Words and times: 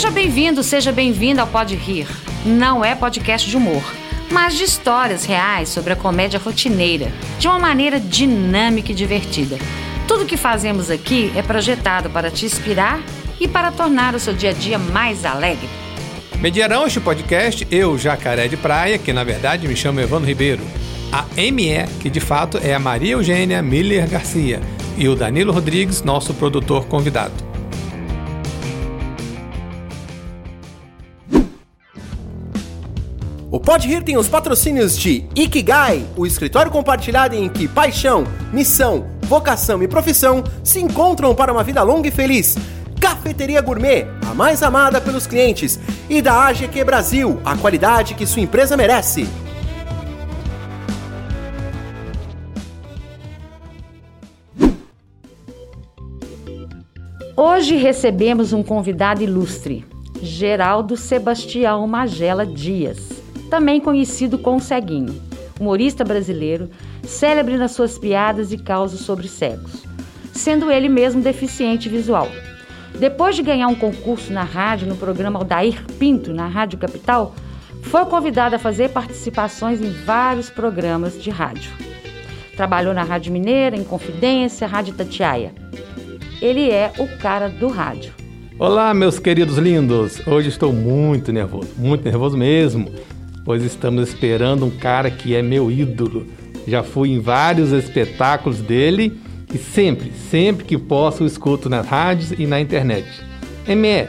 Seja 0.00 0.12
bem-vindo, 0.12 0.62
seja 0.62 0.92
bem-vinda 0.92 1.42
ao 1.42 1.46
Pode 1.46 1.76
Rir. 1.76 2.06
Não 2.46 2.82
é 2.82 2.94
podcast 2.94 3.46
de 3.46 3.54
humor, 3.54 3.82
mas 4.30 4.56
de 4.56 4.64
histórias 4.64 5.26
reais 5.26 5.68
sobre 5.68 5.92
a 5.92 5.96
comédia 5.96 6.40
rotineira, 6.40 7.12
de 7.38 7.46
uma 7.46 7.58
maneira 7.58 8.00
dinâmica 8.00 8.92
e 8.92 8.94
divertida. 8.94 9.58
Tudo 10.08 10.24
que 10.24 10.38
fazemos 10.38 10.90
aqui 10.90 11.30
é 11.36 11.42
projetado 11.42 12.08
para 12.08 12.30
te 12.30 12.46
inspirar 12.46 12.98
e 13.38 13.46
para 13.46 13.70
tornar 13.70 14.14
o 14.14 14.18
seu 14.18 14.32
dia 14.32 14.48
a 14.48 14.52
dia 14.54 14.78
mais 14.78 15.26
alegre. 15.26 15.68
Mediarão 16.38 16.86
este 16.86 16.98
podcast 16.98 17.68
eu, 17.70 17.98
Jacaré 17.98 18.48
de 18.48 18.56
Praia, 18.56 18.96
que 18.96 19.12
na 19.12 19.22
verdade 19.22 19.68
me 19.68 19.76
chamo 19.76 20.00
Evandro 20.00 20.26
Ribeiro. 20.26 20.62
A 21.12 21.26
ME, 21.36 21.86
que 22.00 22.08
de 22.08 22.20
fato 22.20 22.56
é 22.56 22.72
a 22.72 22.78
Maria 22.78 23.12
Eugênia 23.12 23.60
Miller 23.60 24.08
Garcia. 24.08 24.62
E 24.96 25.06
o 25.06 25.14
Danilo 25.14 25.52
Rodrigues, 25.52 26.02
nosso 26.02 26.32
produtor 26.32 26.86
convidado. 26.86 27.49
Pode 33.64 33.86
Rir 33.86 34.02
tem 34.02 34.16
os 34.16 34.26
patrocínios 34.26 34.98
de 34.98 35.26
Ikigai, 35.36 36.04
o 36.16 36.26
escritório 36.26 36.72
compartilhado 36.72 37.34
em 37.34 37.48
que 37.48 37.68
paixão, 37.68 38.24
missão, 38.52 39.06
vocação 39.22 39.82
e 39.82 39.88
profissão 39.88 40.42
se 40.64 40.80
encontram 40.80 41.34
para 41.34 41.52
uma 41.52 41.62
vida 41.62 41.82
longa 41.82 42.08
e 42.08 42.10
feliz. 42.10 42.56
Cafeteria 42.98 43.60
Gourmet, 43.60 44.06
a 44.28 44.34
mais 44.34 44.62
amada 44.62 45.00
pelos 45.00 45.26
clientes, 45.26 45.78
e 46.08 46.22
da 46.22 46.46
AGQ 46.46 46.84
Brasil, 46.84 47.40
a 47.44 47.56
qualidade 47.56 48.14
que 48.14 48.26
sua 48.26 48.42
empresa 48.42 48.76
merece. 48.76 49.28
Hoje 57.36 57.76
recebemos 57.76 58.52
um 58.52 58.62
convidado 58.62 59.22
ilustre, 59.22 59.84
Geraldo 60.20 60.96
Sebastião 60.96 61.86
Magela 61.86 62.44
Dias, 62.44 63.19
também 63.50 63.80
conhecido 63.80 64.38
como 64.38 64.60
Ceguinho, 64.60 65.20
humorista 65.58 66.04
brasileiro, 66.04 66.70
célebre 67.02 67.56
nas 67.56 67.72
suas 67.72 67.98
piadas 67.98 68.52
e 68.52 68.56
causos 68.56 69.00
sobre 69.00 69.26
cegos, 69.28 69.84
sendo 70.32 70.70
ele 70.70 70.88
mesmo 70.88 71.20
deficiente 71.20 71.88
visual. 71.88 72.28
Depois 72.98 73.34
de 73.34 73.42
ganhar 73.42 73.66
um 73.66 73.74
concurso 73.74 74.32
na 74.32 74.44
rádio 74.44 74.86
no 74.88 74.96
programa 74.96 75.38
Aldair 75.38 75.84
Pinto, 75.98 76.32
na 76.32 76.46
Rádio 76.46 76.78
Capital, 76.78 77.34
foi 77.82 78.04
convidado 78.04 78.54
a 78.54 78.58
fazer 78.58 78.90
participações 78.90 79.80
em 79.80 79.90
vários 79.90 80.48
programas 80.48 81.20
de 81.20 81.30
rádio. 81.30 81.72
Trabalhou 82.56 82.94
na 82.94 83.02
Rádio 83.02 83.32
Mineira, 83.32 83.76
em 83.76 83.84
Confidência, 83.84 84.66
Rádio 84.66 84.94
Tatiaia. 84.94 85.52
Ele 86.40 86.70
é 86.70 86.92
o 86.98 87.18
cara 87.18 87.48
do 87.48 87.68
rádio. 87.68 88.12
Olá, 88.58 88.92
meus 88.92 89.18
queridos 89.18 89.56
lindos! 89.56 90.20
Hoje 90.26 90.50
estou 90.50 90.72
muito 90.72 91.32
nervoso, 91.32 91.70
muito 91.78 92.04
nervoso 92.04 92.36
mesmo, 92.36 92.90
pois 93.44 93.62
estamos 93.62 94.08
esperando 94.08 94.64
um 94.64 94.70
cara 94.70 95.10
que 95.10 95.34
é 95.34 95.42
meu 95.42 95.70
ídolo. 95.70 96.26
Já 96.66 96.82
fui 96.82 97.10
em 97.10 97.20
vários 97.20 97.72
espetáculos 97.72 98.58
dele 98.60 99.18
e 99.52 99.58
sempre, 99.58 100.12
sempre 100.30 100.64
que 100.64 100.78
posso, 100.78 101.24
escuto 101.24 101.68
nas 101.68 101.86
rádios 101.86 102.32
e 102.38 102.46
na 102.46 102.60
internet. 102.60 103.06
ME, 103.66 104.08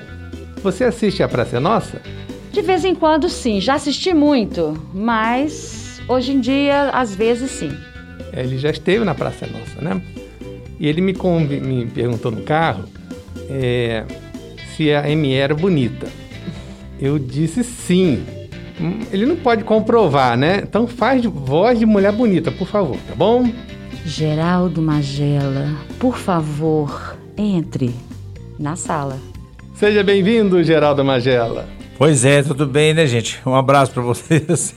você 0.62 0.84
assiste 0.84 1.24
a 1.24 1.28
Praça 1.28 1.58
é 1.58 1.60
Nossa? 1.60 2.02
De 2.52 2.62
vez 2.62 2.86
em 2.86 2.94
quando, 2.94 3.30
sim. 3.30 3.60
Já 3.60 3.76
assisti 3.76 4.14
muito, 4.14 4.78
mas 4.94 6.02
hoje 6.08 6.34
em 6.34 6.40
dia, 6.40 6.90
às 6.90 7.16
vezes, 7.16 7.52
sim. 7.52 7.72
Ele 8.34 8.58
já 8.58 8.70
esteve 8.70 9.04
na 9.04 9.16
Praça 9.16 9.46
é 9.46 9.50
Nossa, 9.50 9.82
né? 9.82 10.02
E 10.80 10.88
ele 10.88 11.02
me, 11.02 11.14
me 11.14 11.86
perguntou 11.86 12.32
no 12.32 12.42
carro 12.42 12.86
é, 13.50 14.04
se 14.76 14.92
a 14.94 15.04
ME 15.16 15.34
era 15.34 15.54
bonita. 15.54 16.08
Eu 17.00 17.18
disse 17.18 17.64
sim. 17.64 18.24
Ele 19.12 19.26
não 19.26 19.36
pode 19.36 19.64
comprovar, 19.64 20.38
né? 20.38 20.62
Então 20.64 20.88
faz 20.88 21.24
voz 21.26 21.78
de 21.78 21.86
mulher 21.86 22.12
bonita, 22.12 22.52
por 22.52 22.68
favor, 22.68 22.98
tá 23.08 23.14
bom? 23.16 23.50
Geraldo 24.04 24.82
Magela, 24.82 25.68
por 26.00 26.18
favor, 26.18 27.16
entre 27.38 27.94
na 28.58 28.76
sala. 28.76 29.20
Seja 29.76 30.04
bem-vindo, 30.04 30.64
Geraldo 30.64 31.06
Magela. 31.06 31.68
Pois 31.98 32.26
é, 32.26 32.42
tudo 32.42 32.66
bem, 32.66 32.94
né, 32.94 33.06
gente? 33.06 33.40
Um 33.46 33.56
abraço 33.56 33.92
para 33.92 34.02
vocês. 34.02 34.74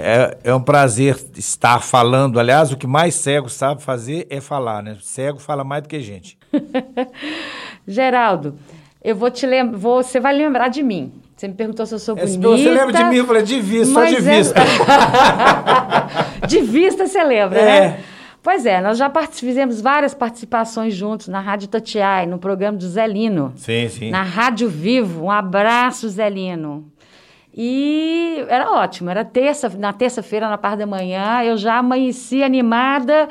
É, 0.00 0.38
é, 0.44 0.54
um 0.54 0.60
prazer 0.60 1.16
estar 1.36 1.80
falando. 1.80 2.38
Aliás, 2.38 2.70
o 2.70 2.76
que 2.76 2.86
mais 2.86 3.16
cego 3.16 3.48
sabe 3.48 3.82
fazer 3.82 4.28
é 4.30 4.40
falar, 4.40 4.80
né? 4.80 4.96
Cego 5.00 5.40
fala 5.40 5.64
mais 5.64 5.82
do 5.82 5.88
que 5.88 6.00
gente. 6.00 6.38
Geraldo, 7.84 8.54
eu 9.02 9.16
vou 9.16 9.28
te 9.28 9.44
lembrar, 9.44 9.76
você 9.76 10.20
vai 10.20 10.32
lembrar 10.36 10.68
de 10.68 10.84
mim. 10.84 11.12
Você 11.38 11.46
me 11.46 11.54
perguntou 11.54 11.86
se 11.86 11.94
eu 11.94 12.00
sou 12.00 12.16
bonita. 12.16 12.48
Você 12.48 12.68
lembra 12.68 12.92
de 12.92 13.04
mim? 13.04 13.16
Eu 13.16 13.24
falei, 13.24 13.44
de 13.44 13.60
vista, 13.60 13.94
só 13.94 14.04
de 14.04 14.16
é... 14.16 14.20
vista. 14.20 14.60
de 16.48 16.60
vista 16.62 17.06
você 17.06 17.22
lembra, 17.22 17.64
né? 17.64 17.76
é. 17.76 17.80
né? 17.80 18.00
Pois 18.42 18.66
é, 18.66 18.80
nós 18.80 18.98
já 18.98 19.08
fizemos 19.30 19.80
várias 19.80 20.14
participações 20.14 20.94
juntos 20.94 21.28
na 21.28 21.38
Rádio 21.38 21.68
Tatiai, 21.68 22.26
no 22.26 22.38
programa 22.38 22.76
do 22.76 22.88
Zelino. 22.88 23.52
Sim, 23.54 23.88
sim. 23.88 24.10
Na 24.10 24.22
Rádio 24.22 24.68
Vivo. 24.68 25.26
Um 25.26 25.30
abraço, 25.30 26.08
Zelino. 26.08 26.90
E 27.54 28.44
era 28.48 28.72
ótimo, 28.72 29.08
era 29.08 29.24
terça, 29.24 29.68
na 29.68 29.92
terça-feira, 29.92 30.48
na 30.48 30.58
parte 30.58 30.78
da 30.78 30.86
manhã, 30.86 31.44
eu 31.44 31.56
já 31.56 31.78
amanheci 31.78 32.42
animada 32.42 33.28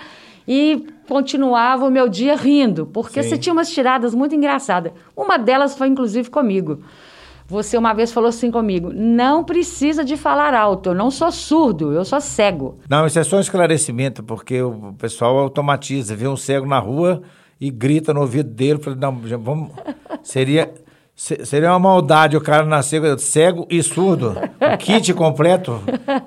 e 0.47 0.87
continuava 1.09 1.85
o 1.85 1.91
meu 1.91 2.07
dia 2.07 2.37
rindo, 2.37 2.85
porque 2.85 3.21
Sim. 3.21 3.29
você 3.29 3.37
tinha 3.37 3.51
umas 3.51 3.69
tiradas 3.69 4.15
muito 4.15 4.33
engraçadas. 4.33 4.93
Uma 5.13 5.37
delas 5.37 5.77
foi, 5.77 5.89
inclusive, 5.89 6.29
comigo. 6.29 6.81
Você 7.47 7.77
uma 7.77 7.93
vez 7.93 8.11
falou 8.11 8.27
assim 8.27 8.51
comigo: 8.51 8.91
não 8.93 9.43
precisa 9.43 10.03
de 10.03 10.17
falar 10.17 10.53
alto, 10.53 10.89
eu 10.89 10.95
não 10.95 11.09
sou 11.09 11.31
surdo, 11.31 11.93
eu 11.93 12.03
sou 12.03 12.19
cego. 12.19 12.77
Não, 12.89 13.05
isso 13.05 13.17
é 13.17 13.23
só 13.23 13.37
um 13.37 13.41
esclarecimento, 13.41 14.21
porque 14.21 14.61
o 14.61 14.93
pessoal 14.97 15.37
automatiza, 15.37 16.15
vê 16.15 16.27
um 16.27 16.35
cego 16.35 16.65
na 16.65 16.79
rua 16.79 17.21
e 17.59 17.71
grita 17.71 18.13
no 18.13 18.21
ouvido 18.21 18.49
dele, 18.49 18.79
fala, 18.79 18.97
não, 18.97 19.21
vamos. 19.39 19.71
Seria. 20.21 20.71
Seria 21.15 21.71
uma 21.71 21.79
maldade 21.79 22.37
o 22.37 22.41
cara 22.41 22.63
nascer 22.63 23.01
cego 23.17 23.65
e 23.71 23.81
surdo. 23.81 24.35
O 24.61 24.77
kit 24.77 25.11
completo. 25.15 25.81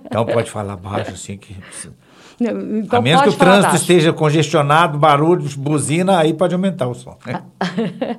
Então 0.05 0.27
pode 0.27 0.51
falar 0.51 0.77
baixo, 0.77 1.13
assim 1.13 1.37
que. 1.37 1.57
Então 2.41 2.99
a 2.99 3.01
menos 3.01 3.23
que 3.23 3.29
o 3.29 3.33
trânsito 3.33 3.69
baixo. 3.69 3.77
esteja 3.77 4.13
congestionado, 4.13 4.99
barulho, 4.99 5.49
buzina, 5.57 6.19
aí 6.19 6.35
pode 6.35 6.55
aumentar 6.55 6.89
o 6.89 6.95
som. 6.95 7.17
Né? 7.25 7.41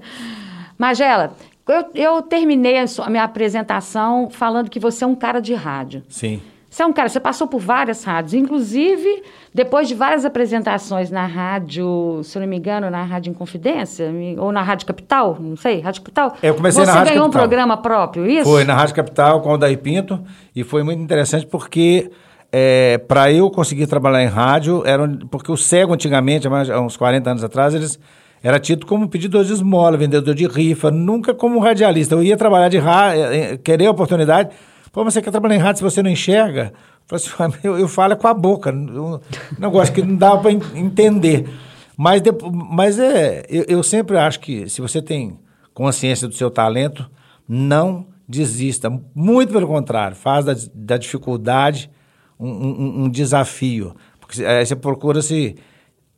Magela, 0.80 1.34
eu, 1.68 1.86
eu 1.94 2.22
terminei 2.22 2.78
a, 2.78 2.88
sua, 2.88 3.06
a 3.06 3.10
minha 3.10 3.24
apresentação 3.24 4.30
falando 4.30 4.70
que 4.70 4.80
você 4.80 5.04
é 5.04 5.08
um 5.08 5.16
cara 5.16 5.40
de 5.40 5.54
rádio. 5.54 6.04
Sim. 6.10 6.42
Você 6.70 6.84
é 6.84 6.86
um 6.86 6.94
cara, 6.94 7.10
você 7.10 7.20
passou 7.20 7.48
por 7.48 7.60
várias 7.60 8.02
rádios, 8.02 8.34
inclusive 8.34 9.24
depois 9.54 9.90
de 9.90 9.94
várias 9.94 10.24
apresentações 10.24 11.12
na 11.12 11.26
rádio, 11.26 12.22
se 12.24 12.38
eu 12.38 12.40
não 12.40 12.48
me 12.48 12.56
engano, 12.56 12.90
na 12.90 13.04
Rádio 13.04 13.32
Inconfidência, 13.32 14.10
ou 14.38 14.54
na 14.54 14.62
Rádio 14.62 14.88
Capital, 14.88 15.38
não 15.38 15.58
sei, 15.58 15.82
Rádio 15.82 16.02
Capital. 16.02 16.38
Eu 16.42 16.56
comecei 16.56 16.86
na 16.86 16.94
Rádio 16.94 17.00
Capital. 17.00 17.06
Você 17.06 17.14
ganhou 17.14 17.28
um 17.28 17.30
programa 17.30 17.76
próprio, 17.76 18.26
isso? 18.26 18.50
Foi 18.50 18.64
na 18.64 18.74
Rádio 18.74 18.96
Capital 18.96 19.42
com 19.42 19.52
o 19.52 19.58
Daí 19.58 19.76
Pinto 19.76 20.24
e 20.56 20.64
foi 20.64 20.82
muito 20.82 21.02
interessante 21.02 21.46
porque 21.46 22.10
é, 22.50 22.98
para 23.00 23.30
eu 23.30 23.52
conseguir 23.52 23.86
trabalhar 23.88 24.24
em 24.24 24.28
rádio, 24.28 24.82
era 24.86 25.06
porque 25.30 25.52
o 25.52 25.58
cego 25.58 25.94
antigamente, 25.94 26.48
há 26.48 26.80
uns 26.80 26.96
40 26.96 27.30
anos 27.30 27.44
atrás, 27.44 27.74
eles 27.74 28.00
era 28.44 28.60
tido 28.60 28.86
como 28.86 29.08
pedidor 29.08 29.46
de 29.46 29.54
esmola, 29.54 29.98
vendedor 29.98 30.34
de 30.34 30.48
rifa, 30.48 30.90
nunca 30.90 31.34
como 31.34 31.60
radialista. 31.60 32.16
Eu 32.16 32.24
ia 32.24 32.36
trabalhar 32.36 32.70
de 32.70 32.80
rádio, 32.80 33.24
eh, 33.24 33.52
eh, 33.54 33.58
querer 33.58 33.86
a 33.86 33.92
oportunidade. 33.92 34.50
Pô, 34.92 35.04
mas 35.04 35.14
você 35.14 35.22
quer 35.22 35.32
trabalhar 35.32 35.56
em 35.56 35.60
rádio 35.60 35.78
se 35.78 35.84
você 35.84 36.02
não 36.02 36.10
enxerga? 36.10 36.74
Eu, 37.10 37.16
assim, 37.16 37.30
eu, 37.64 37.88
falo 37.88 38.16
com 38.18 38.28
a 38.28 38.34
boca. 38.34 38.72
Um 38.72 39.20
negócio 39.60 39.94
que 39.94 40.02
não 40.02 40.16
dá 40.16 40.36
para 40.38 40.52
entender. 40.52 41.48
Mas, 41.96 42.22
depois, 42.22 42.52
mas 42.52 42.98
é, 42.98 43.46
eu, 43.48 43.66
eu 43.68 43.84
sempre 43.84 44.18
acho 44.18 44.40
que 44.40 44.68
se 44.68 44.82
você 44.82 45.02
tem 45.02 45.40
consciência 45.74 46.28
do 46.28 46.34
seu 46.34 46.50
talento, 46.50 47.10
não 47.48 48.08
desista. 48.28 48.92
Muito 49.14 49.54
pelo 49.54 49.68
contrário, 49.68 50.16
faz 50.16 50.46
da, 50.46 50.56
da 50.74 50.98
dificuldade 50.98 51.92
um, 52.40 52.50
um, 52.50 53.04
um 53.04 53.10
desafio. 53.10 53.96
Porque 54.20 54.44
aí 54.44 54.66
você 54.66 54.76
procura 54.76 55.22
se 55.22 55.56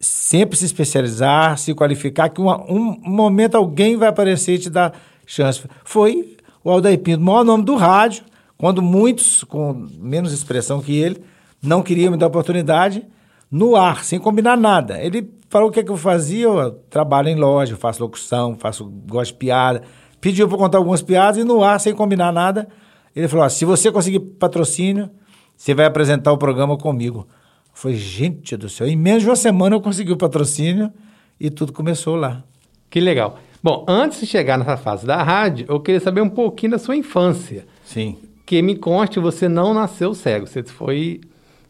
sempre 0.04 0.58
se 0.58 0.66
especializar, 0.66 1.58
se 1.58 1.74
qualificar, 1.74 2.30
que 2.30 2.42
uma, 2.42 2.62
um 2.70 3.00
momento 3.02 3.56
alguém 3.56 3.96
vai 3.96 4.10
aparecer 4.10 4.56
e 4.56 4.60
te 4.60 4.70
dar 4.70 4.94
chance. 5.26 5.64
Foi 5.84 6.38
o 6.64 6.70
Aldair 6.70 7.00
Pinto, 7.00 7.22
o 7.22 7.26
maior 7.26 7.44
nome 7.44 7.64
do 7.64 7.76
rádio, 7.76 8.24
quando 8.58 8.82
muitos, 8.82 9.44
com 9.44 9.88
menos 9.98 10.34
expressão 10.34 10.82
que 10.82 10.96
ele, 10.96 11.24
não 11.62 11.82
queriam 11.82 12.12
me 12.12 12.18
dar 12.18 12.28
oportunidade, 12.28 13.06
no 13.50 13.76
ar, 13.76 14.04
sem 14.04 14.20
combinar 14.20 14.58
nada. 14.58 15.02
Ele 15.02 15.30
falou 15.50 15.70
o 15.70 15.72
que, 15.72 15.80
é 15.80 15.84
que 15.84 15.92
eu 15.92 15.98
fazia, 15.98 16.46
eu 16.46 16.72
trabalho 16.90 17.30
em 17.30 17.36
loja, 17.36 17.78
faço 17.78 18.02
locução, 18.02 18.58
faço, 18.58 18.86
gosto 19.08 19.32
de 19.32 19.38
piada. 19.38 19.84
Pediu 20.20 20.48
para 20.48 20.58
contar 20.58 20.80
algumas 20.80 21.02
piadas 21.02 21.38
e 21.38 21.44
no 21.44 21.64
ar, 21.64 21.80
sem 21.80 21.94
combinar 21.94 22.32
nada, 22.32 22.68
ele 23.16 23.28
falou, 23.28 23.46
ah, 23.46 23.50
se 23.50 23.64
você 23.64 23.92
conseguir 23.92 24.20
patrocínio, 24.20 25.10
você 25.56 25.74
vai 25.74 25.86
apresentar 25.86 26.32
o 26.32 26.38
programa 26.38 26.78
comigo. 26.78 27.28
Foi, 27.74 27.96
gente 27.96 28.56
do 28.56 28.70
céu, 28.70 28.88
em 28.88 28.96
menos 28.96 29.24
de 29.24 29.30
uma 29.30 29.36
semana 29.36 29.76
eu 29.76 29.82
consegui 29.82 30.12
o 30.12 30.18
patrocínio 30.18 30.92
e 31.40 31.50
tudo 31.50 31.74
começou 31.74 32.16
lá. 32.16 32.44
Que 32.90 33.00
legal. 33.00 33.40
Bom, 33.62 33.86
antes 33.88 34.20
de 34.20 34.28
chegar 34.28 34.58
nessa 34.58 34.78
fase 34.78 35.06
da 35.06 35.24
rádio, 35.24 35.66
eu 35.68 35.80
queria 35.80 36.00
saber 36.00 36.22
um 36.22 36.30
pouquinho 36.30 36.74
da 36.74 36.78
sua 36.78 36.96
infância. 36.96 37.66
Sim. 37.84 38.18
Que 38.46 38.62
me 38.62 38.76
conste, 38.76 39.20
você 39.20 39.50
não 39.50 39.74
nasceu 39.74 40.14
cego. 40.14 40.46
Você 40.46 40.64
foi. 40.64 41.22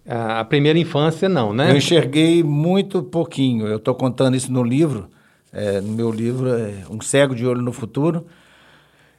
A 0.05 0.43
primeira 0.43 0.77
infância, 0.77 1.29
não, 1.29 1.53
né? 1.53 1.71
Eu 1.71 1.77
enxerguei 1.77 2.43
muito 2.43 3.01
pouquinho. 3.01 3.65
Eu 3.65 3.77
estou 3.77 3.95
contando 3.95 4.35
isso 4.35 4.51
no 4.51 4.61
livro. 4.61 5.07
É, 5.53 5.79
no 5.79 5.93
meu 5.93 6.11
livro, 6.11 6.49
é 6.49 6.83
Um 6.89 6.99
Cego 6.99 7.33
de 7.33 7.47
Olho 7.47 7.61
no 7.61 7.71
Futuro. 7.71 8.25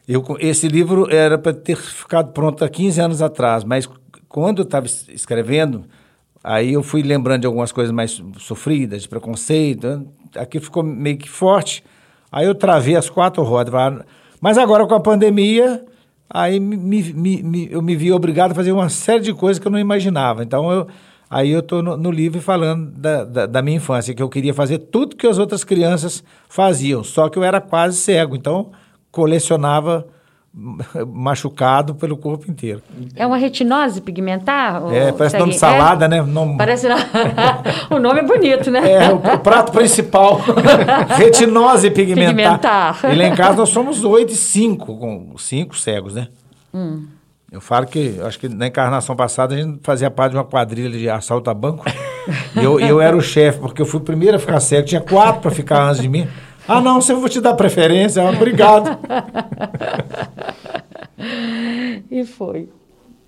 Eu, 0.06 0.22
esse 0.40 0.69
livro 0.69 1.08
era 1.10 1.38
para 1.38 1.54
ter 1.54 1.76
ficado 1.76 2.32
pronto 2.32 2.62
há 2.62 2.69
15 2.69 3.00
anos 3.00 3.22
atrás, 3.22 3.64
mas 3.64 3.88
quando 4.28 4.58
eu 4.58 4.64
estava 4.64 4.84
escrevendo, 4.84 5.86
aí 6.44 6.75
eu 6.75 6.82
fui 6.82 7.02
lembrando 7.02 7.41
de 7.41 7.46
algumas 7.46 7.73
coisas 7.73 7.91
mais 7.91 8.23
sofridas, 8.38 9.02
de 9.02 9.08
preconceito. 9.08 9.87
Né? 9.87 10.02
Aqui 10.37 10.61
ficou 10.61 10.82
meio 10.82 11.17
que 11.17 11.31
forte. 11.31 11.82
Aí 12.31 12.44
eu 12.44 12.55
travei 12.55 12.94
as 12.94 13.08
quatro 13.08 13.43
rodas. 13.43 13.73
Mas 14.41 14.58
agora 14.58 14.87
com 14.87 14.94
a 14.94 15.00
pandemia, 15.00 15.82
aí 16.29 16.61
me, 16.61 16.76
me, 16.76 17.43
me, 17.43 17.69
eu 17.70 17.81
me 17.81 17.96
vi 17.96 18.12
obrigado 18.12 18.52
a 18.52 18.55
fazer 18.55 18.73
uma 18.73 18.91
série 18.91 19.23
de 19.23 19.32
coisas 19.32 19.58
que 19.58 19.67
eu 19.67 19.73
não 19.73 19.79
imaginava. 19.79 20.43
Então 20.43 20.70
eu, 20.70 20.87
aí 21.31 21.50
eu 21.50 21.61
estou 21.61 21.82
no, 21.82 21.96
no, 21.96 22.11
livro 22.11 22.43
falando 22.43 22.91
da, 22.91 23.25
da, 23.25 23.46
da, 23.46 23.62
minha 23.62 23.79
infância, 23.79 24.14
que 24.14 24.23
eu 24.23 24.29
queria 24.29 24.52
fazer 24.52 24.79
tudo 24.79 25.17
que 25.17 25.26
as 25.26 25.38
outras 25.38 25.64
crianças 25.64 26.23
faziam, 26.49 27.02
só 27.02 27.31
que 27.31 27.38
eu 27.38 27.43
era 27.43 27.61
quase 27.61 27.96
cego. 27.96 28.37
Então 28.37 28.70
colecionava 29.11 30.06
machucado 31.12 31.95
pelo 31.95 32.17
corpo 32.17 32.51
inteiro. 32.51 32.81
É 33.17 33.27
uma 33.27 33.37
retinose 33.37 34.01
pigmentar? 34.01 34.83
É, 34.93 35.11
parece 35.11 35.37
nome 35.37 35.53
de 35.53 35.59
salada, 35.59 36.05
é? 36.05 36.09
né? 36.09 36.23
Nome... 36.23 36.56
Parece... 36.56 36.87
o 37.91 37.99
nome 37.99 38.21
é 38.21 38.23
bonito, 38.23 38.71
né? 38.71 38.91
É, 38.91 39.12
o, 39.12 39.17
o 39.17 39.39
prato 39.41 39.73
principal. 39.73 40.41
retinose 41.17 41.91
pigmentar. 41.91 42.35
pigmentar. 42.35 43.12
E 43.12 43.17
lá 43.17 43.25
em 43.25 43.35
casa 43.35 43.56
nós 43.56 43.71
somos 43.71 44.05
oito 44.05 44.33
e 44.33 44.37
cinco, 44.37 44.97
com 44.97 45.37
cinco 45.37 45.77
cegos, 45.77 46.15
né? 46.15 46.29
Hum. 46.73 47.06
Eu 47.51 47.61
falo 47.61 47.87
que, 47.87 48.21
acho 48.25 48.39
que 48.39 48.49
na 48.49 48.67
encarnação 48.67 49.15
passada 49.15 49.55
a 49.55 49.59
gente 49.59 49.79
fazia 49.83 50.11
parte 50.11 50.33
de 50.33 50.39
uma 50.39 50.45
quadrilha 50.45 50.91
de 50.91 51.09
assalto 51.09 51.51
a 51.51 51.55
banco. 51.55 51.85
e 52.56 52.65
eu, 52.65 52.81
eu 52.81 53.01
era 53.01 53.17
o 53.17 53.21
chefe, 53.21 53.59
porque 53.59 53.81
eu 53.81 53.87
fui 53.87 54.01
o 54.01 54.03
primeiro 54.03 54.37
a 54.37 54.41
ficar 54.41 54.59
cego. 54.61 54.87
Tinha 54.87 55.01
quatro 55.01 55.41
para 55.41 55.51
ficar 55.51 55.83
antes 55.85 56.01
de 56.01 56.09
mim. 56.09 56.27
Ah, 56.67 56.81
não, 56.81 56.99
eu 56.99 57.21
vou 57.21 57.29
te 57.29 57.41
dar 57.41 57.55
preferência, 57.55 58.25
obrigado. 58.25 58.99
E 62.11 62.25
foi. 62.25 62.69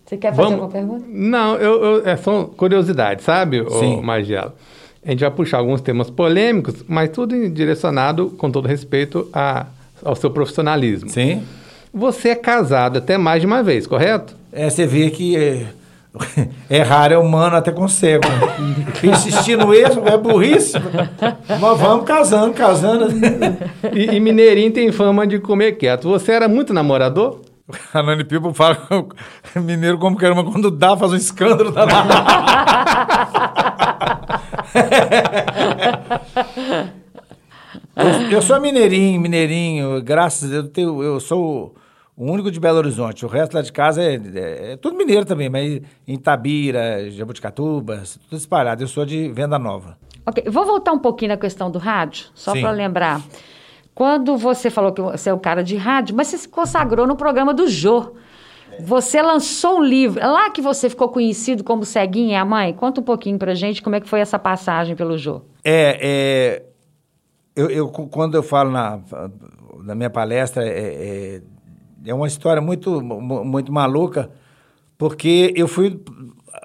Você 0.04 0.16
quer 0.16 0.31
fazer 0.31 0.43
Vamos... 0.43 0.62
alguma 0.62 0.70
pergunta? 0.70 1.04
Não, 1.08 1.56
eu, 1.56 1.84
eu, 1.84 2.06
é 2.06 2.16
só 2.16 2.44
curiosidade, 2.44 3.22
sabe, 3.22 3.64
Sim. 3.70 4.02
A 5.04 5.10
gente 5.10 5.20
vai 5.20 5.31
puxar 5.31 5.58
alguns 5.58 5.81
temas 5.81 6.10
polêmicos, 6.10 6.84
mas 6.88 7.10
tudo 7.10 7.48
direcionado, 7.48 8.31
com 8.31 8.50
todo 8.50 8.66
respeito, 8.66 9.28
a, 9.32 9.66
ao 10.04 10.16
seu 10.16 10.31
profissionalismo. 10.31 11.08
Sim. 11.10 11.43
Você 11.93 12.31
é 12.31 12.34
casado 12.34 12.98
até 12.98 13.16
mais 13.16 13.40
de 13.40 13.46
uma 13.46 13.62
vez, 13.62 13.87
correto? 13.87 14.37
É, 14.52 14.69
você 14.69 14.87
vê 14.87 15.10
que 15.10 15.37
é, 15.37 15.66
Errar 16.70 17.12
é 17.12 17.19
humano 17.19 17.56
até 17.56 17.70
com 17.70 17.87
cego. 17.88 18.25
Insistir 19.02 19.56
no 19.56 19.75
erro 19.75 20.02
é 20.06 20.16
burrice. 20.16 20.75
Mas 21.60 21.78
vamos 21.78 22.04
casando, 22.04 22.52
casando. 22.54 23.06
E, 23.92 24.16
e, 24.16 24.20
Mineirinho 24.20 24.72
tem 24.72 24.90
fama 24.92 25.26
de 25.26 25.38
comer 25.38 25.72
quieto. 25.72 26.08
Você 26.08 26.32
era 26.32 26.49
muito 26.49 26.72
namorador? 26.72 27.40
A 27.92 28.02
Nani 28.02 28.24
Pipo 28.24 28.52
fala 28.54 28.78
mineiro 29.56 29.98
como 29.98 30.16
que 30.16 30.24
era, 30.24 30.34
mas 30.34 30.48
quando 30.50 30.70
dá, 30.70 30.96
faz 30.96 31.12
um 31.12 31.16
escândalo. 31.16 31.74
eu, 37.96 38.30
eu 38.30 38.42
sou 38.42 38.60
mineirinho, 38.60 39.20
mineirinho. 39.20 40.00
Graças 40.02 40.48
a 40.48 40.52
Deus, 40.52 40.64
eu, 40.64 40.70
tenho, 40.70 41.02
eu 41.02 41.18
sou 41.18 41.74
o 42.16 42.30
único 42.30 42.50
de 42.50 42.60
Belo 42.60 42.78
Horizonte. 42.78 43.26
O 43.26 43.28
resto 43.28 43.54
lá 43.54 43.62
de 43.62 43.72
casa 43.72 44.02
é, 44.02 44.14
é, 44.14 44.72
é 44.72 44.76
tudo 44.76 44.96
mineiro 44.96 45.24
também, 45.24 45.48
mas 45.48 45.80
em 46.06 46.16
Tabira, 46.16 47.10
Jabuticatuba, 47.10 48.02
tudo 48.28 48.38
espalhado. 48.38 48.82
Eu 48.82 48.88
sou 48.88 49.04
de 49.04 49.28
Venda 49.30 49.58
Nova. 49.58 49.98
Ok, 50.24 50.44
vou 50.48 50.64
voltar 50.64 50.92
um 50.92 50.98
pouquinho 50.98 51.30
na 51.30 51.36
questão 51.36 51.70
do 51.70 51.78
rádio, 51.78 52.26
só 52.34 52.52
para 52.52 52.70
lembrar. 52.70 53.20
Quando 53.96 54.37
você 54.37 54.70
falou 54.70 54.93
que 54.93 55.00
você 55.00 55.31
é 55.31 55.34
o 55.34 55.40
cara 55.40 55.64
de 55.64 55.75
rádio, 55.75 56.14
mas 56.14 56.28
você 56.28 56.38
se 56.38 56.48
consagrou 56.48 57.06
no 57.06 57.16
programa 57.16 57.52
do 57.52 57.66
Jô. 57.66 58.12
Você 58.78 59.22
lançou 59.22 59.78
um 59.78 59.82
livro, 59.82 60.20
é 60.20 60.26
lá 60.26 60.50
que 60.50 60.60
você 60.60 60.90
ficou 60.90 61.08
conhecido 61.08 61.64
como 61.64 61.82
Ceguinha 61.82 62.43
a 62.43 62.44
Mãe? 62.44 62.75
Conta 62.75 63.00
um 63.00 63.04
pouquinho 63.04 63.38
pra 63.38 63.54
gente 63.54 63.82
como 63.82 63.96
é 63.96 64.00
que 64.00 64.08
foi 64.08 64.20
essa 64.20 64.38
passagem 64.38 64.94
pelo 64.94 65.16
Jô. 65.16 65.40
É, 65.64 65.98
é 66.00 66.62
eu, 67.56 67.70
eu 67.70 67.88
quando 67.88 68.34
eu 68.34 68.43
falo 68.43 68.70
na, 68.70 69.00
na 69.82 69.94
minha 69.94 70.10
palestra, 70.10 70.62
é, 70.62 70.69
é 70.69 71.42
é 72.06 72.14
uma 72.14 72.26
história 72.26 72.62
muito, 72.62 73.00
muito 73.02 73.72
maluca, 73.72 74.31
porque 74.96 75.52
eu 75.56 75.66
fui 75.66 76.00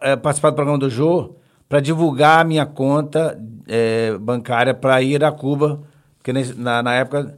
é, 0.02 0.16
participar 0.16 0.52
do 0.52 0.56
programa 0.56 0.78
do 0.78 0.90
Jô 0.90 1.36
para 1.68 1.80
divulgar 1.80 2.42
a 2.42 2.44
minha 2.44 2.66
conta 2.66 3.40
é, 3.68 4.18
bancária 4.20 4.74
para 4.74 5.02
ir 5.02 5.24
a 5.24 5.32
Cuba, 5.32 5.82
porque 6.22 6.32
na, 6.56 6.84
na 6.84 6.94
época 6.94 7.36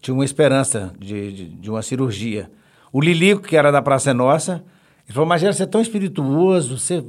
tinha 0.00 0.12
uma 0.12 0.24
esperança 0.24 0.92
de, 0.98 1.32
de, 1.32 1.48
de, 1.50 1.70
uma 1.70 1.82
cirurgia. 1.82 2.50
O 2.92 3.00
Lilico, 3.00 3.42
que 3.42 3.56
era 3.56 3.70
da 3.70 3.80
Praça 3.80 4.12
Nossa, 4.12 4.64
ele 5.06 5.14
falou, 5.14 5.28
mas 5.28 5.40
você 5.40 5.62
é 5.62 5.66
tão 5.66 5.80
espirituoso, 5.80 6.76
você 6.76 7.04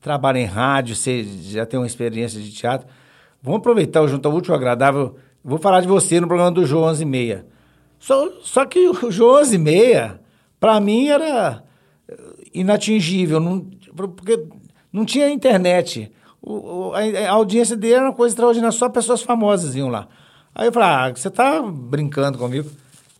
trabalha 0.00 0.38
em 0.38 0.44
rádio, 0.44 0.94
você 0.94 1.24
já 1.24 1.66
tem 1.66 1.80
uma 1.80 1.86
experiência 1.86 2.40
de 2.40 2.52
teatro, 2.52 2.86
vamos 3.42 3.58
aproveitar 3.58 4.02
o 4.02 4.08
Junto 4.08 4.28
ao 4.28 4.34
Último 4.34 4.54
Agradável, 4.54 5.16
vou 5.44 5.58
falar 5.58 5.80
de 5.80 5.88
você 5.88 6.20
no 6.20 6.28
programa 6.28 6.52
do 6.52 6.64
Jô 6.64 6.84
11 6.84 7.02
e 7.02 7.06
meia. 7.06 7.46
Só, 7.98 8.30
só 8.42 8.64
que 8.64 8.88
o 8.88 9.10
jogo 9.10 9.40
11 9.40 9.56
e 9.56 9.58
meia, 9.58 10.20
para 10.60 10.78
mim, 10.80 11.08
era 11.08 11.64
inatingível, 12.54 13.40
não, 13.40 13.60
porque 13.96 14.46
não 14.92 15.04
tinha 15.04 15.28
internet. 15.28 16.12
O, 16.40 16.92
a, 16.94 17.28
a, 17.28 17.32
audiência 17.32 17.76
dele 17.76 17.94
era 17.94 18.04
uma 18.04 18.14
coisa 18.14 18.32
extraordinária, 18.32 18.70
só 18.70 18.88
pessoas 18.88 19.22
famosas 19.22 19.74
iam 19.74 19.88
lá. 19.88 20.06
Aí 20.58 20.66
eu 20.66 20.72
falei, 20.72 20.88
ah, 20.88 21.12
você 21.14 21.30
tá 21.30 21.62
brincando 21.62 22.36
comigo? 22.36 22.68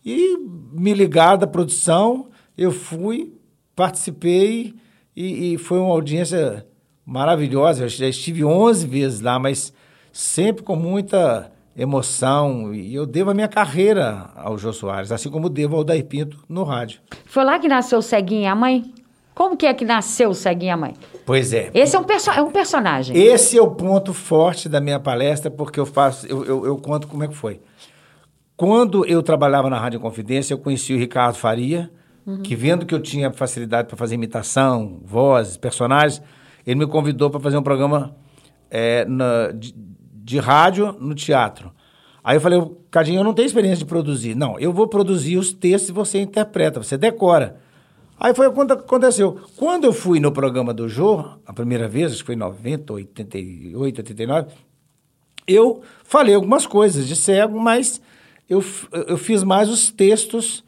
E 0.05 0.37
me 0.73 0.93
ligaram 0.93 1.37
da 1.37 1.47
produção, 1.47 2.27
eu 2.57 2.69
fui, 2.69 3.33
participei 3.73 4.75
e, 5.15 5.53
e 5.53 5.57
foi 5.57 5.79
uma 5.79 5.93
audiência 5.93 6.67
maravilhosa. 7.05 7.85
Eu 7.85 7.87
já 7.87 8.07
estive 8.07 8.43
11 8.43 8.85
vezes 8.85 9.21
lá, 9.21 9.39
mas 9.39 9.71
sempre 10.11 10.63
com 10.63 10.75
muita 10.75 11.49
emoção. 11.77 12.73
E 12.73 12.93
eu 12.93 13.05
devo 13.05 13.31
a 13.31 13.33
minha 13.33 13.47
carreira 13.47 14.31
ao 14.35 14.57
Jô 14.57 14.73
Soares, 14.73 15.09
assim 15.09 15.29
como 15.29 15.49
devo 15.49 15.77
ao 15.77 15.83
Daí 15.85 16.03
Pinto 16.03 16.43
no 16.49 16.63
rádio. 16.63 16.99
Foi 17.23 17.45
lá 17.45 17.57
que 17.57 17.69
nasceu 17.69 17.99
o 17.99 18.01
Ceguinha 18.01 18.51
a 18.51 18.55
Mãe? 18.55 18.93
Como 19.33 19.55
que 19.55 19.65
é 19.65 19.73
que 19.73 19.85
nasceu 19.85 20.31
o 20.31 20.35
Ceguinha 20.35 20.73
a 20.73 20.77
Mãe? 20.77 20.93
Pois 21.29 21.53
é. 21.53 21.69
Esse 21.75 21.95
é 21.95 21.99
um, 21.99 22.03
perso 22.03 22.31
é 22.31 22.41
um 22.41 22.49
personagem. 22.49 23.15
Esse 23.15 23.55
é 23.55 23.61
o 23.61 23.69
ponto 23.69 24.15
forte 24.15 24.67
da 24.67 24.81
minha 24.81 24.99
palestra, 24.99 25.51
porque 25.51 25.79
eu 25.79 25.85
faço, 25.85 26.25
eu, 26.25 26.43
eu, 26.43 26.65
eu 26.65 26.77
conto 26.77 27.07
como 27.07 27.23
é 27.23 27.27
que 27.27 27.35
foi. 27.35 27.61
Quando 28.57 29.05
eu 29.05 29.21
trabalhava 29.21 29.69
na 29.69 29.77
Rádio 29.77 29.99
Confidência, 29.99 30.55
eu 30.55 30.57
conheci 30.57 30.91
o 30.91 30.97
Ricardo 30.97 31.35
Faria, 31.35 31.91
uhum. 32.25 32.41
que 32.41 32.55
vendo 32.55 32.83
que 32.83 32.95
eu 32.95 32.99
tinha 32.99 33.31
facilidade 33.31 33.87
para 33.87 33.95
fazer 33.95 34.15
imitação, 34.15 35.01
vozes, 35.03 35.55
personagens, 35.55 36.19
ele 36.65 36.79
me 36.79 36.87
convidou 36.87 37.29
para 37.29 37.39
fazer 37.39 37.59
um 37.59 37.63
programa 37.63 38.15
é, 38.71 39.05
na, 39.05 39.51
de, 39.51 39.75
de 40.11 40.39
rádio 40.39 40.93
no 40.93 41.13
teatro. 41.13 41.71
Aí 42.23 42.37
eu 42.37 42.41
falei, 42.41 42.59
Cadinho, 42.89 43.19
eu 43.19 43.23
não 43.23 43.35
tenho 43.35 43.45
experiência 43.45 43.77
de 43.77 43.85
produzir. 43.85 44.33
Não, 44.33 44.57
eu 44.57 44.73
vou 44.73 44.87
produzir 44.87 45.37
os 45.37 45.53
textos 45.53 45.89
e 45.89 45.93
você 45.93 46.19
interpreta, 46.19 46.81
você 46.81 46.97
decora. 46.97 47.57
Aí 48.19 48.33
foi 48.33 48.51
quando 48.51 48.73
aconteceu. 48.73 49.39
Quando 49.55 49.85
eu 49.85 49.93
fui 49.93 50.19
no 50.19 50.31
programa 50.31 50.73
do 50.73 50.89
Jô, 50.89 51.23
a 51.45 51.53
primeira 51.53 51.87
vez, 51.87 52.11
acho 52.11 52.21
que 52.21 52.25
foi 52.25 52.35
em 52.35 52.39
90, 52.39 52.93
88, 52.93 53.99
89, 53.99 54.47
eu 55.47 55.81
falei 56.03 56.35
algumas 56.35 56.65
coisas 56.65 57.07
de 57.07 57.15
cego, 57.15 57.59
mas 57.59 58.01
eu, 58.49 58.63
eu 59.07 59.17
fiz 59.17 59.43
mais 59.43 59.69
os 59.69 59.89
textos 59.89 60.63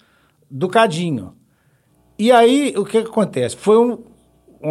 do 0.49 0.69
Cadinho. 0.69 1.33
E 2.17 2.31
aí, 2.31 2.73
o 2.77 2.85
que, 2.85 3.01
que 3.01 3.09
acontece? 3.09 3.57
Foi 3.57 3.77
um, 3.77 3.99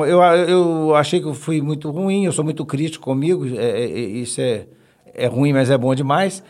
eu, 0.04 0.20
eu 0.22 0.94
achei 0.94 1.20
que 1.20 1.26
eu 1.26 1.34
fui 1.34 1.60
muito 1.60 1.90
ruim, 1.90 2.24
eu 2.24 2.32
sou 2.32 2.44
muito 2.44 2.64
crítico 2.64 3.04
comigo, 3.04 3.46
é, 3.46 3.82
é, 3.82 3.86
isso 3.86 4.40
é 4.40 4.66
é 5.14 5.26
ruim, 5.26 5.52
mas 5.52 5.70
é 5.70 5.78
bom 5.78 5.94
demais. 5.94 6.42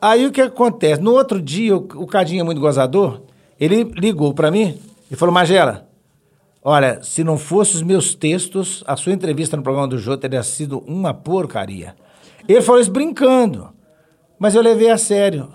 Aí 0.00 0.26
o 0.26 0.32
que 0.32 0.40
acontece? 0.40 1.00
No 1.00 1.12
outro 1.12 1.40
dia, 1.40 1.76
o, 1.76 1.78
o 1.78 2.06
Cadinho 2.06 2.40
é 2.40 2.44
muito 2.44 2.60
gozador, 2.60 3.22
ele 3.58 3.84
ligou 3.84 4.34
para 4.34 4.50
mim 4.50 4.78
e 5.10 5.16
falou: 5.16 5.32
Magela, 5.32 5.88
olha, 6.62 7.02
se 7.02 7.22
não 7.24 7.38
fossem 7.38 7.76
os 7.76 7.82
meus 7.82 8.14
textos, 8.14 8.82
a 8.86 8.96
sua 8.96 9.12
entrevista 9.12 9.56
no 9.56 9.62
programa 9.62 9.88
do 9.88 9.98
Jô 9.98 10.16
teria 10.16 10.42
sido 10.42 10.78
uma 10.86 11.12
porcaria. 11.12 11.94
Ele 12.48 12.62
falou 12.62 12.80
isso 12.80 12.90
brincando, 12.90 13.70
mas 14.38 14.54
eu 14.54 14.62
levei 14.62 14.90
a 14.90 14.98
sério. 14.98 15.48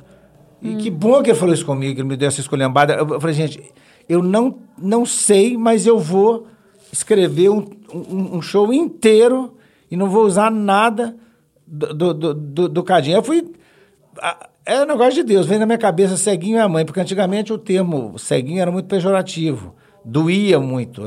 E 0.61 0.69
hum. 0.69 0.77
que 0.77 0.89
bom 0.89 1.21
que 1.23 1.29
ele 1.29 1.37
falou 1.37 1.53
isso 1.53 1.65
comigo, 1.65 1.95
que 1.95 2.01
ele 2.01 2.07
me 2.07 2.17
deu 2.17 2.27
essa 2.27 2.41
escolhambada. 2.41 2.93
Eu 2.93 3.19
falei, 3.19 3.35
gente, 3.35 3.73
eu 4.07 4.21
não, 4.21 4.59
não 4.77 5.05
sei, 5.05 5.57
mas 5.57 5.85
eu 5.85 5.99
vou 5.99 6.47
escrever 6.91 7.49
um, 7.49 7.65
um, 7.93 8.37
um 8.37 8.41
show 8.41 8.73
inteiro 8.73 9.55
e 9.89 9.95
não 9.95 10.09
vou 10.09 10.25
usar 10.25 10.51
nada 10.51 11.15
do, 11.65 12.13
do, 12.13 12.33
do, 12.33 12.69
do 12.69 12.83
Cadinho. 12.83 13.17
Eu 13.17 13.23
fui. 13.23 13.51
É 14.69 14.83
um 14.83 14.85
negócio 14.85 15.15
de 15.15 15.23
Deus, 15.23 15.47
vem 15.47 15.57
na 15.57 15.65
minha 15.65 15.79
cabeça 15.79 16.15
ceguinho 16.15 16.59
é 16.59 16.61
a 16.61 16.69
mãe, 16.69 16.85
porque 16.85 16.99
antigamente 16.99 17.51
o 17.51 17.57
termo 17.57 18.19
ceguinho 18.19 18.61
era 18.61 18.69
muito 18.69 18.85
pejorativo, 18.85 19.73
doía 20.05 20.59
muito, 20.59 21.01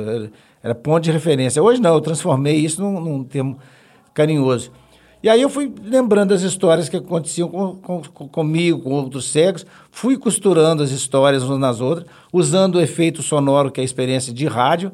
era, 0.60 0.74
ponto 0.74 1.04
de 1.04 1.12
referência. 1.12 1.62
Hoje 1.62 1.80
não, 1.80 1.94
eu 1.94 2.00
transformei 2.00 2.56
isso 2.56 2.82
num, 2.82 3.00
num 3.00 3.22
termo 3.22 3.56
carinhoso. 4.12 4.72
E 5.22 5.28
aí 5.28 5.40
eu 5.40 5.48
fui 5.48 5.72
lembrando 5.80 6.34
as 6.34 6.42
histórias 6.42 6.88
que 6.88 6.96
aconteciam 6.96 7.48
com, 7.48 7.76
com, 7.76 8.28
comigo, 8.28 8.80
com 8.80 8.94
outros 8.94 9.30
cegos, 9.30 9.64
fui 9.92 10.18
costurando 10.18 10.82
as 10.82 10.90
histórias 10.90 11.44
umas 11.44 11.60
nas 11.60 11.80
outras, 11.80 12.08
usando 12.32 12.74
o 12.74 12.80
efeito 12.80 13.22
sonoro, 13.22 13.70
que 13.70 13.80
é 13.80 13.82
a 13.82 13.84
experiência 13.84 14.32
de 14.32 14.44
rádio, 14.48 14.90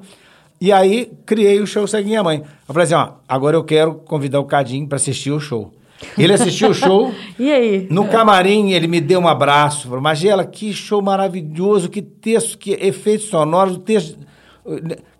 e 0.60 0.70
aí 0.72 1.10
criei 1.25 1.58
o 1.58 1.66
show 1.66 1.87
Ceguinha 1.87 2.22
Mãe. 2.22 2.42
Eu 2.68 2.75
falei 2.75 2.84
assim, 2.84 2.92
ó, 2.92 3.12
agora 3.26 3.56
eu 3.56 3.64
quero 3.64 3.94
convidar 3.94 4.40
o 4.40 4.44
Cadinho 4.44 4.87
para 4.87 4.96
assistir 4.96 5.30
o 5.30 5.40
show. 5.40 5.72
Ele 6.17 6.33
assistiu 6.33 6.71
o 6.71 6.75
show. 6.75 7.12
e 7.38 7.50
aí? 7.50 7.88
No 7.90 8.09
camarim, 8.09 8.73
ele 8.73 8.87
me 8.87 9.00
deu 9.00 9.21
um 9.21 9.28
abraço. 9.28 9.88
Falou, 9.88 10.00
Magela, 10.00 10.45
que 10.45 10.73
show 10.73 11.02
maravilhoso, 11.02 11.88
que 11.88 12.02
texto, 12.02 12.57
que 12.59 12.73
efeitos 12.73 13.28
sonoros, 13.28 13.78
texto... 13.78 14.19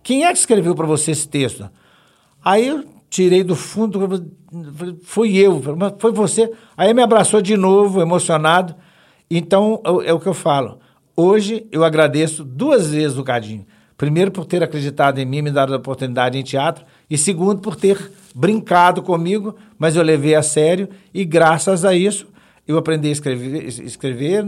Quem 0.03 0.25
é 0.25 0.33
que 0.33 0.39
escreveu 0.39 0.75
para 0.75 0.87
você 0.87 1.11
esse 1.11 1.29
texto? 1.29 1.69
Aí 2.45 2.69
eu 2.69 2.85
tirei 3.11 3.43
do 3.43 3.57
fundo, 3.57 4.31
fui 5.03 5.37
eu, 5.37 5.63
mas 5.77 5.95
foi 5.99 6.13
você. 6.13 6.51
Aí 6.77 6.93
me 6.95 7.03
abraçou 7.03 7.41
de 7.41 7.57
novo, 7.57 8.01
emocionado. 8.01 8.75
Então, 9.31 9.83
é 10.05 10.13
o 10.13 10.21
que 10.21 10.27
eu 10.27 10.35
falo. 10.35 10.79
Hoje 11.17 11.67
eu 11.73 11.85
agradeço 11.85 12.45
duas 12.45 12.91
vezes 12.91 13.19
o 13.19 13.25
Cadinho. 13.25 13.67
Primeiro, 13.97 14.31
por 14.31 14.47
ter 14.47 14.63
acreditado 14.63 15.19
em 15.19 15.27
mim, 15.27 15.43
me 15.43 15.51
dado 15.51 15.75
a 15.75 15.77
oportunidade 15.77 16.39
em 16.39 16.43
teatro. 16.43 16.85
E 17.11 17.17
segundo, 17.17 17.61
por 17.61 17.75
ter 17.75 18.11
brincado 18.35 19.03
comigo, 19.03 19.57
mas 19.79 19.97
eu 19.97 20.03
levei 20.03 20.35
a 20.35 20.43
sério. 20.43 20.89
E 21.13 21.25
graças 21.25 21.85
a 21.85 21.95
isso, 21.95 22.27
eu 22.67 22.77
aprendi 22.77 23.09
a 23.09 23.13
escrever. 23.13 23.67
escrever. 23.67 24.45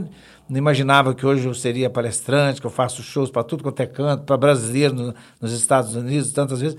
Não 0.49 0.59
imaginava 0.59 1.15
que 1.15 1.25
hoje 1.25 1.47
eu 1.47 1.55
seria 1.55 1.89
palestrante, 1.89 2.61
que 2.61 2.67
eu 2.67 2.71
faço 2.71 3.03
shows 3.03 3.31
para 3.31 3.45
tudo 3.45 3.63
quanto 3.63 3.81
é 3.81 3.87
canto, 3.87 4.25
para 4.25 4.37
brasileiros 4.37 5.01
no, 5.01 5.15
nos 5.41 5.53
Estados 5.53 5.95
Unidos, 5.95 6.33
tantas 6.33 6.61
vezes. 6.61 6.77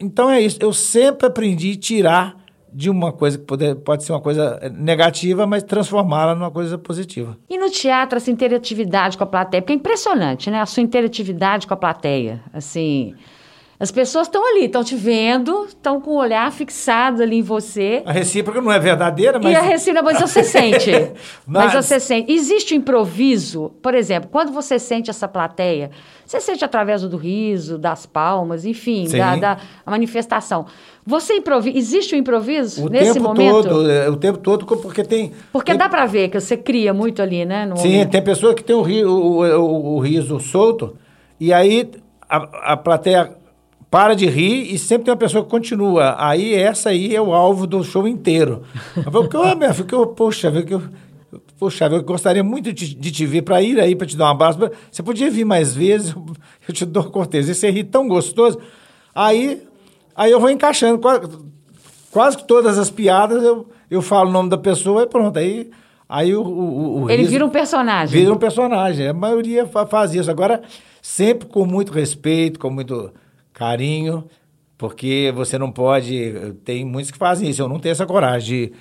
Então 0.00 0.30
é 0.30 0.40
isso. 0.40 0.58
Eu 0.60 0.72
sempre 0.72 1.26
aprendi 1.26 1.72
a 1.72 1.76
tirar 1.76 2.36
de 2.72 2.90
uma 2.90 3.12
coisa 3.12 3.38
que 3.38 3.44
pode, 3.44 3.74
pode 3.76 4.04
ser 4.04 4.12
uma 4.12 4.20
coisa 4.20 4.60
negativa, 4.74 5.46
mas 5.46 5.62
transformá-la 5.62 6.34
numa 6.34 6.50
coisa 6.50 6.76
positiva. 6.76 7.36
E 7.48 7.56
no 7.58 7.70
teatro, 7.70 8.18
essa 8.18 8.30
interatividade 8.30 9.16
com 9.16 9.24
a 9.24 9.26
plateia, 9.26 9.62
porque 9.62 9.72
é 9.72 9.76
impressionante, 9.76 10.50
né? 10.50 10.60
A 10.60 10.66
sua 10.66 10.82
interatividade 10.82 11.66
com 11.66 11.74
a 11.74 11.76
plateia, 11.76 12.42
assim... 12.52 13.14
As 13.78 13.90
pessoas 13.90 14.26
estão 14.26 14.42
ali, 14.48 14.64
estão 14.64 14.82
te 14.82 14.96
vendo, 14.96 15.66
estão 15.66 16.00
com 16.00 16.12
o 16.12 16.16
olhar 16.16 16.50
fixado 16.50 17.22
ali 17.22 17.36
em 17.36 17.42
você. 17.42 18.02
A 18.06 18.12
recíproca 18.12 18.62
não 18.62 18.72
é 18.72 18.78
verdadeira, 18.78 19.38
mas. 19.38 19.52
E 19.52 19.54
a 19.54 19.60
recíproca, 19.60 20.02
mas 20.02 20.20
você 20.20 20.42
sente. 20.44 20.90
mas... 21.46 21.74
mas 21.74 21.84
você 21.84 22.00
sente. 22.00 22.32
Existe 22.32 22.72
o 22.72 22.76
improviso, 22.76 23.72
por 23.82 23.94
exemplo, 23.94 24.30
quando 24.32 24.50
você 24.50 24.78
sente 24.78 25.10
essa 25.10 25.28
plateia, 25.28 25.90
você 26.24 26.40
sente 26.40 26.64
através 26.64 27.02
do 27.02 27.18
riso, 27.18 27.76
das 27.76 28.06
palmas, 28.06 28.64
enfim, 28.64 29.08
da, 29.10 29.36
da 29.36 29.58
manifestação. 29.84 30.64
Você 31.04 31.34
improvisa. 31.34 31.76
Existe 31.76 32.14
o 32.14 32.18
improviso 32.18 32.86
o 32.86 32.88
nesse 32.88 33.12
tempo 33.12 33.28
momento? 33.28 33.68
Todo, 33.68 33.90
é, 33.90 34.08
o 34.08 34.16
tempo 34.16 34.38
todo, 34.38 34.64
porque 34.64 35.04
tem. 35.04 35.32
Porque 35.52 35.72
tem... 35.72 35.78
dá 35.78 35.88
para 35.88 36.06
ver 36.06 36.30
que 36.30 36.40
você 36.40 36.56
cria 36.56 36.94
muito 36.94 37.20
ali, 37.20 37.44
né? 37.44 37.70
Sim, 37.76 37.92
momento. 37.92 38.10
tem 38.10 38.22
pessoa 38.22 38.54
que 38.54 38.64
tem 38.64 38.74
o, 38.74 38.80
ri, 38.80 39.04
o, 39.04 39.10
o, 39.10 39.96
o 39.96 40.00
riso 40.00 40.40
solto, 40.40 40.96
e 41.38 41.52
aí 41.52 41.90
a, 42.28 42.72
a 42.72 42.76
plateia 42.76 43.36
para 43.90 44.14
de 44.14 44.26
rir 44.26 44.74
e 44.74 44.78
sempre 44.78 45.04
tem 45.04 45.12
uma 45.12 45.18
pessoa 45.18 45.44
que 45.44 45.50
continua. 45.50 46.16
Aí 46.18 46.54
essa 46.54 46.90
aí 46.90 47.14
é 47.14 47.20
o 47.20 47.32
alvo 47.32 47.66
do 47.66 47.82
show 47.84 48.06
inteiro. 48.06 48.62
Eu 48.96 49.10
falo, 49.10 49.28
oh, 49.34 49.56
minha 49.56 49.72
filha, 49.72 49.86
eu, 49.92 50.06
poxa, 50.08 50.50
que 50.62 50.74
eu, 50.74 50.82
poxa, 51.58 51.86
eu 51.86 52.02
gostaria 52.02 52.42
muito 52.42 52.72
de, 52.72 52.94
de 52.94 53.12
te 53.12 53.24
ver 53.24 53.42
para 53.42 53.62
ir 53.62 53.78
aí 53.80 53.94
para 53.94 54.06
te 54.06 54.16
dar 54.16 54.26
um 54.26 54.30
abraço. 54.30 54.58
Você 54.90 55.02
podia 55.02 55.30
vir 55.30 55.44
mais 55.44 55.74
vezes, 55.74 56.14
eu 56.68 56.74
te 56.74 56.84
dou 56.84 57.04
cortesia. 57.04 57.54
Você 57.54 57.70
ri 57.70 57.84
tão 57.84 58.08
gostoso. 58.08 58.58
Aí, 59.14 59.62
aí 60.14 60.30
eu 60.30 60.40
vou 60.40 60.50
encaixando 60.50 60.98
quase, 60.98 61.28
quase 62.10 62.36
que 62.36 62.44
todas 62.44 62.78
as 62.78 62.90
piadas 62.90 63.42
eu, 63.42 63.68
eu 63.90 64.02
falo 64.02 64.30
o 64.30 64.32
nome 64.32 64.50
da 64.50 64.58
pessoa 64.58 65.04
e 65.04 65.06
pronto. 65.06 65.38
Aí, 65.38 65.70
aí 66.08 66.34
o, 66.34 66.42
o, 66.42 67.02
o 67.04 67.10
Ele 67.10 67.22
riso, 67.22 67.30
vira 67.30 67.46
um 67.46 67.50
personagem. 67.50 68.20
Vira 68.20 68.34
um 68.34 68.38
personagem. 68.38 69.06
A 69.06 69.14
maioria 69.14 69.64
faz 69.88 70.12
isso. 70.12 70.30
Agora, 70.30 70.60
sempre 71.00 71.46
com 71.46 71.64
muito 71.64 71.92
respeito, 71.92 72.58
com 72.58 72.68
muito 72.68 73.12
carinho, 73.56 74.24
porque 74.76 75.32
você 75.34 75.58
não 75.58 75.72
pode. 75.72 76.54
Tem 76.64 76.84
muitos 76.84 77.10
que 77.10 77.18
fazem 77.18 77.48
isso. 77.48 77.62
Eu 77.62 77.68
não 77.68 77.78
tenho 77.78 77.92
essa 77.92 78.06
coragem 78.06 78.48
de. 78.48 78.72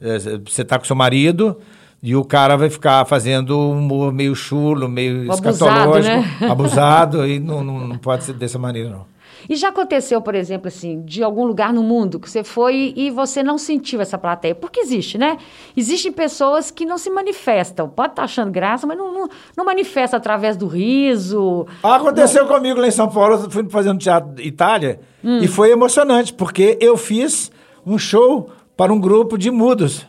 Eh, 0.00 0.40
você 0.44 0.62
está 0.62 0.78
com 0.78 0.84
seu 0.84 0.96
marido 0.96 1.56
e 2.02 2.16
o 2.16 2.24
cara 2.24 2.56
vai 2.56 2.68
ficar 2.68 3.04
fazendo 3.06 3.56
um 3.56 3.78
humor 3.78 4.12
meio 4.12 4.34
chulo, 4.34 4.88
meio 4.88 5.32
abusado, 5.32 5.50
escatológico, 5.50 6.16
né? 6.16 6.48
abusado, 6.50 7.26
e 7.26 7.38
não, 7.38 7.62
não, 7.62 7.88
não 7.88 7.96
pode 7.96 8.24
ser 8.24 8.34
dessa 8.34 8.58
maneira, 8.58 8.90
não. 8.90 9.13
E 9.48 9.56
já 9.56 9.68
aconteceu, 9.68 10.20
por 10.20 10.34
exemplo, 10.34 10.68
assim, 10.68 11.02
de 11.02 11.22
algum 11.22 11.44
lugar 11.44 11.72
no 11.72 11.82
mundo 11.82 12.18
que 12.18 12.30
você 12.30 12.42
foi 12.42 12.92
e 12.96 13.10
você 13.10 13.42
não 13.42 13.58
sentiu 13.58 14.00
essa 14.00 14.16
plateia? 14.16 14.54
Porque 14.54 14.80
existe, 14.80 15.18
né? 15.18 15.36
Existem 15.76 16.12
pessoas 16.12 16.70
que 16.70 16.84
não 16.84 16.98
se 16.98 17.10
manifestam. 17.10 17.88
Pode 17.88 18.12
estar 18.12 18.22
tá 18.22 18.24
achando 18.24 18.50
graça, 18.50 18.86
mas 18.86 18.96
não, 18.96 19.12
não, 19.12 19.28
não 19.56 19.64
manifesta 19.64 20.16
através 20.16 20.56
do 20.56 20.66
riso. 20.66 21.66
Aconteceu 21.82 22.44
não... 22.44 22.54
comigo 22.54 22.80
lá 22.80 22.86
em 22.86 22.92
São 22.92 23.08
Paulo, 23.08 23.34
eu 23.34 23.50
fui 23.50 23.68
fazendo 23.68 23.98
teatro 23.98 24.40
Itália, 24.40 25.00
hum. 25.22 25.38
e 25.38 25.48
foi 25.48 25.70
emocionante, 25.70 26.32
porque 26.32 26.78
eu 26.80 26.96
fiz 26.96 27.50
um 27.86 27.98
show 27.98 28.50
para 28.76 28.92
um 28.92 29.00
grupo 29.00 29.36
de 29.36 29.50
mudos. 29.50 30.06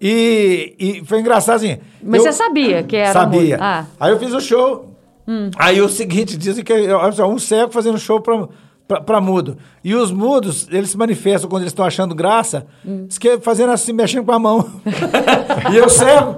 E, 0.00 0.74
e 0.78 1.04
foi 1.06 1.20
engraçado 1.20 1.56
assim. 1.56 1.78
Mas 2.02 2.24
eu, 2.24 2.30
você 2.30 2.36
sabia 2.36 2.82
que 2.82 2.94
era. 2.94 3.12
Sabia. 3.12 3.56
Ah. 3.58 3.86
Aí 3.98 4.12
eu 4.12 4.18
fiz 4.18 4.34
o 4.34 4.40
show, 4.40 4.93
Hum. 5.26 5.50
Aí 5.56 5.80
o 5.80 5.88
seguinte, 5.88 6.36
dizem 6.36 6.62
que 6.62 6.72
olha 6.72 7.26
um 7.26 7.38
cego 7.38 7.72
fazendo 7.72 7.98
show 7.98 8.20
pra, 8.20 8.48
pra, 8.86 9.00
pra, 9.00 9.20
mudo. 9.20 9.56
E 9.82 9.94
os 9.94 10.12
mudos, 10.12 10.68
eles 10.70 10.90
se 10.90 10.98
manifestam 10.98 11.48
quando 11.48 11.62
eles 11.62 11.72
estão 11.72 11.84
achando 11.84 12.14
graça, 12.14 12.66
hum. 12.84 13.06
que 13.18 13.30
é 13.30 13.40
fazendo 13.40 13.72
assim, 13.72 13.92
mexendo 13.92 14.24
com 14.24 14.32
a 14.32 14.38
mão. 14.38 14.70
e 15.72 15.76
eu 15.76 15.88
cego, 15.88 16.36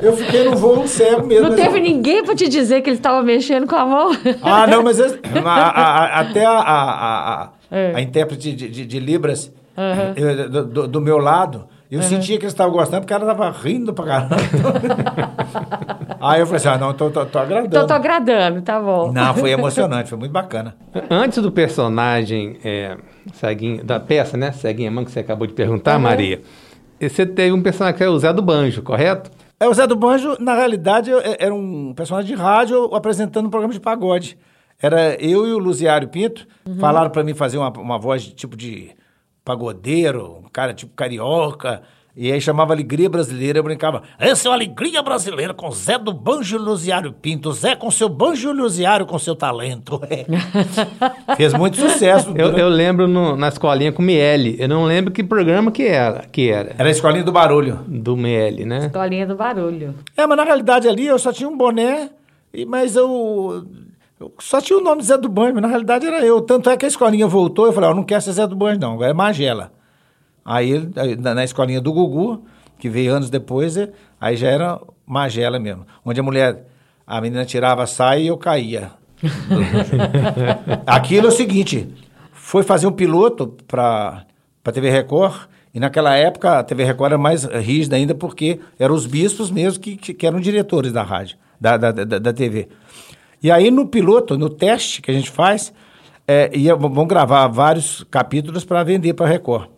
eu 0.00 0.16
fiquei 0.16 0.48
no 0.48 0.56
voo 0.56 0.86
cego 0.86 1.26
mesmo. 1.26 1.50
Não 1.50 1.56
teve 1.56 1.80
ninguém 1.80 2.24
pra 2.24 2.34
te 2.34 2.48
dizer 2.48 2.80
que 2.80 2.90
ele 2.90 2.96
estava 2.96 3.22
mexendo 3.22 3.66
com 3.66 3.76
a 3.76 3.84
mão? 3.84 4.10
ah, 4.42 4.66
não, 4.66 4.82
mas 4.82 4.98
a, 5.44 5.50
a, 5.50 6.20
até 6.20 6.44
a, 6.44 6.58
a, 6.58 7.42
a, 7.42 7.50
é. 7.70 7.92
a 7.94 8.00
intérprete 8.00 8.52
de, 8.52 8.68
de, 8.68 8.86
de 8.86 9.00
Libras, 9.00 9.52
uhum. 9.76 10.12
eu, 10.16 10.64
do, 10.64 10.88
do 10.88 11.00
meu 11.00 11.18
lado, 11.18 11.66
eu 11.92 12.00
uhum. 12.00 12.08
sentia 12.08 12.38
que 12.38 12.44
eles 12.44 12.54
estavam 12.54 12.72
gostando 12.72 13.02
porque 13.02 13.12
ela 13.12 13.30
estava 13.30 13.50
rindo 13.50 13.92
pra 13.92 14.06
caramba. 14.06 14.36
Aí 16.18 16.40
eu 16.40 16.46
falei 16.46 16.56
assim: 16.56 16.68
ah, 16.68 16.78
não, 16.78 16.94
tô, 16.94 17.10
tô, 17.10 17.26
tô 17.26 17.38
agradando. 17.38 17.66
Então 17.66 17.86
tô 17.86 17.92
agradando, 17.92 18.62
tá 18.62 18.80
bom. 18.80 19.12
Não, 19.12 19.34
foi 19.34 19.50
emocionante, 19.50 20.08
foi 20.08 20.18
muito 20.18 20.32
bacana. 20.32 20.74
Antes 21.10 21.42
do 21.42 21.52
personagem 21.52 22.58
é, 22.64 22.96
ceguinho, 23.34 23.84
da 23.84 24.00
peça, 24.00 24.38
né? 24.38 24.52
Ceguinha 24.52 24.90
Mãe, 24.90 25.04
que 25.04 25.10
você 25.10 25.20
acabou 25.20 25.46
de 25.46 25.52
perguntar, 25.52 25.96
uhum. 25.96 26.00
Maria. 26.00 26.40
Você 26.98 27.26
teve 27.26 27.52
um 27.52 27.60
personagem 27.60 27.98
que 27.98 28.04
é 28.04 28.08
o 28.08 28.18
Zé 28.18 28.32
do 28.32 28.40
Banjo, 28.40 28.80
correto? 28.80 29.30
É, 29.60 29.68
o 29.68 29.74
Zé 29.74 29.86
do 29.86 29.94
Banjo, 29.94 30.34
na 30.40 30.54
realidade, 30.54 31.10
era 31.38 31.54
um 31.54 31.92
personagem 31.94 32.34
de 32.34 32.40
rádio 32.40 32.94
apresentando 32.94 33.48
um 33.48 33.50
programa 33.50 33.74
de 33.74 33.80
pagode. 33.80 34.38
Era 34.80 35.14
eu 35.22 35.46
e 35.46 35.52
o 35.52 35.58
Luziário 35.58 36.08
Pinto, 36.08 36.46
uhum. 36.66 36.78
falaram 36.78 37.10
para 37.10 37.22
mim 37.22 37.34
fazer 37.34 37.58
uma, 37.58 37.68
uma 37.68 37.98
voz 37.98 38.22
de, 38.22 38.34
tipo 38.34 38.56
de 38.56 38.92
pagodeiro, 39.44 40.40
um 40.44 40.48
cara 40.48 40.74
tipo 40.74 40.92
carioca. 40.94 41.82
E 42.14 42.30
aí 42.30 42.38
chamava 42.42 42.74
Alegria 42.74 43.08
Brasileira, 43.08 43.58
eu 43.58 43.62
brincava. 43.62 44.02
Essa 44.18 44.46
é 44.46 44.50
a 44.50 44.54
Alegria 44.54 45.02
Brasileira 45.02 45.54
com 45.54 45.70
Zé 45.70 45.96
do 45.96 46.12
Banjo 46.12 46.58
Luziário 46.58 47.10
Pinto. 47.10 47.50
Zé 47.52 47.74
com 47.74 47.90
seu 47.90 48.06
Banjo 48.06 48.52
Luziário 48.52 49.06
com 49.06 49.18
seu 49.18 49.34
talento. 49.34 49.98
Fez 51.38 51.54
muito 51.54 51.78
sucesso. 51.78 52.30
eu, 52.36 52.50
eu, 52.50 52.68
lembro 52.68 53.08
no, 53.08 53.34
na 53.34 53.48
escolinha 53.48 53.90
com 53.92 54.02
Miele. 54.02 54.56
Eu 54.58 54.68
não 54.68 54.84
lembro 54.84 55.10
que 55.10 55.24
programa 55.24 55.72
que 55.72 55.84
era. 55.84 56.26
Que 56.30 56.50
era. 56.50 56.74
era 56.76 56.86
a 56.86 56.90
Escolinha 56.90 57.24
do 57.24 57.32
Barulho. 57.32 57.76
Do 57.88 58.14
Miele, 58.14 58.66
né? 58.66 58.86
Escolinha 58.86 59.26
do 59.26 59.34
Barulho. 59.34 59.94
É, 60.14 60.26
mas 60.26 60.36
na 60.36 60.44
realidade 60.44 60.86
ali 60.86 61.06
eu 61.06 61.18
só 61.18 61.32
tinha 61.32 61.48
um 61.48 61.56
boné, 61.56 62.10
mas 62.66 62.94
eu 62.94 63.66
só 64.38 64.60
tinha 64.60 64.78
o 64.78 64.82
nome 64.82 65.02
Zé 65.02 65.16
do 65.16 65.28
Banho, 65.28 65.54
mas 65.54 65.62
na 65.62 65.68
realidade 65.68 66.06
era 66.06 66.24
eu. 66.24 66.40
Tanto 66.40 66.68
é 66.70 66.76
que 66.76 66.84
a 66.84 66.88
escolinha 66.88 67.26
voltou, 67.26 67.66
eu 67.66 67.72
falei, 67.72 67.90
eu 67.90 67.94
não 67.94 68.04
quero 68.04 68.20
ser 68.20 68.32
Zé 68.32 68.46
do 68.46 68.54
Banho, 68.54 68.78
não, 68.78 68.94
agora 68.94 69.10
é 69.10 69.14
Magela. 69.14 69.72
Aí, 70.44 70.88
na 71.18 71.44
escolinha 71.44 71.80
do 71.80 71.92
Gugu, 71.92 72.44
que 72.78 72.88
veio 72.88 73.14
anos 73.14 73.30
depois, 73.30 73.76
aí 74.20 74.36
já 74.36 74.48
era 74.48 74.80
Magela 75.06 75.58
mesmo. 75.58 75.86
Onde 76.04 76.20
a 76.20 76.22
mulher, 76.22 76.66
a 77.06 77.20
menina 77.20 77.44
tirava 77.44 77.84
a 77.84 77.86
saia 77.86 78.20
e 78.20 78.26
eu 78.26 78.36
caía. 78.36 78.90
Aquilo 80.86 81.26
é 81.26 81.28
o 81.28 81.32
seguinte, 81.32 81.88
foi 82.32 82.62
fazer 82.62 82.86
um 82.86 82.92
piloto 82.92 83.56
para 83.66 84.26
a 84.64 84.72
TV 84.72 84.90
Record, 84.90 85.48
e 85.72 85.80
naquela 85.80 86.14
época 86.16 86.58
a 86.58 86.64
TV 86.64 86.84
Record 86.84 87.12
era 87.12 87.18
mais 87.18 87.44
rígida 87.44 87.96
ainda, 87.96 88.14
porque 88.14 88.60
eram 88.78 88.94
os 88.94 89.06
bispos 89.06 89.50
mesmo 89.50 89.80
que, 89.80 89.96
que 89.96 90.26
eram 90.26 90.40
diretores 90.40 90.92
da 90.92 91.02
rádio, 91.02 91.38
da, 91.60 91.76
da, 91.76 91.92
da, 91.92 92.18
da 92.18 92.32
TV. 92.32 92.68
E 93.42 93.50
aí 93.50 93.70
no 93.70 93.86
piloto, 93.86 94.38
no 94.38 94.48
teste 94.48 95.02
que 95.02 95.10
a 95.10 95.14
gente 95.14 95.30
faz, 95.30 95.72
é, 96.26 96.50
ia, 96.56 96.76
vão 96.76 97.06
gravar 97.06 97.46
vários 97.48 98.04
capítulos 98.10 98.64
para 98.64 98.82
vender 98.84 99.14
para 99.14 99.26
Record. 99.26 99.68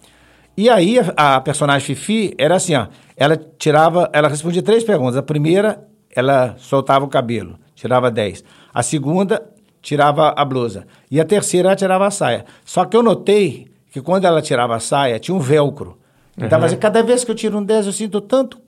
E 0.56 0.68
aí 0.68 0.98
a, 1.16 1.36
a 1.36 1.40
personagem 1.40 1.94
Fifi 1.94 2.34
era 2.38 2.56
assim, 2.56 2.74
ó. 2.74 2.86
Ela 3.16 3.36
tirava, 3.58 4.10
ela 4.12 4.28
respondia 4.28 4.62
três 4.62 4.84
perguntas. 4.84 5.16
A 5.16 5.22
primeira, 5.22 5.84
ela 6.14 6.54
soltava 6.58 7.04
o 7.04 7.08
cabelo, 7.08 7.58
tirava 7.74 8.10
10. 8.10 8.44
A 8.72 8.82
segunda, 8.82 9.42
tirava 9.80 10.34
a 10.36 10.44
blusa. 10.44 10.86
E 11.10 11.20
a 11.20 11.24
terceira, 11.24 11.68
ela 11.68 11.76
tirava 11.76 12.06
a 12.06 12.10
saia. 12.10 12.44
Só 12.64 12.84
que 12.84 12.96
eu 12.96 13.02
notei 13.02 13.68
que 13.90 14.00
quando 14.00 14.24
ela 14.24 14.42
tirava 14.42 14.74
a 14.74 14.80
saia, 14.80 15.18
tinha 15.18 15.34
um 15.34 15.40
velcro. 15.40 15.96
Então, 16.36 16.58
mas 16.58 16.74
cada 16.74 17.02
vez 17.02 17.24
que 17.24 17.30
eu 17.30 17.34
tiro 17.34 17.58
um 17.58 17.62
10, 17.62 17.86
eu 17.86 17.92
sinto 17.92 18.20
tanto 18.20 18.60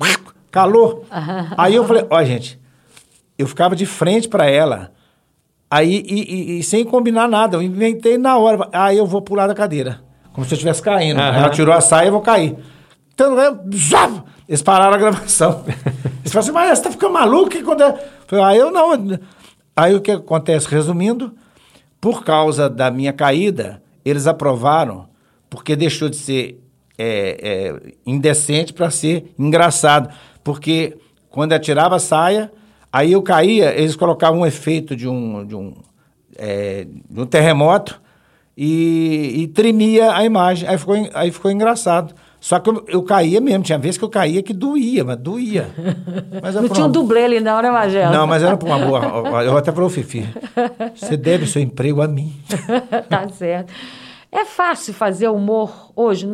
calor. 0.50 1.02
Aí 1.58 1.74
eu 1.74 1.84
falei, 1.84 2.06
ó, 2.08 2.22
gente, 2.22 2.60
eu 3.38 3.46
ficava 3.46 3.74
de 3.76 3.86
frente 3.86 4.28
para 4.28 4.46
ela, 4.50 4.92
aí 5.70 6.02
e, 6.06 6.34
e- 6.56 6.58
e 6.58 6.62
sem 6.62 6.84
combinar 6.84 7.28
nada, 7.28 7.56
eu 7.56 7.62
inventei 7.62 8.16
na 8.18 8.36
hora. 8.38 8.68
Aí 8.72 8.96
eu 8.98 9.06
vou 9.06 9.20
pular 9.22 9.46
da 9.46 9.54
cadeira, 9.54 10.00
como 10.32 10.46
se 10.46 10.52
eu 10.52 10.56
estivesse 10.56 10.82
caindo. 10.82 11.20
Aí 11.20 11.36
Ela 11.38 11.50
tirou 11.50 11.74
a 11.74 11.80
saia, 11.80 12.08
eu 12.08 12.12
vou 12.12 12.20
cair. 12.20 12.56
Então, 13.14 13.38
eu, 13.38 13.58
zap, 13.74 14.22
eles 14.48 14.60
pararam 14.62 14.94
a 14.94 14.98
gravação. 14.98 15.64
Eles 16.20 16.32
falaram 16.32 16.40
assim, 16.40 16.52
mas 16.52 16.78
você 16.78 16.84
tá 16.84 16.90
ficando 16.90 17.12
maluco? 17.14 17.48
Que 17.48 17.62
quando? 17.62 17.80
Eu 17.82 17.96
falei, 18.26 18.44
ah, 18.44 18.56
eu 18.56 18.70
não. 18.70 19.18
Aí 19.76 19.94
o 19.94 20.00
que 20.00 20.10
acontece? 20.10 20.66
Resumindo, 20.68 21.32
por 22.00 22.24
causa 22.24 22.68
da 22.68 22.90
minha 22.90 23.12
caída, 23.12 23.80
eles 24.04 24.26
aprovaram, 24.26 25.08
porque 25.48 25.74
deixou 25.76 26.08
de 26.08 26.16
ser 26.16 26.60
é, 26.98 27.38
é, 27.40 27.92
indecente 28.04 28.72
para 28.72 28.90
ser 28.90 29.32
engraçado. 29.38 30.10
Porque 30.44 30.96
quando 31.30 31.52
eu 31.52 31.60
tirava 31.60 31.94
a 31.96 32.00
saia, 32.00 32.50
aí 32.98 33.12
eu 33.12 33.22
caía, 33.22 33.74
eles 33.78 33.96
colocavam 33.96 34.40
um 34.40 34.46
efeito 34.46 34.94
de 34.96 35.08
um, 35.08 35.44
de 35.44 35.54
um, 35.54 35.74
é, 36.36 36.86
de 37.10 37.20
um 37.20 37.26
terremoto 37.26 38.00
e, 38.56 39.32
e 39.42 39.48
tremia 39.48 40.14
a 40.14 40.24
imagem. 40.24 40.68
Aí 40.68 40.78
ficou, 40.78 40.96
aí 41.14 41.30
ficou 41.30 41.50
engraçado. 41.50 42.14
Só 42.40 42.60
que 42.60 42.70
eu, 42.70 42.84
eu 42.86 43.02
caía 43.02 43.40
mesmo, 43.40 43.64
tinha 43.64 43.78
vezes 43.78 43.98
que 43.98 44.04
eu 44.04 44.08
caía 44.08 44.42
que 44.42 44.52
doía, 44.52 45.04
mas 45.04 45.16
doía. 45.16 45.68
Mas 46.40 46.54
é 46.54 46.60
Não 46.60 46.68
tinha 46.68 46.84
um 46.84 46.88
uma- 46.88 46.92
dublê 46.92 47.24
ali 47.24 47.40
não, 47.40 47.60
né, 47.60 47.70
Magela? 47.70 48.12
Não, 48.16 48.26
mas 48.26 48.42
era 48.42 48.56
por 48.56 48.66
uma 48.66 48.78
boa. 48.78 49.42
Eu 49.42 49.56
até 49.56 49.72
falei, 49.72 49.90
Fifi, 49.90 50.24
você 50.94 51.16
deve 51.18 51.46
seu 51.46 51.60
emprego 51.60 52.00
a 52.02 52.06
mim. 52.06 52.32
tá 53.08 53.28
certo. 53.30 53.72
É 54.30 54.44
fácil 54.44 54.92
fazer 54.92 55.28
humor 55.28 55.90
hoje. 55.96 56.30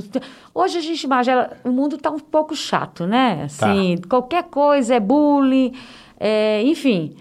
Hoje 0.54 0.78
a 0.78 0.80
gente 0.80 1.02
imagina, 1.04 1.50
o 1.64 1.70
mundo 1.70 1.96
tá 1.96 2.10
um 2.10 2.18
pouco 2.18 2.54
chato, 2.54 3.06
né? 3.06 3.44
Assim, 3.44 3.96
qualquer 4.08 4.42
coisa 4.44 4.94
é 4.96 5.00
bullying, 5.00 5.72
é, 6.24 6.62
enfim. 6.62 7.16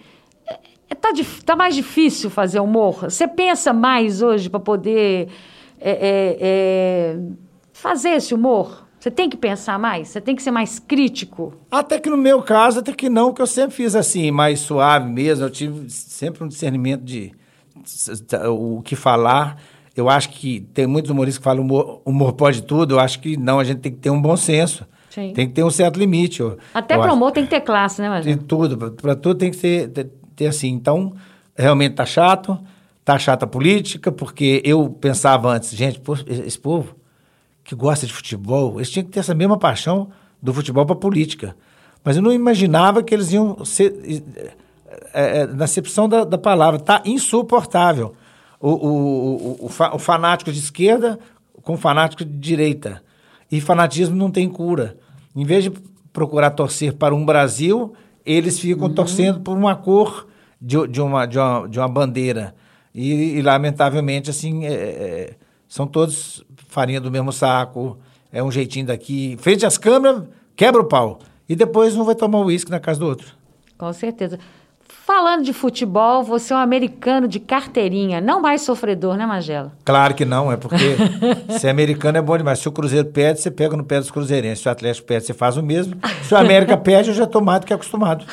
É, 0.48 0.60
é- 0.92 0.96
tá, 0.96 1.10
tá 1.44 1.56
mais 1.56 1.74
difícil 1.74 2.30
fazer 2.30 2.60
humor. 2.60 3.06
Você 3.06 3.28
pensa 3.28 3.74
mais 3.74 4.22
hoje 4.22 4.48
para 4.48 4.60
poder 4.60 5.28
é, 5.80 5.92
é, 5.92 6.38
é, 6.40 7.20
fazer 7.74 8.10
esse 8.10 8.36
humor? 8.36 8.86
Você 9.00 9.10
tem 9.10 9.28
que 9.28 9.36
pensar 9.36 9.80
mais? 9.80 10.10
Você 10.10 10.22
tem 10.22 10.36
que 10.36 10.44
ser 10.44 10.52
mais 10.52 10.78
crítico? 10.78 11.56
Até 11.72 12.00
que 12.00 12.08
no 12.08 12.18
meu 12.18 12.44
caso, 12.44 12.82
até 12.82 12.94
que 12.94 13.10
não, 13.10 13.34
que 13.34 13.42
eu 13.42 13.48
sempre 13.48 13.76
fiz 13.76 13.96
assim, 13.96 14.30
mais 14.30 14.60
suave 14.60 15.10
mesmo. 15.10 15.44
Eu 15.44 15.50
tive 15.50 15.90
sempre 15.90 16.44
um 16.44 16.48
discernimento 16.48 17.04
de 17.04 17.32
o 18.48 18.84
que 18.84 18.96
falar. 18.96 19.60
Eu 19.98 20.08
acho 20.08 20.30
que 20.30 20.62
tem 20.76 20.86
muitos 20.86 21.10
humoristas 21.10 21.40
que 21.40 21.44
falam 21.44 21.64
humor, 21.64 22.02
humor 22.06 22.34
pode 22.34 22.62
tudo. 22.62 22.94
Eu 22.94 23.00
acho 23.00 23.20
que 23.20 23.36
não, 23.36 23.60
a 23.60 23.64
gente 23.64 23.80
tem 23.80 23.92
que 23.92 23.98
ter 23.98 24.12
um 24.12 24.22
bom 24.22 24.38
senso. 24.38 24.86
Sim. 25.14 25.34
Tem 25.34 25.48
que 25.48 25.54
ter 25.54 25.64
um 25.64 25.70
certo 25.70 26.00
limite. 26.00 26.40
Eu, 26.40 26.58
Até 26.74 26.96
para 26.96 27.06
acho. 27.08 27.16
humor 27.16 27.32
tem 27.32 27.44
que 27.44 27.50
ter 27.50 27.62
classe, 27.62 28.02
né, 28.02 28.08
De 28.08 28.30
Magela? 28.30 28.38
tudo, 28.48 28.92
para 28.94 29.16
tudo 29.16 29.36
tem 29.36 29.52
que 29.52 29.58
ter, 29.58 29.90
ter, 29.90 30.10
ter 30.36 30.48
assim. 30.48 30.70
Então, 30.70 31.14
realmente 31.56 31.96
tá 31.96 32.06
chato, 32.06 32.58
tá 33.04 33.20
chata 33.20 33.46
a 33.46 33.48
política, 33.48 34.12
porque 34.12 34.62
eu 34.66 34.90
pensava 34.90 35.50
antes, 35.52 35.72
gente, 35.76 36.00
pô, 36.00 36.14
esse 36.28 36.58
povo 36.58 36.96
que 37.64 37.76
gosta 37.76 38.08
de 38.08 38.14
futebol, 38.14 38.78
eles 38.78 38.90
tinham 38.90 39.06
que 39.06 39.12
ter 39.12 39.20
essa 39.20 39.36
mesma 39.36 39.58
paixão 39.58 40.10
do 40.42 40.54
futebol 40.54 40.86
para 40.86 40.96
política. 40.96 41.56
Mas 42.04 42.16
eu 42.16 42.22
não 42.24 42.32
imaginava 42.32 43.04
que 43.04 43.14
eles 43.14 43.32
iam 43.32 43.64
ser, 43.64 43.94
é, 45.14 45.42
é, 45.42 45.46
na 45.48 45.66
acepção 45.66 46.08
da, 46.10 46.24
da 46.24 46.38
palavra, 46.38 46.80
tá 46.80 47.02
insuportável. 47.06 48.14
O, 48.60 48.70
o, 48.70 48.88
o, 49.62 49.66
o, 49.66 49.70
fa- 49.70 49.94
o 49.94 50.00
fanático 50.00 50.52
de 50.52 50.60
esquerda 50.60 51.20
com 51.64 51.74
o 51.74 51.78
fanático 51.78 52.24
de 52.24 52.32
direita. 52.38 53.02
E 53.52 53.60
fanatismo 53.60 54.16
não 54.16 54.32
tem 54.32 54.48
cura. 54.48 54.98
Em 55.36 55.44
vez 55.44 55.64
de 55.64 55.72
procurar 56.14 56.52
torcer 56.52 56.94
para 56.94 57.14
um 57.14 57.26
Brasil, 57.26 57.94
eles 58.26 58.60
ficam 58.60 58.90
torcendo 58.90 59.42
por 59.42 59.58
uma 59.58 59.76
cor 59.76 60.28
de, 60.62 60.88
de, 60.88 61.02
uma, 61.02 61.26
de, 61.26 61.38
uma, 61.38 61.68
de 61.68 61.80
uma 61.80 61.88
bandeira. 61.88 62.56
E, 62.94 63.38
e, 63.38 63.42
lamentavelmente, 63.42 64.30
assim, 64.30 64.66
é, 64.66 64.74
é, 64.74 65.34
são 65.68 65.88
todos 65.88 66.46
farinha 66.68 67.00
do 67.00 67.10
mesmo 67.10 67.32
saco, 67.32 67.98
é 68.32 68.44
um 68.44 68.52
jeitinho 68.52 68.86
daqui. 68.86 69.38
Frente 69.40 69.66
às 69.66 69.78
câmeras, 69.78 70.24
quebra 70.56 70.82
o 70.82 70.86
pau. 70.86 71.20
E 71.48 71.56
depois 71.56 71.96
um 71.96 72.04
vai 72.04 72.16
tomar 72.16 72.40
uísque 72.40 72.72
na 72.72 72.80
casa 72.80 73.00
do 73.00 73.06
outro. 73.06 73.28
Com 73.78 73.92
certeza. 73.92 74.40
Falando 75.12 75.44
de 75.44 75.52
futebol, 75.52 76.24
você 76.24 76.54
é 76.54 76.56
um 76.56 76.60
americano 76.60 77.28
de 77.28 77.40
carteirinha, 77.40 78.22
não 78.22 78.42
mais 78.42 78.62
sofredor, 78.62 79.18
né, 79.18 79.26
Magela? 79.26 79.74
Claro 79.84 80.14
que 80.14 80.24
não, 80.24 80.52
é 80.52 80.56
porque 80.56 80.96
ser 81.60 81.70
americano 81.70 82.18
é 82.18 82.22
bom 82.22 82.38
demais. 82.38 82.60
Se 82.60 82.70
o 82.70 82.72
Cruzeiro 82.72 83.08
pede, 83.10 83.42
você 83.42 83.52
pega 83.52 83.76
no 83.76 83.84
pé 83.84 84.00
dos 84.00 84.12
cruzeirenses. 84.12 84.60
Se 84.64 84.70
o 84.70 84.72
Atlético 84.72 85.08
pede, 85.08 85.26
você 85.26 85.34
faz 85.34 85.58
o 85.58 85.64
mesmo. 85.64 85.96
Se 86.24 86.34
o 86.34 86.38
América 86.38 86.78
pede, 86.80 87.10
eu 87.10 87.16
já 87.16 87.26
tô 87.26 87.42
mais 87.42 87.60
do 87.60 87.66
que 87.66 87.74
acostumado. 87.74 88.26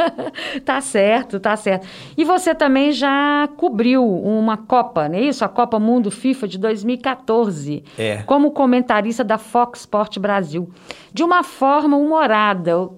tá 0.64 0.80
certo, 0.80 1.38
tá 1.40 1.56
certo. 1.56 1.86
E 2.16 2.24
você 2.24 2.54
também 2.54 2.92
já 2.92 3.48
cobriu 3.56 4.02
uma 4.04 4.56
Copa, 4.56 5.08
não 5.08 5.16
é 5.16 5.22
isso? 5.22 5.44
A 5.44 5.48
Copa 5.48 5.78
Mundo 5.78 6.10
FIFA 6.10 6.48
de 6.48 6.58
2014. 6.58 7.84
É. 7.98 8.22
Como 8.22 8.52
comentarista 8.52 9.24
da 9.24 9.36
Fox 9.36 9.80
Sport 9.80 10.18
Brasil. 10.18 10.70
De 11.12 11.22
uma 11.22 11.42
forma 11.42 11.96
humorada. 11.96 12.88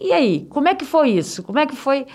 E 0.00 0.12
aí, 0.12 0.46
como 0.48 0.68
é 0.68 0.74
que 0.74 0.84
foi 0.84 1.10
isso? 1.10 1.42
Como 1.42 1.58
é 1.58 1.66
que 1.66 1.76
foi 1.76 2.06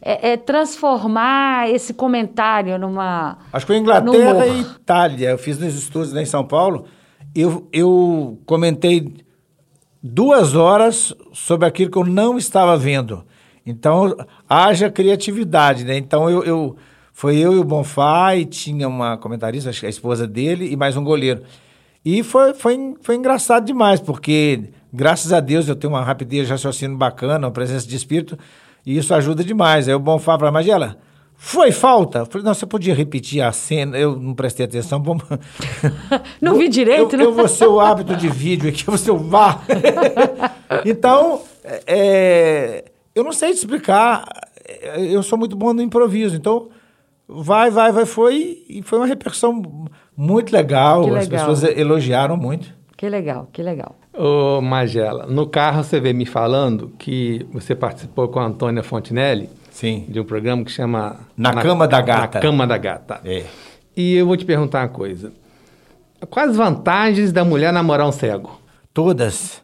é, 0.00 0.30
é, 0.30 0.36
transformar 0.36 1.70
esse 1.70 1.92
comentário 1.92 2.78
numa. 2.78 3.38
Acho 3.52 3.66
que 3.66 3.72
foi 3.72 3.76
Inglaterra 3.78 4.46
e 4.46 4.60
Itália. 4.60 5.30
Eu 5.30 5.38
fiz 5.38 5.58
nos 5.58 5.74
estúdios 5.74 6.12
lá 6.12 6.22
em 6.22 6.26
São 6.26 6.44
Paulo. 6.44 6.86
Eu, 7.34 7.68
eu 7.72 8.38
comentei 8.46 9.12
duas 10.02 10.54
horas 10.54 11.14
sobre 11.32 11.66
aquilo 11.66 11.90
que 11.90 11.98
eu 11.98 12.04
não 12.04 12.38
estava 12.38 12.76
vendo. 12.76 13.24
Então, 13.66 14.16
haja 14.48 14.90
criatividade, 14.90 15.84
né? 15.84 15.96
Então, 15.96 16.30
eu, 16.30 16.42
eu 16.42 16.76
foi 17.18 17.36
eu 17.36 17.52
e 17.52 17.58
o 17.58 17.64
Bonfá, 17.64 18.36
e 18.36 18.44
tinha 18.44 18.86
uma 18.86 19.18
comentarista, 19.18 19.68
acho 19.70 19.80
que 19.80 19.86
a 19.86 19.90
esposa 19.90 20.24
dele, 20.24 20.70
e 20.70 20.76
mais 20.76 20.96
um 20.96 21.02
goleiro. 21.02 21.42
E 22.04 22.22
foi, 22.22 22.54
foi, 22.54 22.94
foi 23.02 23.16
engraçado 23.16 23.66
demais, 23.66 24.00
porque, 24.00 24.70
graças 24.92 25.32
a 25.32 25.40
Deus, 25.40 25.68
eu 25.68 25.74
tenho 25.74 25.92
uma 25.92 26.04
rapidez 26.04 26.46
de 26.46 26.52
raciocínio 26.52 26.96
bacana, 26.96 27.48
uma 27.48 27.52
presença 27.52 27.88
de 27.88 27.96
espírito, 27.96 28.38
e 28.88 28.96
isso 28.96 29.12
ajuda 29.12 29.44
demais. 29.44 29.86
Aí 29.86 29.94
o 29.94 29.98
Bonfá 29.98 30.38
falou, 30.38 30.50
Magela, 30.50 30.96
foi 31.34 31.70
falta? 31.70 32.20
Eu 32.20 32.26
falei, 32.26 32.42
não, 32.42 32.54
você 32.54 32.64
podia 32.64 32.94
repetir 32.94 33.42
a 33.42 33.52
cena, 33.52 33.98
eu 33.98 34.18
não 34.18 34.32
prestei 34.32 34.64
atenção. 34.64 35.02
Vamos... 35.02 35.24
Não 36.40 36.54
vi 36.54 36.70
direito, 36.70 37.14
eu, 37.14 37.18
né? 37.18 37.24
Eu 37.26 37.34
vou 37.34 37.46
ser 37.46 37.66
o 37.66 37.78
hábito 37.78 38.16
de 38.16 38.30
vídeo 38.30 38.70
aqui, 38.70 38.80
eu 38.80 38.92
vou 38.92 38.96
ser 38.96 39.10
o 39.10 39.18
VAR. 39.18 39.62
então, 40.86 41.42
é, 41.86 42.86
eu 43.14 43.22
não 43.22 43.32
sei 43.32 43.52
te 43.52 43.58
explicar, 43.58 44.26
é, 44.66 45.04
eu 45.04 45.22
sou 45.22 45.38
muito 45.38 45.54
bom 45.54 45.74
no 45.74 45.82
improviso, 45.82 46.34
então 46.34 46.70
vai, 47.28 47.70
vai, 47.70 47.92
vai, 47.92 48.06
foi, 48.06 48.64
e 48.70 48.80
foi 48.80 49.00
uma 49.00 49.06
repercussão 49.06 49.62
muito 50.16 50.50
legal, 50.50 51.02
Que 51.02 51.10
as 51.10 51.28
legal. 51.28 51.46
pessoas 51.46 51.76
elogiaram 51.76 52.38
muito. 52.38 52.72
Que 52.96 53.06
legal, 53.06 53.50
que 53.52 53.62
legal. 53.62 53.96
Ô, 54.18 54.60
Magela, 54.60 55.26
no 55.26 55.46
carro 55.46 55.84
você 55.84 56.00
vê 56.00 56.12
me 56.12 56.26
falando 56.26 56.92
que 56.98 57.46
você 57.52 57.74
participou 57.74 58.26
com 58.28 58.40
a 58.40 58.46
Antônia 58.46 58.82
Fontinelli 58.82 59.48
Sim. 59.70 60.06
de 60.08 60.18
um 60.18 60.24
programa 60.24 60.64
que 60.64 60.72
chama 60.72 61.20
Na 61.36 61.54
Cama 61.54 61.86
da 61.86 62.00
Gata. 62.00 62.38
Na 62.38 62.42
Cama 62.42 62.66
da 62.66 62.76
Gata. 62.76 63.20
É. 63.24 63.44
E 63.96 64.14
eu 64.16 64.26
vou 64.26 64.36
te 64.36 64.44
perguntar 64.44 64.82
uma 64.82 64.88
coisa. 64.88 65.32
Quais 66.30 66.50
as 66.50 66.56
vantagens 66.56 67.30
da 67.30 67.44
mulher 67.44 67.72
namorar 67.72 68.08
um 68.08 68.12
cego? 68.12 68.60
Todas. 68.92 69.62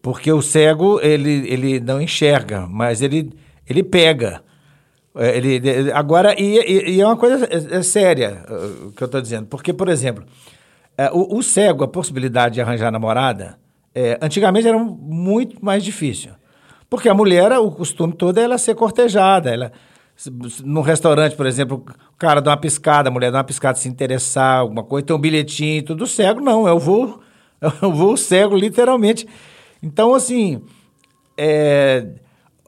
Porque 0.00 0.30
o 0.32 0.40
cego, 0.40 1.00
ele, 1.02 1.50
ele 1.52 1.80
não 1.80 2.00
enxerga, 2.00 2.66
mas 2.70 3.02
ele, 3.02 3.32
ele 3.68 3.82
pega. 3.82 4.40
É, 5.16 5.36
Ele, 5.36 5.54
ele- 5.68 5.92
agora, 5.92 6.40
e, 6.40 6.92
e- 6.94 7.00
é 7.00 7.04
uma 7.04 7.16
coisa 7.16 7.44
é, 7.46 7.78
é 7.78 7.82
séria 7.82 8.44
o 8.86 8.92
que 8.92 9.02
eu 9.02 9.06
estou 9.06 9.20
dizendo. 9.20 9.46
Porque, 9.48 9.72
por 9.72 9.88
exemplo, 9.88 10.22
o, 11.12 11.38
o 11.38 11.42
cego, 11.42 11.82
a 11.82 11.88
possibilidade 11.88 12.54
de 12.54 12.60
arranjar 12.60 12.92
namorada, 12.92 13.58
é, 13.94 14.18
antigamente 14.22 14.66
era 14.68 14.78
muito 14.78 15.64
mais 15.64 15.82
difícil. 15.84 16.32
Porque 16.88 17.08
a 17.08 17.14
mulher, 17.14 17.52
o 17.52 17.70
costume 17.70 18.12
todo 18.12 18.38
é 18.38 18.42
ela 18.42 18.58
ser 18.58 18.74
cortejada. 18.74 19.50
Ela, 19.50 19.72
num 20.64 20.80
restaurante, 20.80 21.36
por 21.36 21.46
exemplo, 21.46 21.84
o 22.12 22.16
cara 22.16 22.40
dá 22.42 22.50
uma 22.50 22.56
piscada, 22.56 23.08
a 23.08 23.12
mulher 23.12 23.30
dá 23.30 23.38
uma 23.38 23.44
piscada, 23.44 23.78
se 23.78 23.88
interessar, 23.88 24.58
alguma 24.60 24.82
coisa, 24.82 25.06
tem 25.06 25.16
um 25.16 25.20
bilhetinho, 25.20 25.82
tudo 25.84 26.06
cego, 26.06 26.40
não, 26.40 26.66
é 26.68 26.72
voo, 26.78 27.20
é 27.62 27.86
o 27.86 27.92
voo 27.92 28.16
cego, 28.16 28.56
literalmente. 28.56 29.26
Então, 29.82 30.14
assim, 30.14 30.62
é, 31.36 32.06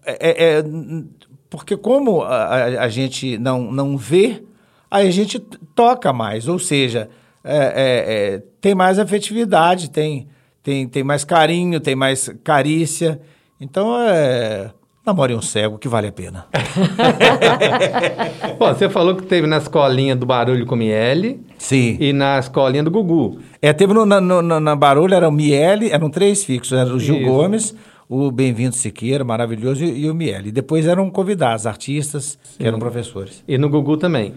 é- 0.05 0.45
é- 0.45 0.63
n- 0.63 1.09
porque 1.51 1.77
como 1.77 2.23
a, 2.23 2.47
a- 2.65 2.89
gente 2.89 3.37
não, 3.37 3.71
não 3.71 3.97
vê, 3.97 4.43
aí 4.91 5.07
a 5.07 5.11
gente 5.11 5.39
toca 5.75 6.13
mais, 6.13 6.49
ou 6.49 6.59
seja, 6.59 7.11
é, 7.45 7.57
é, 7.57 8.35
é, 8.37 8.43
tem 8.61 8.75
mais 8.75 8.99
afetividade, 8.99 9.91
tem, 9.91 10.29
tem, 10.63 10.87
tem 10.87 11.03
mais 11.03 11.25
carinho, 11.25 11.81
tem 11.81 11.97
mais 11.97 12.33
carícia. 12.45 13.21
Então, 13.61 14.01
é, 14.01 14.71
namore 15.05 15.35
um 15.35 15.43
cego 15.43 15.79
que 15.79 15.89
vale 15.89 16.07
a 16.07 16.13
pena. 16.13 16.47
Bom, 18.59 18.73
você 18.73 18.89
falou 18.89 19.17
que 19.17 19.25
teve 19.25 19.47
na 19.47 19.59
escolinha 19.59 20.15
do 20.15 20.25
Barulho 20.25 20.65
com 20.65 20.77
Miele 20.77 21.41
Sim. 21.59 21.97
e 22.01 22.13
na 22.13 22.39
escolinha 22.39 22.85
do 22.85 22.91
Gugu. 22.91 23.39
É, 23.61 23.73
teve 23.73 23.93
no, 23.93 24.07
na, 24.07 24.21
no, 24.21 24.43
na, 24.43 24.77
Barulho, 24.77 25.15
era 25.15 25.29
o 25.29 25.33
Miele, 25.33 25.91
eram 25.91 26.09
três 26.09 26.45
fixos, 26.45 26.79
era 26.79 26.95
o 26.95 27.01
Gil 27.01 27.17
Isso. 27.17 27.27
Gomes, 27.27 27.77
o 28.09 28.31
Bem-vindo 28.31 28.77
Siqueira, 28.77 29.25
maravilhoso, 29.25 29.85
e, 29.85 30.05
e 30.05 30.11
o 30.11 30.15
Miele. 30.15 30.51
E 30.51 30.53
depois 30.53 30.87
eram 30.87 31.11
convidados, 31.11 31.67
artistas, 31.67 32.39
que 32.57 32.67
eram 32.67 32.79
professores. 32.79 33.43
E 33.49 33.59
no 33.59 33.69
Gugu 33.69 33.97
também. 33.97 34.35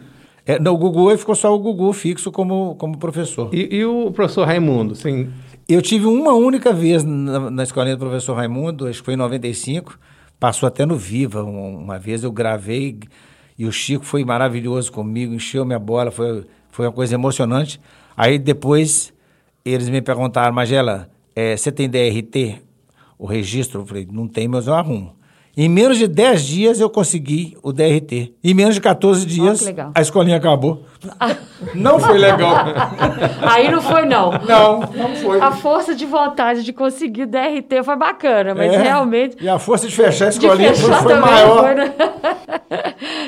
É, 0.47 0.59
no 0.59 0.77
Gugu 0.77 1.15
ficou 1.17 1.33
só 1.33 1.53
o 1.53 1.59
Gugu 1.59 1.91
fixo 1.93 2.31
como, 2.31 2.75
como 2.75 2.97
professor. 2.97 3.49
E, 3.51 3.77
e 3.77 3.85
o 3.85 4.11
professor 4.11 4.45
Raimundo? 4.45 4.95
Sim. 4.95 5.29
Eu 5.67 5.81
tive 5.81 6.05
uma 6.05 6.33
única 6.33 6.71
vez 6.71 7.03
na, 7.03 7.49
na 7.49 7.63
escolinha 7.63 7.95
do 7.95 7.99
professor 8.05 8.35
Raimundo, 8.35 8.87
acho 8.87 8.99
que 8.99 9.05
foi 9.05 9.15
em 9.15 9.17
95, 9.17 9.97
passou 10.39 10.67
até 10.67 10.85
no 10.85 10.95
Viva. 10.95 11.43
um- 11.43 11.77
Uma 11.77 11.97
vez 11.97 12.23
eu 12.23 12.31
gravei 12.31 12.99
e 13.57 13.65
o 13.65 13.71
Chico 13.71 14.05
foi 14.05 14.23
maravilhoso 14.23 14.91
comigo, 14.91 15.33
encheu 15.33 15.65
minha 15.65 15.79
bola, 15.79 16.11
foi, 16.11 16.45
foi 16.69 16.85
uma 16.85 16.91
coisa 16.91 17.15
emocionante. 17.15 17.79
Aí 18.15 18.37
depois 18.37 19.11
eles 19.63 19.89
me 19.89 20.01
perguntaram, 20.01 20.53
Magela, 20.53 21.09
eh, 21.35 21.57
você 21.57 21.71
tem 21.71 21.89
DRT? 21.89 22.61
O 23.17 23.25
registro? 23.25 23.81
Eu 23.81 23.85
falei, 23.85 24.07
não 24.11 24.27
tem, 24.27 24.47
mas 24.47 24.67
eu 24.67 24.75
arrumo. 24.75 25.14
Em 25.57 25.69
menos 25.69 25.97
de 25.97 26.05
10 26.07 26.43
dias 26.45 26.79
eu 26.81 26.89
consegui 26.89 27.57
o 27.63 27.71
DRT. 27.71 28.33
Em 28.43 28.53
menos 28.53 28.75
de 28.75 28.81
14 28.81 29.25
dias 29.25 29.61
legal. 29.61 29.91
a 29.95 30.01
escolinha 30.01 30.35
acabou. 30.35 30.83
não 31.73 31.97
foi 31.97 32.17
legal. 32.17 32.65
Aí 33.41 33.71
não 33.71 33.81
foi, 33.81 34.05
não. 34.05 34.31
não, 34.31 34.79
não 34.81 35.15
foi. 35.15 35.39
A 35.39 35.51
força 35.51 35.95
de 35.95 36.05
vontade 36.05 36.63
de 36.63 36.73
conseguir 36.73 37.23
o 37.23 37.27
DRT 37.27 37.83
foi 37.85 37.95
bacana, 37.95 38.53
mas 38.53 38.73
É, 38.73 38.81
realmente. 38.81 39.37
E 39.39 39.47
a 39.47 39.57
força 39.57 39.87
de 39.87 39.95
fechar 39.95 40.25
a 40.25 40.29
escolinha 40.29 40.73
foi, 40.73 40.83
fechar 40.89 41.03
foi 41.03 41.13
também 41.13 41.31
maior. 41.31 41.63
foi, 41.63 41.75
né? 41.75 41.93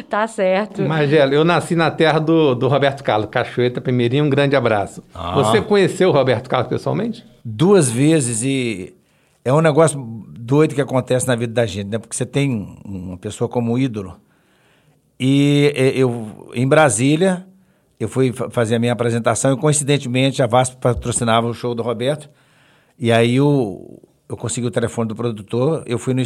tá 0.10 0.28
certo. 0.28 0.82
Magela, 0.82 1.34
eu 1.34 1.46
nasci 1.46 1.76
na 1.76 1.90
terra 1.92 2.20
do, 2.20 2.56
do 2.56 2.68
Roberto 2.68 3.04
Carlos, 3.04 3.30
Cachoeira, 3.32 3.80
Primeirinho, 3.80 4.26
um 4.26 4.30
grande 4.30 4.56
abraço. 4.56 5.02
Ah. 5.16 5.34
Você 5.36 5.62
conheceu 5.62 6.10
o 6.10 6.12
Roberto 6.12 6.50
Carlos 6.50 6.68
pessoalmente? 6.68 7.26
Duas 7.44 7.90
vezes 7.90 8.44
e 8.44 8.94
é 9.46 9.54
um 9.54 9.62
negócio 9.62 9.98
doido 10.48 10.74
que 10.74 10.82
acontece 10.82 11.28
na 11.28 11.36
vida 11.36 11.54
da 11.54 11.66
gente, 11.66 11.90
né? 11.90 11.98
Porque 12.00 12.16
você 12.16 12.26
tem 12.26 12.78
uma 12.86 13.18
pessoa 13.18 13.50
como 13.50 13.78
ídolo. 13.78 14.20
E 15.20 15.74
eu, 15.96 16.52
em 16.54 16.68
Brasília, 16.68 17.46
eu 18.00 18.08
fui 18.08 18.32
fa- 18.32 18.50
fazer 18.50 18.76
a 18.76 18.80
minha 18.80 18.94
apresentação 18.94 19.54
e, 19.54 19.58
coincidentemente, 19.58 20.42
a 20.42 20.48
VASP 20.48 20.78
patrocinava 20.78 21.48
o 21.48 21.54
show 21.54 21.74
do 21.76 21.84
Roberto. 21.84 22.30
E 22.98 23.12
aí 23.12 23.36
eu, 23.36 24.02
eu 24.30 24.38
consegui 24.38 24.68
o 24.68 24.72
telefone 24.72 25.08
do 25.10 25.16
produtor, 25.16 25.84
eu 25.86 26.00
fui 26.00 26.14
no, 26.14 26.22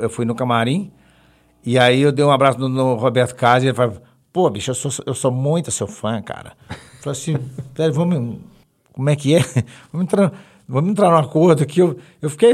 eu 0.00 0.10
fui 0.10 0.24
no 0.24 0.34
camarim, 0.34 0.92
e 1.64 1.78
aí 1.78 2.02
eu 2.02 2.12
dei 2.12 2.24
um 2.24 2.30
abraço 2.30 2.58
no, 2.58 2.68
no 2.68 2.94
Roberto 2.94 3.34
Carlos 3.34 3.64
e 3.64 3.68
ele 3.68 3.74
falou, 3.74 4.00
pô, 4.32 4.50
bicho, 4.50 4.70
eu 4.70 4.74
sou, 4.74 4.90
eu 5.06 5.14
sou 5.14 5.30
muito 5.32 5.70
seu 5.70 5.86
fã, 5.86 6.20
cara. 6.20 6.52
Eu 6.68 6.76
falei 7.00 7.18
assim, 7.18 7.36
peraí, 7.74 7.90
vamos, 7.92 8.38
como 8.92 9.08
é 9.10 9.16
que 9.16 9.34
é? 9.36 9.40
Vamos 9.92 10.06
entrar, 10.06 10.32
vamos 10.68 10.90
entrar 10.90 11.10
num 11.10 11.16
acordo 11.16 11.62
aqui. 11.62 11.80
Eu, 11.80 11.96
eu 12.20 12.30
fiquei, 12.30 12.52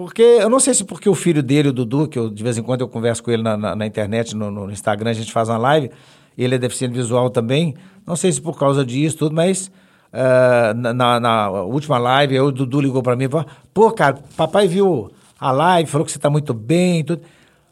porque, 0.00 0.22
eu 0.22 0.50
não 0.50 0.60
sei 0.60 0.74
se 0.74 0.84
porque 0.84 1.08
o 1.08 1.14
filho 1.14 1.42
dele, 1.42 1.70
o 1.70 1.72
Dudu, 1.72 2.06
que 2.06 2.18
eu, 2.18 2.28
de 2.28 2.42
vez 2.42 2.58
em 2.58 2.62
quando 2.62 2.82
eu 2.82 2.88
converso 2.88 3.22
com 3.22 3.30
ele 3.30 3.42
na, 3.42 3.56
na, 3.56 3.74
na 3.74 3.86
internet, 3.86 4.36
no, 4.36 4.50
no 4.50 4.70
Instagram, 4.70 5.10
a 5.10 5.14
gente 5.14 5.32
faz 5.32 5.48
uma 5.48 5.56
live, 5.56 5.90
ele 6.36 6.54
é 6.54 6.58
deficiente 6.58 6.92
visual 6.94 7.30
também, 7.30 7.74
não 8.06 8.14
sei 8.14 8.30
se 8.30 8.40
por 8.40 8.58
causa 8.58 8.84
disso, 8.84 9.16
tudo, 9.16 9.34
mas... 9.34 9.70
ah, 10.12 10.74
na, 10.74 11.18
na- 11.20 11.50
última 11.62 11.96
live, 11.98 12.38
o 12.40 12.52
Dudu 12.52 12.80
ligou 12.80 13.02
pra 13.02 13.16
mim 13.16 13.24
e 13.24 13.28
falou: 13.28 13.46
Pô, 13.72 13.90
cara, 13.90 14.18
papai 14.36 14.68
viu 14.68 15.10
a 15.40 15.50
live, 15.50 15.88
falou 15.90 16.04
que 16.04 16.12
você 16.12 16.18
tá 16.18 16.28
muito 16.30 16.52
bem. 16.54 17.02
Tudo. 17.02 17.22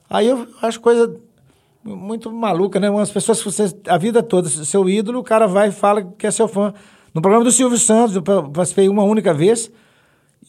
Aí 0.09 0.27
eu 0.29 0.47
acho 0.63 0.81
coisa 0.81 1.15
muito 1.85 2.33
maluca, 2.33 2.81
né? 2.81 2.89
Umas 2.89 3.11
pessoas 3.11 3.39
que 3.39 3.45
você, 3.45 3.65
a 3.87 3.99
vida 3.99 4.23
toda, 4.23 4.49
seu 4.49 4.89
ídolo, 4.89 5.19
o 5.21 5.23
cara 5.23 5.47
vai 5.47 5.69
e 5.69 5.73
fala 5.73 6.03
que 6.03 6.27
é 6.27 6.31
seu 6.31 6.49
fã. 6.49 6.73
No 7.15 7.21
programa 7.21 7.45
do 7.45 7.53
Silvio 7.53 7.77
Santos, 7.79 8.17
eu 8.17 8.23
pa- 8.23 8.43
participei 8.43 8.89
uma 8.89 9.05
única 9.05 9.33
vez, 9.35 9.71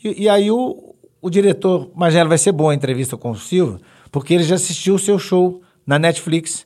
e, 0.04 0.24
e 0.24 0.30
aí 0.30 0.50
o, 0.50 0.95
o 1.26 1.30
diretor, 1.30 1.90
Magela, 1.96 2.30
vai 2.30 2.38
ser 2.38 2.52
boa 2.52 2.72
a 2.72 2.76
entrevista 2.76 3.18
com 3.18 3.32
o 3.32 3.36
Silvio, 3.36 3.80
porque 4.12 4.34
ele 4.34 4.44
já 4.44 4.56
assistiu 4.56 4.96
o 4.96 5.00
seu 5.00 5.18
show 5.18 5.62
na 5.86 5.98
Netflix. 5.98 6.66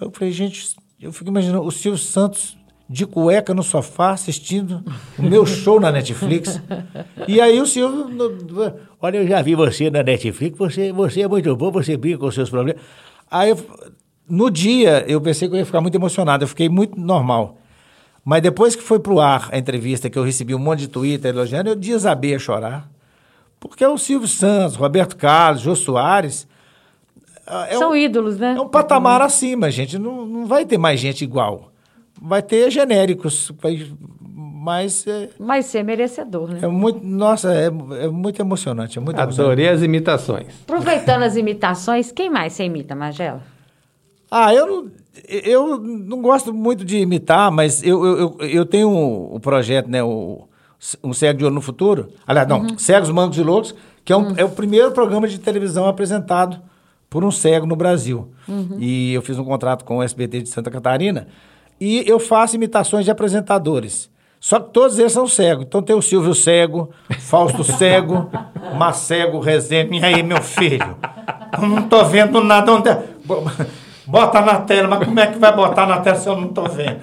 Aí 0.00 0.06
eu 0.06 0.12
falei, 0.12 0.32
gente, 0.32 0.76
eu 1.00 1.12
fico 1.12 1.28
imaginando 1.28 1.64
o 1.64 1.70
Silvio 1.72 1.98
Santos 1.98 2.56
de 2.88 3.06
cueca 3.06 3.52
no 3.54 3.62
sofá 3.62 4.10
assistindo 4.12 4.82
o 5.18 5.22
meu 5.22 5.44
show 5.46 5.80
na 5.80 5.90
Netflix. 5.92 6.60
E 7.28 7.40
aí 7.40 7.60
o 7.60 7.66
Silvio, 7.66 8.08
no- 8.08 8.74
olha, 9.00 9.18
eu 9.18 9.26
já 9.26 9.42
vi 9.42 9.54
você 9.54 9.90
na 9.90 10.02
Netflix, 10.02 10.56
você, 10.58 10.92
você 10.92 11.22
é 11.22 11.28
muito 11.28 11.54
bom, 11.56 11.70
você 11.70 11.96
brinca 11.96 12.18
com 12.18 12.26
os 12.26 12.34
seus 12.34 12.50
problemas. 12.50 12.82
Aí, 13.30 13.50
eu- 13.50 13.58
no 14.28 14.50
dia, 14.50 15.04
eu 15.08 15.20
pensei 15.20 15.48
que 15.48 15.54
eu 15.54 15.58
ia 15.58 15.66
ficar 15.66 15.80
muito 15.80 15.94
emocionado, 15.96 16.44
eu 16.44 16.48
fiquei 16.48 16.68
muito 16.68 16.98
normal. 16.98 17.58
Mas 18.24 18.40
depois 18.42 18.76
que 18.76 18.82
foi 18.82 19.00
pro 19.00 19.18
ar 19.18 19.48
a 19.50 19.58
entrevista, 19.58 20.08
que 20.08 20.16
eu 20.18 20.22
recebi 20.24 20.54
um 20.54 20.58
monte 20.58 20.80
de 20.80 20.88
Twitter 20.88 21.30
elogiando, 21.34 21.70
eu 21.70 21.74
desabei 21.76 22.34
a 22.34 22.38
chorar. 22.38 22.88
Porque 23.60 23.84
é 23.84 23.88
o 23.88 23.98
Silvio 23.98 24.26
Santos, 24.26 24.74
Roberto 24.76 25.16
Carlos, 25.16 25.60
Jô 25.62 25.76
Soares. 25.76 26.48
ah, 27.46 27.66
é 27.68 27.76
São 27.76 27.92
um- 27.92 27.96
ídolos, 27.96 28.38
né? 28.38 28.54
é 28.56 28.60
um 28.60 28.68
patamar 28.68 29.20
acima, 29.20 29.70
gente. 29.70 29.98
Não, 29.98 30.24
não 30.26 30.46
vai 30.46 30.64
ter 30.64 30.78
mais 30.78 30.98
gente 30.98 31.22
igual. 31.22 31.70
Vai 32.20 32.42
ter 32.42 32.70
genéricos, 32.70 33.52
vai- 33.62 33.86
mas 34.22 35.06
é, 35.06 35.28
Mas 35.38 35.66
ser 35.66 35.82
merecedor, 35.82 36.50
né? 36.50 36.60
é 36.62 36.66
muito. 36.66 37.04
Nossa, 37.06 37.52
é, 37.54 37.66
é 37.66 38.08
muito 38.08 38.40
emocionante. 38.40 38.98
É 38.98 39.00
muito 39.00 39.18
emocionante. 39.18 39.40
Adorei 39.40 39.68
as 39.68 39.82
imitações. 39.82 40.48
Aproveitando 40.64 41.22
as 41.22 41.36
imitações, 41.36 42.10
quem 42.12 42.28
mais 42.30 42.52
você 42.54 42.64
imita, 42.64 42.94
Magela? 42.94 43.42
Ah, 44.30 44.54
eu 44.54 44.66
não, 44.66 44.90
eu 45.28 45.78
não 45.80 46.20
gosto 46.22 46.52
muito 46.52 46.84
de 46.84 46.98
imitar, 46.98 47.50
mas 47.50 47.82
eu, 47.82 48.04
eu, 48.04 48.18
eu, 48.38 48.46
eu 48.48 48.66
tenho 48.66 48.88
um, 48.90 49.34
um 49.36 49.40
projeto, 49.40 49.88
né? 49.88 50.02
O, 50.02 50.46
um 51.04 51.12
Cego 51.12 51.38
de 51.38 51.44
Olho 51.44 51.54
no 51.54 51.60
Futuro. 51.60 52.08
Aliás, 52.26 52.48
não, 52.48 52.78
Cegos, 52.78 53.10
Mancos 53.10 53.38
e 53.38 53.42
Loucos, 53.42 53.74
que 54.04 54.12
é, 54.12 54.16
um, 54.16 54.34
é 54.36 54.44
o 54.44 54.48
primeiro 54.48 54.90
programa 54.92 55.28
de 55.28 55.38
televisão 55.38 55.86
apresentado 55.86 56.58
por 57.08 57.24
um 57.24 57.30
cego 57.30 57.66
no 57.66 57.74
Brasil. 57.76 58.28
E 58.78 59.12
eu 59.12 59.20
fiz 59.22 59.38
um 59.38 59.44
contrato 59.44 59.84
com 59.84 59.98
o 59.98 60.02
SBT 60.02 60.42
de 60.42 60.48
Santa 60.48 60.70
Catarina 60.70 61.26
e 61.80 62.04
eu 62.08 62.18
faço 62.20 62.54
imitações 62.56 63.04
de 63.04 63.10
apresentadores. 63.10 64.08
Só 64.38 64.58
que 64.58 64.70
todos 64.72 64.98
eles 64.98 65.12
são 65.12 65.26
cegos. 65.26 65.64
Então 65.66 65.82
tem 65.82 65.94
o 65.94 66.00
Silvio 66.00 66.34
Cego, 66.34 66.88
Fausto 67.18 67.62
Cego, 67.62 68.30
Macego 68.78 69.38
Rezende. 69.38 69.98
E 69.98 70.04
aí, 70.04 70.22
meu 70.22 70.40
filho? 70.40 70.96
Eu 71.60 71.68
não 71.68 71.82
tô 71.82 72.04
vendo 72.06 72.42
nada. 72.42 72.72
Onde 72.72 72.88
é? 72.88 73.04
Bo- 73.24 73.42
Bota 74.06 74.40
na 74.40 74.56
tela, 74.62 74.88
mas 74.88 75.04
como 75.04 75.20
é 75.20 75.26
que 75.26 75.38
vai 75.38 75.54
botar 75.54 75.86
na 75.86 75.98
tela 76.00 76.16
se 76.16 76.28
eu 76.28 76.34
não 76.40 76.48
tô 76.48 76.64
vendo? 76.64 77.00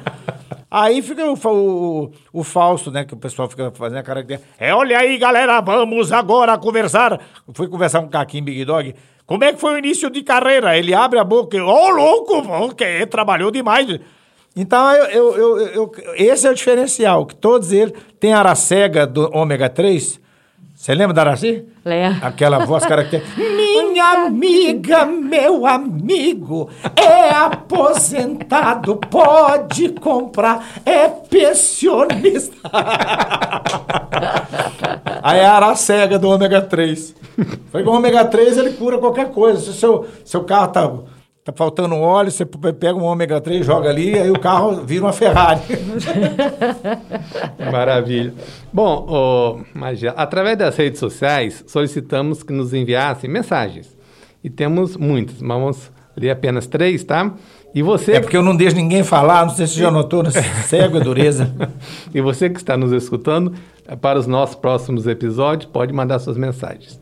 Aí 0.70 1.02
fica 1.02 1.24
o, 1.26 1.34
o, 1.46 2.12
o 2.34 2.44
Fausto, 2.44 2.92
né? 2.92 3.06
Que 3.06 3.14
o 3.14 3.18
pessoal 3.18 3.48
fica 3.50 3.72
fazendo 3.72 4.00
a 4.00 4.04
cara 4.04 4.24
que 4.24 4.38
é. 4.60 4.74
Olha 4.74 5.00
aí, 5.00 5.18
galera, 5.18 5.62
vamos 5.62 6.12
agora 6.12 6.58
conversar. 6.58 7.20
Fui 7.54 7.68
conversar 7.70 8.02
com 8.02 8.08
o 8.08 8.10
Caquinho 8.10 8.44
Big 8.44 8.66
Dog. 8.66 8.94
Como 9.26 9.44
é 9.44 9.54
que 9.54 9.60
foi 9.60 9.74
o 9.76 9.78
início 9.78 10.10
de 10.10 10.22
carreira? 10.24 10.78
Ele 10.78 10.94
abre 10.94 11.20
a 11.20 11.24
boca 11.24 11.56
e, 11.56 11.62
ô 11.62 11.90
louco, 11.90 12.42
pô, 12.44 12.70
que 12.76 13.06
trabalhou 13.08 13.50
demais. 13.52 14.00
Então, 14.56 14.92
eu, 14.94 15.06
eu, 15.38 15.58
eu- 15.60 15.68
eu- 15.68 15.92
esse 16.16 16.48
é 16.48 16.50
o 16.52 16.56
diferencial, 16.56 17.26
que 17.26 17.36
todos 17.36 17.72
eles 17.72 17.94
têm 18.20 18.34
a 18.34 18.40
aracega 18.40 19.06
do 19.06 19.30
ômega 19.34 19.70
3. 19.70 20.20
Você 20.74 20.94
lembra 20.94 21.14
da 21.14 21.22
Araci? 21.22 21.66
Lembro. 21.84 22.26
Aquela 22.26 22.66
voz 22.66 22.86
característica. 22.86 23.42
Minha 23.98 24.28
amiga, 24.28 25.08
meu 25.08 25.66
amigo, 25.66 26.70
é 26.96 27.32
aposentado, 27.32 28.98
pode 28.98 29.90
comprar, 29.90 30.64
é 30.86 31.08
pensionista. 31.08 32.56
Aí 35.24 35.40
a 35.40 35.54
aracega 35.54 36.20
do 36.20 36.30
ômega 36.30 36.62
3. 36.62 37.16
Foi 37.72 37.84
com 37.84 37.90
o 37.90 37.96
ômega 37.96 38.24
3 38.24 38.60
ele 38.60 38.74
cura 38.74 39.00
qualquer 39.00 39.32
coisa. 39.32 39.60
Se 39.60 39.72
o 39.72 39.74
seu, 39.74 40.06
seu 40.24 40.44
carro 40.44 40.68
tá, 40.68 40.94
tá 41.52 41.54
faltando 41.58 41.96
óleo, 41.96 42.30
você 42.32 42.46
pe- 42.46 42.74
pega 42.74 42.96
um 42.98 43.04
ômega 43.04 43.40
3, 43.42 43.66
joga 43.66 43.90
ali, 43.90 44.14
aí 44.20 44.30
o 44.30 44.40
carro 44.40 44.82
vira 44.86 45.06
uma 45.06 45.14
Ferrari. 45.14 45.62
Maravilha. 47.72 48.34
Bom, 48.72 49.06
ô, 49.10 49.60
Magia, 49.78 50.12
através 50.12 50.58
das 50.58 50.76
redes 50.76 51.00
sociais, 51.00 51.64
solicitamos 51.68 52.44
que 52.44 52.54
nos 52.54 52.74
enviassem 52.74 53.30
mensagens. 53.30 53.96
E 54.44 54.50
temos 54.50 54.96
muitas, 54.98 55.42
mas 55.42 55.58
vamos 55.58 55.92
ler 56.16 56.30
apenas 56.32 56.68
três, 56.68 57.04
tá? 57.04 57.34
E 57.76 57.82
você, 57.82 58.14
É 58.14 58.20
porque 58.20 58.38
eu 58.38 58.44
não 58.44 58.56
deixo 58.56 58.76
ninguém 58.76 59.04
falar, 59.04 59.46
não 59.46 59.54
sei 59.54 59.68
se 59.68 59.78
já 59.80 59.92
notou, 59.92 60.24
né? 60.24 60.32
cego 60.66 60.98
é 60.98 61.00
dureza. 61.02 61.52
e 62.14 62.22
você 62.22 62.50
que 62.50 62.58
está 62.58 62.76
nos 62.78 62.92
escutando, 62.92 63.54
para 64.02 64.18
os 64.20 64.26
nossos 64.28 64.56
próximos 64.56 65.06
episódios, 65.08 65.70
pode 65.72 65.94
mandar 65.94 66.20
suas 66.20 66.38
mensagens. 66.38 67.00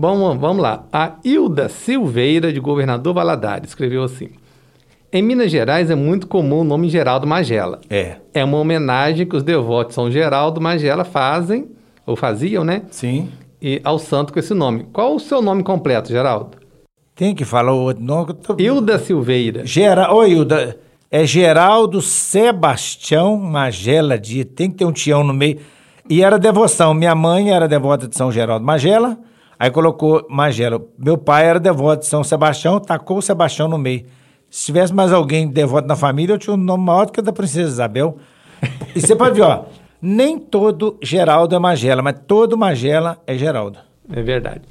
Bom, 0.00 0.38
vamos 0.38 0.62
lá. 0.62 0.84
A 0.92 1.14
Hilda 1.24 1.68
Silveira, 1.68 2.52
de 2.52 2.60
Governador 2.60 3.12
Valadares, 3.12 3.70
escreveu 3.70 4.04
assim. 4.04 4.28
Em 5.12 5.20
Minas 5.20 5.50
Gerais 5.50 5.90
é 5.90 5.96
muito 5.96 6.28
comum 6.28 6.60
o 6.60 6.64
nome 6.64 6.88
Geraldo 6.88 7.26
Magela. 7.26 7.80
É. 7.90 8.18
É 8.32 8.44
uma 8.44 8.58
homenagem 8.58 9.26
que 9.26 9.34
os 9.34 9.42
devotos 9.42 9.88
de 9.88 9.94
São 9.96 10.08
Geraldo 10.08 10.60
Magela 10.60 11.02
fazem, 11.02 11.66
ou 12.06 12.14
faziam, 12.14 12.62
né? 12.62 12.82
Sim. 12.92 13.28
E 13.60 13.80
ao 13.82 13.98
santo 13.98 14.32
com 14.32 14.38
esse 14.38 14.54
nome. 14.54 14.86
Qual 14.92 15.16
o 15.16 15.18
seu 15.18 15.42
nome 15.42 15.64
completo, 15.64 16.10
Geraldo? 16.10 16.50
Tem 17.16 17.34
que 17.34 17.44
falar 17.44 17.72
o 17.72 17.80
outro 17.80 18.04
nome. 18.04 18.34
tô- 18.34 18.54
Hilda 18.56 19.00
Silveira. 19.00 19.66
Gera... 19.66 20.14
Oi, 20.14 20.30
Hilda. 20.30 20.78
É 21.10 21.26
Geraldo 21.26 22.00
Sebastião 22.00 23.36
Magela 23.36 24.16
Dia. 24.16 24.44
Tem 24.44 24.70
que 24.70 24.76
ter 24.76 24.84
um 24.84 24.92
tião 24.92 25.24
no 25.24 25.34
meio. 25.34 25.58
E 26.08 26.22
era 26.22 26.38
devoção. 26.38 26.94
Minha 26.94 27.16
mãe 27.16 27.50
era 27.50 27.66
devota 27.66 28.06
de 28.06 28.16
São 28.16 28.30
Geraldo 28.30 28.64
Magela. 28.64 29.18
Aí 29.58 29.70
colocou 29.70 30.24
Magela. 30.28 30.80
Meu 30.96 31.18
pai 31.18 31.46
era 31.46 31.58
devoto 31.58 32.02
de 32.02 32.06
São 32.06 32.22
Sebastião, 32.22 32.78
tacou 32.78 33.18
o 33.18 33.22
Sebastião 33.22 33.66
no 33.66 33.76
meio. 33.76 34.04
Se 34.48 34.66
tivesse 34.66 34.94
mais 34.94 35.12
alguém 35.12 35.48
devoto 35.48 35.88
na 35.88 35.96
família, 35.96 36.34
eu 36.34 36.38
tinha 36.38 36.54
um 36.54 36.58
nome 36.58 36.84
maior 36.84 37.06
do 37.06 37.12
que 37.12 37.20
o 37.20 37.22
da 37.22 37.32
Princesa 37.32 37.68
Isabel. 37.68 38.16
E 38.94 39.00
você 39.00 39.14
pode 39.14 39.34
ver, 39.34 39.42
ó. 39.42 39.64
Nem 40.00 40.38
todo 40.38 40.96
Geraldo 41.02 41.56
é 41.56 41.58
Magela, 41.58 42.02
mas 42.02 42.16
todo 42.26 42.56
Magela 42.56 43.18
é 43.26 43.36
Geraldo. 43.36 43.78
É 44.10 44.22
verdade. 44.22 44.62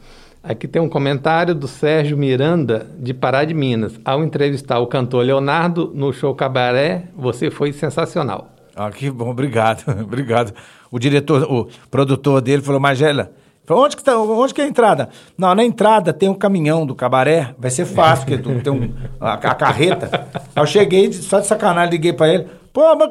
Aqui 0.41 0.65
tem 0.67 0.81
um 0.81 0.87
comentário 0.87 1.53
do 1.53 1.67
Sérgio 1.67 2.17
Miranda, 2.17 2.87
de 2.97 3.13
Pará 3.13 3.43
de 3.43 3.53
Minas. 3.53 3.99
Ao 4.05 4.23
entrevistar 4.23 4.79
o 4.79 4.87
cantor 4.87 5.25
Leonardo 5.25 5.91
no 5.93 6.13
show 6.13 6.33
Cabaré, 6.33 7.09
você 7.13 7.51
foi 7.51 7.73
sensacional. 7.73 8.47
Ah, 8.73 8.89
que 8.89 9.11
bom, 9.11 9.29
obrigado, 9.29 9.83
obrigado. 10.01 10.53
O 10.89 10.97
diretor, 10.97 11.43
o 11.51 11.67
produtor 11.91 12.39
dele 12.39 12.61
falou, 12.61 12.79
Magela, 12.79 13.33
onde 13.75 13.95
que, 13.97 14.03
tá, 14.03 14.17
onde 14.17 14.53
que 14.53 14.61
é 14.61 14.65
a 14.65 14.67
entrada? 14.67 15.09
Não, 15.37 15.53
na 15.53 15.63
entrada 15.63 16.13
tem 16.13 16.29
um 16.29 16.33
caminhão 16.33 16.85
do 16.85 16.95
cabaré, 16.95 17.53
vai 17.57 17.69
ser 17.71 17.85
fácil, 17.85 18.25
porque 18.25 18.41
tu- 18.41 18.61
tem 18.61 18.71
um, 18.71 18.93
a, 19.19 19.33
a 19.33 19.55
carreta. 19.55 20.27
Aí 20.55 20.63
eu 20.63 20.65
cheguei, 20.65 21.11
só 21.13 21.39
de 21.39 21.47
sacanagem, 21.47 21.91
liguei 21.91 22.13
pra 22.13 22.29
ele, 22.33 22.47
pô, 22.71 22.95
mas 22.95 23.09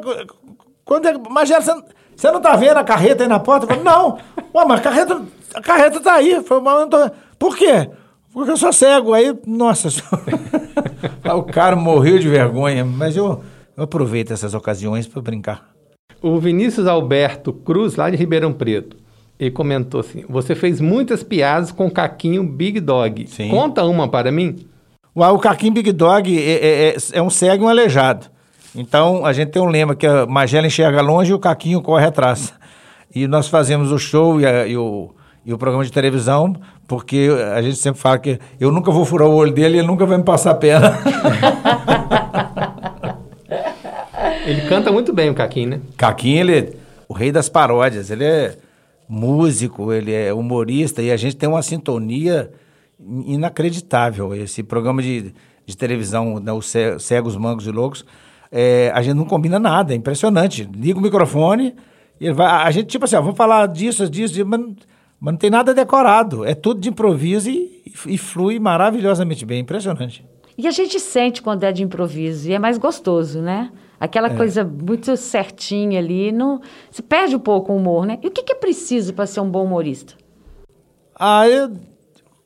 quando 0.85 1.07
é, 1.07 1.13
você, 1.13 1.75
não- 1.75 1.85
você 2.15 2.31
não 2.31 2.41
tá 2.41 2.57
vendo 2.57 2.79
a 2.79 2.85
carreta 2.85 3.23
aí 3.25 3.29
na 3.29 3.39
porta? 3.39 3.65
Eu 3.65 3.69
falei, 3.69 3.83
não, 3.85 4.19
Ué, 4.55 4.65
mas 4.67 4.81
a 4.81 4.83
carreta, 4.83 5.23
a 5.55 5.61
carreta 5.61 6.01
tá 6.01 6.15
aí. 6.15 6.43
Falei, 6.43 6.65
mas 6.65 6.81
eu 6.81 6.89
tô... 6.89 7.11
Por 7.39 7.57
quê? 7.57 7.91
Porque 8.33 8.51
eu 8.51 8.57
sou 8.57 8.73
cego. 8.73 9.13
Aí, 9.13 9.37
nossa, 9.47 9.89
o 11.37 11.43
cara 11.43 11.77
morreu 11.77 12.19
de 12.19 12.29
vergonha, 12.29 12.85
mas 12.85 13.17
eu, 13.17 13.43
eu 13.77 13.85
aproveito 13.85 14.33
essas 14.33 14.55
ocasiões 14.55 15.07
pra 15.07 15.21
brincar. 15.21 15.69
O 16.23 16.39
Vinícius 16.39 16.87
Alberto 16.87 17.53
Cruz, 17.53 17.97
lá 17.97 18.09
de 18.11 18.17
Ribeirão 18.17 18.53
Preto, 18.53 18.97
ele 19.39 19.51
comentou 19.51 20.01
assim: 20.01 20.25
Você 20.29 20.55
fez 20.55 20.81
muitas 20.81 21.23
piadas 21.23 21.71
com 21.73 21.87
o 21.87 21.91
Caquinho 21.91 22.43
Big 22.45 22.81
Dog. 22.81 23.27
Sim. 23.29 23.49
Conta 23.51 23.85
uma 23.85 24.09
para 24.09 24.31
mim. 24.33 24.57
Uau, 25.17 25.35
O 25.37 25.39
Caquim 25.39 25.73
Big 25.73 25.93
Dog 25.93 26.37
é, 26.39 26.51
é- 26.53 26.89
é- 26.91 26.97
é 27.15 27.23
um 27.23 27.31
cego 27.31 27.65
e 27.65 27.67
um 27.67 27.69
aleijado. 27.69 28.27
Então, 28.75 29.25
a 29.25 29.33
gente 29.33 29.51
tem 29.51 29.63
um 29.63 29.67
lema 29.71 29.95
que 29.95 30.07
a 30.07 30.27
Magela 30.27 30.67
enxerga 30.67 31.01
longe 31.01 31.31
e 31.31 31.35
o 31.35 31.39
Caquinho 31.39 31.81
corre 31.81 32.05
atrás. 32.07 32.53
E 33.15 33.27
nós 33.27 33.49
fazemos 33.49 33.91
o 33.91 33.99
show 33.99 34.39
e, 34.41 34.45
a- 34.47 34.67
e 34.67 34.77
o, 34.77 35.15
e 35.47 35.53
o 35.55 35.57
programa 35.57 35.83
de 35.85 35.91
televisão, 35.91 36.55
porque 36.87 37.31
a 37.55 37.63
gente 37.63 37.77
sempre 37.77 37.99
fala 38.01 38.19
que 38.19 38.39
eu 38.61 38.71
nunca 38.71 38.91
vou 38.91 39.07
furar 39.07 39.27
o 39.29 39.35
olho 39.35 39.53
dele 39.53 39.77
e 39.77 39.79
ele 39.79 39.87
nunca 39.87 40.05
vai 40.05 40.19
me 40.19 40.25
passar 40.25 40.51
a 40.51 40.55
perna. 40.55 40.93
Ele 44.45 44.61
canta 44.69 44.93
muito 44.93 45.13
bem, 45.13 45.29
o 45.29 45.35
Caquinho, 45.35 45.71
né? 45.71 45.81
Caquinho, 45.97 46.39
ele 46.41 46.57
é 46.57 46.73
o 47.09 47.13
rei 47.15 47.33
das 47.33 47.49
paródias. 47.49 48.11
Ele 48.11 48.25
é 48.25 48.57
músico, 49.09 49.93
ele 49.93 50.13
é 50.13 50.33
humorista 50.33 51.03
e 51.03 51.11
a 51.11 51.17
gente 51.17 51.37
tem 51.37 51.49
uma 51.49 51.63
sintonia 51.63 52.51
in- 53.01 53.35
inacreditável. 53.35 54.35
Esse 54.35 54.63
programa 54.63 55.03
de, 55.03 55.33
de 55.65 55.77
televisão, 55.77 56.39
né, 56.41 56.53
os 56.53 56.67
Ce- 56.67 56.99
Cegos, 56.99 57.37
Mangos 57.37 57.67
e 57.67 57.71
Loucos, 57.71 58.05
é, 58.51 58.91
a 58.95 59.03
gente 59.03 59.15
não 59.17 59.25
combina 59.25 59.59
nada, 59.59 59.93
é 59.93 59.97
impressionante. 59.97 60.69
Liga 60.75 60.99
o 60.99 61.03
microfone 61.03 61.75
e 62.21 62.33
vai, 62.33 62.47
a 62.47 62.71
gente, 62.71 62.87
tipo 62.89 63.05
assim, 63.05 63.17
ó, 63.17 63.21
vamos 63.23 63.37
falar 63.37 63.67
disso, 63.69 64.09
disso, 64.09 64.35
disso 64.35 64.47
mas, 64.47 64.61
mas 65.21 65.33
não 65.33 65.39
tem 65.39 65.51
nada 65.51 65.75
decorado. 65.75 66.45
É 66.45 66.55
tudo 66.55 66.81
de 66.81 66.89
improviso 66.89 67.51
e, 67.51 67.83
e 68.07 68.19
flui 68.19 68.59
maravilhosamente 68.59 69.45
bem. 69.45 69.61
Impressionante. 69.61 70.25
E 70.59 70.67
a 70.67 70.71
gente 70.71 70.99
sente 70.99 71.43
quando 71.43 71.65
é 71.65 71.73
de 71.73 71.83
improviso, 71.83 72.49
e 72.49 72.55
é 72.55 72.59
mais 72.59 72.79
gostoso, 72.79 73.43
né? 73.43 73.71
Aquela 73.99 74.31
coisa 74.31 74.63
muito 74.63 75.17
certinha 75.17 75.99
ali, 75.99 76.31
não, 76.31 76.61
se 76.91 77.03
perde 77.03 77.35
um 77.35 77.41
pouco 77.41 77.73
o 77.73 77.77
humor, 77.77 78.07
né? 78.07 78.19
E 78.23 78.29
o 78.29 78.31
que, 78.31 78.43
que 78.43 78.53
é 78.53 78.57
preciso 78.57 79.15
para 79.15 79.27
ser 79.27 79.41
um 79.41 79.51
bom 79.51 79.65
humorista? 79.65 80.15
Ah, 81.19 81.49
eu, 81.49 81.71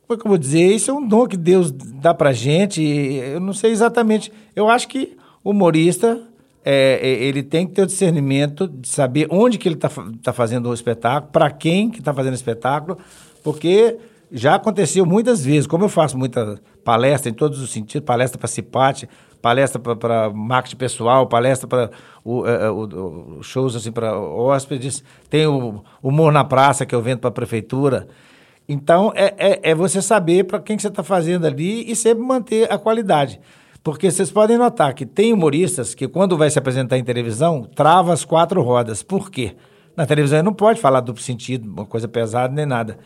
como 0.06 0.20
é 0.20 0.24
eu 0.24 0.28
vou 0.28 0.38
dizer? 0.38 0.72
Isso 0.72 0.90
é 0.90 0.94
um 0.94 1.06
dom 1.06 1.26
que 1.26 1.36
Deus 1.36 1.70
dá 1.72 2.14
pra 2.14 2.32
gente. 2.32 2.82
Eu 2.82 3.40
não 3.40 3.52
sei 3.52 3.70
exatamente. 3.70 4.32
Eu 4.54 4.68
acho 4.68 4.88
que 4.88 5.16
o 5.42 5.50
humorista, 5.50 6.20
é, 6.64 7.00
é, 7.02 7.24
ele 7.24 7.42
tem 7.42 7.66
que 7.66 7.74
ter 7.74 7.82
o 7.82 7.86
discernimento 7.86 8.68
de 8.68 8.88
saber 8.88 9.26
onde 9.30 9.58
que 9.58 9.68
ele 9.68 9.76
está 9.76 9.90
tá 10.22 10.32
fazendo 10.32 10.68
o 10.68 10.74
espetáculo, 10.74 11.32
para 11.32 11.50
quem 11.50 11.90
que 11.90 11.98
está 11.98 12.12
fazendo 12.14 12.32
o 12.32 12.36
espetáculo, 12.36 12.98
porque 13.42 13.98
já 14.30 14.54
aconteceu 14.54 15.04
muitas 15.04 15.44
vezes, 15.44 15.66
como 15.66 15.84
eu 15.84 15.88
faço 15.88 16.16
muita 16.16 16.60
palestra 16.84 17.30
em 17.30 17.34
todos 17.34 17.60
os 17.60 17.70
sentidos, 17.70 18.04
palestra 18.04 18.38
para 18.38 18.48
CIPAT, 18.48 19.08
palestra 19.40 19.80
para 19.96 20.30
marketing 20.30 20.76
pessoal, 20.76 21.26
palestra 21.26 21.66
para 21.66 21.90
o, 22.24 22.46
é, 22.46 22.66
é, 22.66 22.70
o- 22.70 23.38
shows 23.42 23.74
assim 23.74 23.90
para 23.92 24.18
hóspedes, 24.18 25.02
tem 25.28 25.46
o 25.46 25.82
humor 26.02 26.32
na 26.32 26.44
praça 26.44 26.84
que 26.86 26.94
eu 26.94 27.00
vendo 27.02 27.18
para 27.20 27.28
a 27.28 27.32
prefeitura. 27.32 28.06
Então, 28.68 29.12
é, 29.16 29.34
é, 29.36 29.70
é 29.70 29.74
você 29.74 30.00
saber 30.00 30.44
para 30.44 30.60
quem 30.60 30.76
que 30.76 30.82
você 30.82 30.88
está 30.88 31.02
fazendo 31.02 31.46
ali 31.46 31.90
e 31.90 31.96
sempre 31.96 32.22
manter 32.24 32.70
a 32.72 32.78
qualidade. 32.78 33.40
Porque 33.82 34.10
vocês 34.10 34.30
podem 34.30 34.58
notar 34.58 34.92
que 34.94 35.06
tem 35.06 35.32
humoristas 35.32 35.94
que, 35.94 36.06
quando 36.06 36.36
vai 36.36 36.50
se 36.50 36.58
apresentar 36.58 36.98
em 36.98 37.02
televisão, 37.04 37.62
trava 37.74 38.12
as 38.12 38.24
quatro 38.24 38.60
rodas. 38.62 39.02
Por 39.02 39.30
quê? 39.30 39.56
Na 39.96 40.06
televisão 40.06 40.38
ele 40.38 40.44
não 40.46 40.52
pode 40.54 40.80
falar 40.80 41.00
duplo 41.00 41.22
sentido, 41.22 41.66
uma 41.68 41.84
coisa 41.86 42.06
pesada 42.06 42.54
nem 42.54 42.64
nada. 42.66 42.98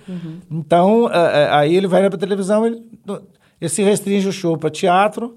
Então, 0.51 1.09
é, 1.11 1.43
é, 1.45 1.49
aí 1.51 1.75
ele 1.77 1.87
vai 1.87 2.07
para 2.11 2.19
televisão, 2.19 2.67
ele, 2.67 2.83
ele 3.61 3.69
se 3.71 3.83
restringe 3.83 4.29
o 4.29 4.33
show 4.33 4.59
para 4.59 4.69
teatro 4.69 5.37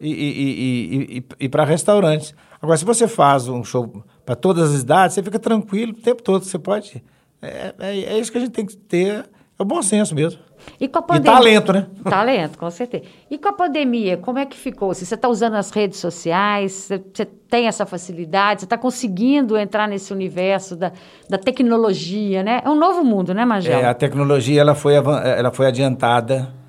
e, 0.00 0.10
e, 0.10 0.16
e, 0.16 1.18
e, 1.18 1.24
e 1.44 1.48
para 1.48 1.64
restaurantes. 1.64 2.34
Agora, 2.60 2.76
se 2.76 2.84
você 2.84 3.06
faz 3.06 3.48
um 3.48 3.62
show 3.62 4.02
para 4.24 4.34
todas 4.34 4.74
as 4.74 4.82
idades, 4.82 5.14
você 5.14 5.22
fica 5.22 5.38
tranquilo 5.38 5.92
o 5.92 6.00
tempo 6.00 6.22
todo. 6.22 6.44
Você 6.44 6.58
pode. 6.58 7.02
É, 7.42 7.74
é, 7.78 7.98
é 7.98 8.18
isso 8.18 8.32
que 8.32 8.38
a 8.38 8.40
gente 8.40 8.52
tem 8.52 8.66
que 8.66 8.76
ter. 8.76 9.24
É 9.58 9.62
o 9.62 9.64
bom 9.64 9.82
senso 9.82 10.14
mesmo. 10.14 10.40
E 10.78 10.88
com 10.88 10.98
a 10.98 11.02
E 11.02 11.04
pandemia... 11.04 11.32
talento, 11.32 11.72
né? 11.72 11.86
Talento, 12.04 12.58
com 12.58 12.70
certeza. 12.70 13.04
E 13.30 13.38
com 13.38 13.48
a 13.48 13.52
pandemia, 13.52 14.16
como 14.18 14.38
é 14.38 14.44
que 14.44 14.56
ficou? 14.56 14.92
Se 14.94 15.06
você 15.06 15.14
está 15.14 15.28
usando 15.28 15.54
as 15.54 15.70
redes 15.70 15.98
sociais, 15.98 16.72
você, 16.72 17.02
você 17.12 17.24
tem 17.24 17.66
essa 17.66 17.86
facilidade, 17.86 18.60
você 18.60 18.66
está 18.66 18.76
conseguindo 18.76 19.56
entrar 19.56 19.88
nesse 19.88 20.12
universo 20.12 20.76
da, 20.76 20.92
da 21.28 21.38
tecnologia, 21.38 22.42
né? 22.42 22.60
É 22.64 22.68
um 22.68 22.74
novo 22.74 23.02
mundo, 23.02 23.32
né, 23.32 23.44
Magela? 23.44 23.82
É, 23.82 23.86
a 23.86 23.94
tecnologia 23.94 24.60
ela 24.60 24.74
foi, 24.74 24.94
ela 24.94 25.50
foi 25.50 25.66
adiantada 25.66 26.59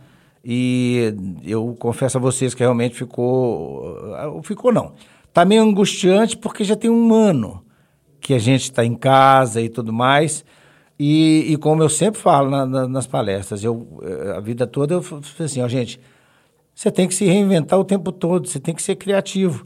e 0.43 1.13
eu 1.43 1.75
confesso 1.80 2.17
a 2.17 2.21
vocês 2.21 2.54
que 2.54 2.62
realmente 2.63 2.95
ficou. 2.95 4.41
Ficou 4.43 4.71
não. 4.73 4.93
Tá 5.34 5.45
meio 5.45 5.62
angustiante 5.63 6.36
porque 6.36 6.63
já 6.63 6.75
tem 6.75 6.89
um 6.89 7.13
ano 7.13 7.63
que 8.19 8.34
a 8.34 8.39
gente 8.39 8.63
está 8.63 8.84
em 8.84 8.95
casa 8.95 9.62
e 9.62 9.69
tudo 9.69 9.93
mais. 9.93 10.43
E, 10.99 11.45
e 11.49 11.58
como 11.58 11.82
eu 11.82 11.89
sempre 11.89 12.19
falo 12.21 12.49
na- 12.49 12.65
na- 12.65 12.88
nas 12.88 13.08
palestras, 13.08 13.63
eu, 13.63 13.99
eh, 14.04 14.34
a 14.38 14.39
vida 14.39 14.67
toda 14.67 14.93
eu 14.93 15.01
falei 15.01 15.23
assim, 15.39 15.62
ó, 15.62 15.67
gente, 15.67 15.99
você 16.75 16.91
tem 16.91 17.08
que 17.08 17.15
se 17.15 17.25
reinventar 17.25 17.80
o 17.80 17.84
tempo 17.84 18.12
todo, 18.12 18.47
você 18.47 18.60
tem 18.60 18.75
que 18.75 18.82
ser 18.84 18.95
criativo. 18.95 19.65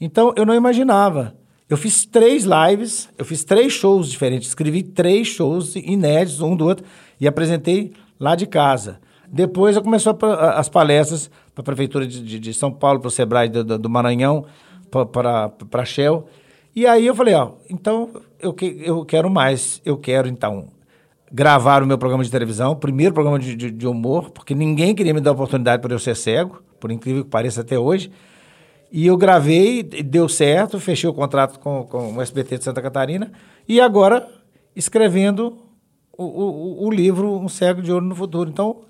Então, 0.00 0.32
eu 0.36 0.44
não 0.44 0.54
imaginava. 0.54 1.36
Eu 1.68 1.76
fiz 1.76 2.04
três 2.04 2.44
lives, 2.44 3.08
eu 3.16 3.24
fiz 3.24 3.44
três 3.44 3.72
shows 3.72 4.10
diferentes, 4.10 4.48
escrevi 4.48 4.82
três 4.82 5.28
shows 5.28 5.76
inéditos, 5.76 6.40
um 6.40 6.56
do 6.56 6.66
outro, 6.66 6.84
e 7.20 7.28
apresentei 7.28 7.92
lá 8.18 8.34
de 8.34 8.46
casa. 8.46 8.98
Depois 9.32 9.74
eu 9.76 9.82
a- 10.26 10.58
as 10.60 10.68
palestras 10.68 11.30
para 11.54 11.62
a 11.62 11.64
Prefeitura 11.64 12.06
de, 12.06 12.22
de- 12.22 12.38
de 12.38 12.52
São 12.54 12.70
Paulo, 12.70 13.00
para 13.00 13.08
o 13.08 13.10
Sebrae 13.10 13.48
do, 13.48 13.64
do- 13.78 13.88
Maranhão, 13.88 14.44
para 14.90 15.50
a 15.72 15.84
Shell. 15.86 16.26
E 16.76 16.86
aí 16.86 17.06
eu 17.06 17.14
falei, 17.14 17.34
ó, 17.34 17.52
então 17.70 18.10
eu, 18.38 18.52
que- 18.52 18.82
eu 18.84 19.04
quero 19.06 19.30
mais, 19.30 19.80
eu 19.86 19.96
quero 19.96 20.28
então 20.28 20.68
gravar 21.32 21.82
o 21.82 21.86
meu 21.86 21.96
programa 21.96 22.22
de 22.22 22.30
televisão, 22.30 22.76
primeiro 22.76 23.14
programa 23.14 23.38
de, 23.38 23.56
de- 23.56 23.70
de 23.70 23.86
humor, 23.86 24.30
porque 24.30 24.54
ninguém 24.54 24.94
queria 24.94 25.14
me 25.14 25.20
dar 25.20 25.30
a 25.30 25.32
oportunidade 25.32 25.80
para 25.80 25.94
eu 25.94 25.98
ser 25.98 26.14
cego, 26.14 26.62
por 26.78 26.90
incrível 26.92 27.24
que 27.24 27.30
pareça 27.30 27.62
até 27.62 27.78
hoje. 27.78 28.10
E 28.90 29.06
eu 29.06 29.16
gravei, 29.16 29.82
deu 29.82 30.28
certo, 30.28 30.78
fechei 30.78 31.08
o 31.08 31.14
contrato 31.14 31.58
com, 31.58 31.84
com 31.84 32.14
o 32.16 32.20
SBT 32.20 32.58
de 32.58 32.64
Santa 32.64 32.82
Catarina 32.82 33.32
e 33.66 33.80
agora 33.80 34.28
escrevendo 34.76 35.56
o, 36.16 36.24
o, 36.24 36.86
o 36.86 36.90
livro 36.90 37.34
Um 37.38 37.48
Cego 37.48 37.80
de 37.80 37.90
Ouro 37.90 38.04
no 38.04 38.14
Futuro. 38.14 38.50
Então, 38.50 38.82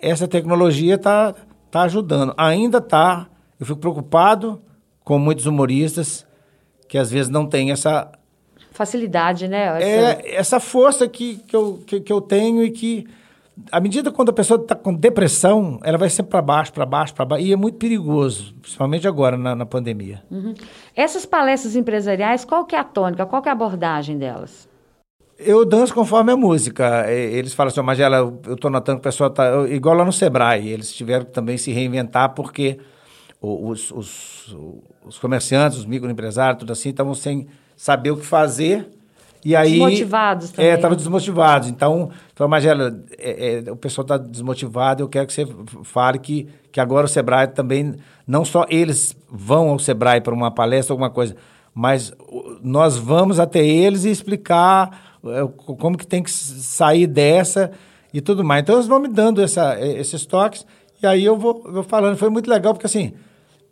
essa 0.00 0.26
tecnologia 0.26 0.94
está 0.94 1.34
tá 1.70 1.82
ajudando. 1.82 2.34
Ainda 2.36 2.78
está, 2.78 3.26
eu 3.58 3.66
fico 3.66 3.78
preocupado 3.78 4.60
com 5.04 5.18
muitos 5.18 5.46
humoristas 5.46 6.26
que 6.88 6.98
às 6.98 7.10
vezes 7.10 7.28
não 7.30 7.46
têm 7.46 7.70
essa 7.70 8.10
Facilidade, 8.72 9.46
né? 9.48 9.64
Essa- 9.82 10.22
é 10.22 10.34
essa 10.36 10.60
força 10.60 11.06
que, 11.08 11.36
que, 11.46 11.54
eu, 11.54 11.82
que, 11.86 12.00
que 12.00 12.12
eu 12.12 12.20
tenho 12.20 12.62
e 12.62 12.70
que 12.70 13.06
à 13.70 13.78
medida 13.80 14.10
quando 14.10 14.30
a 14.30 14.32
pessoa 14.32 14.58
está 14.60 14.74
com 14.74 14.94
depressão, 14.94 15.78
ela 15.82 15.98
vai 15.98 16.08
sempre 16.08 16.30
para 16.30 16.40
baixo, 16.40 16.72
para 16.72 16.86
baixo, 16.86 17.14
para 17.14 17.24
baixo. 17.26 17.44
E 17.44 17.52
é 17.52 17.56
muito 17.56 17.76
perigoso, 17.76 18.54
principalmente 18.62 19.06
agora 19.06 19.36
na, 19.36 19.54
na 19.54 19.66
pandemia. 19.66 20.22
Uhum. 20.30 20.54
Essas 20.96 21.26
palestras 21.26 21.76
empresariais, 21.76 22.44
qual 22.44 22.64
que 22.64 22.74
é 22.74 22.78
a 22.78 22.84
tônica, 22.84 23.26
qual 23.26 23.42
que 23.42 23.48
é 23.48 23.52
a 23.52 23.54
abordagem 23.54 24.16
delas? 24.16 24.66
Eu 25.42 25.64
danço 25.64 25.94
conforme 25.94 26.32
a 26.32 26.36
música. 26.36 27.10
Eles 27.10 27.54
falam 27.54 27.70
assim, 27.70 27.80
Magela, 27.80 28.18
eu 28.18 28.54
estou 28.54 28.70
notando 28.70 28.98
que 28.98 29.08
o 29.08 29.10
pessoal 29.10 29.30
está. 29.30 29.66
Igual 29.68 29.96
lá 29.96 30.04
no 30.04 30.12
Sebrae, 30.12 30.68
eles 30.68 30.92
tiveram 30.92 31.24
que 31.24 31.32
também 31.32 31.56
se 31.56 31.72
reinventar 31.72 32.34
porque 32.34 32.78
os, 33.40 33.90
os, 33.90 34.56
os 35.04 35.18
comerciantes, 35.18 35.78
os 35.78 35.86
microempresários, 35.86 36.58
tudo 36.58 36.72
assim, 36.72 36.90
estavam 36.90 37.14
sem 37.14 37.46
saber 37.74 38.10
o 38.10 38.16
que 38.16 38.26
fazer. 38.26 38.90
E 39.42 39.56
aí, 39.56 39.70
desmotivados 39.70 40.50
também. 40.50 40.70
É, 40.70 40.74
estavam 40.74 40.96
desmotivados. 40.96 41.68
Então, 41.68 42.10
falou, 42.34 42.50
Magela, 42.50 43.02
é, 43.18 43.62
é, 43.66 43.72
o 43.72 43.76
pessoal 43.76 44.02
está 44.04 44.18
desmotivado, 44.18 45.02
eu 45.02 45.08
quero 45.08 45.26
que 45.26 45.32
você 45.32 45.48
fale 45.84 46.18
que, 46.18 46.46
que 46.70 46.78
agora 46.78 47.06
o 47.06 47.08
Sebrae 47.08 47.46
também, 47.48 47.94
não 48.26 48.44
só 48.44 48.66
eles 48.68 49.16
vão 49.30 49.70
ao 49.70 49.78
Sebrae 49.78 50.20
para 50.20 50.34
uma 50.34 50.50
palestra, 50.50 50.92
alguma 50.92 51.08
coisa, 51.08 51.34
mas 51.74 52.12
nós 52.62 52.98
vamos 52.98 53.40
até 53.40 53.64
eles 53.64 54.04
e 54.04 54.10
explicar 54.10 54.90
é, 54.90 55.09
como 55.56 55.96
que 55.96 56.06
tem 56.06 56.22
que 56.22 56.30
sair 56.30 57.06
dessa 57.06 57.72
e 58.12 58.20
tudo 58.20 58.44
mais. 58.44 58.62
Então, 58.62 58.76
eles 58.76 58.86
vão 58.86 59.00
me 59.00 59.08
dando 59.08 59.42
essa, 59.42 59.78
esses 59.80 60.26
toques 60.26 60.66
e 61.02 61.06
aí 61.06 61.24
eu 61.24 61.36
vou, 61.36 61.62
vou 61.62 61.82
falando. 61.82 62.16
Foi 62.16 62.28
muito 62.28 62.48
legal, 62.48 62.74
porque 62.74 62.86
assim, 62.86 63.14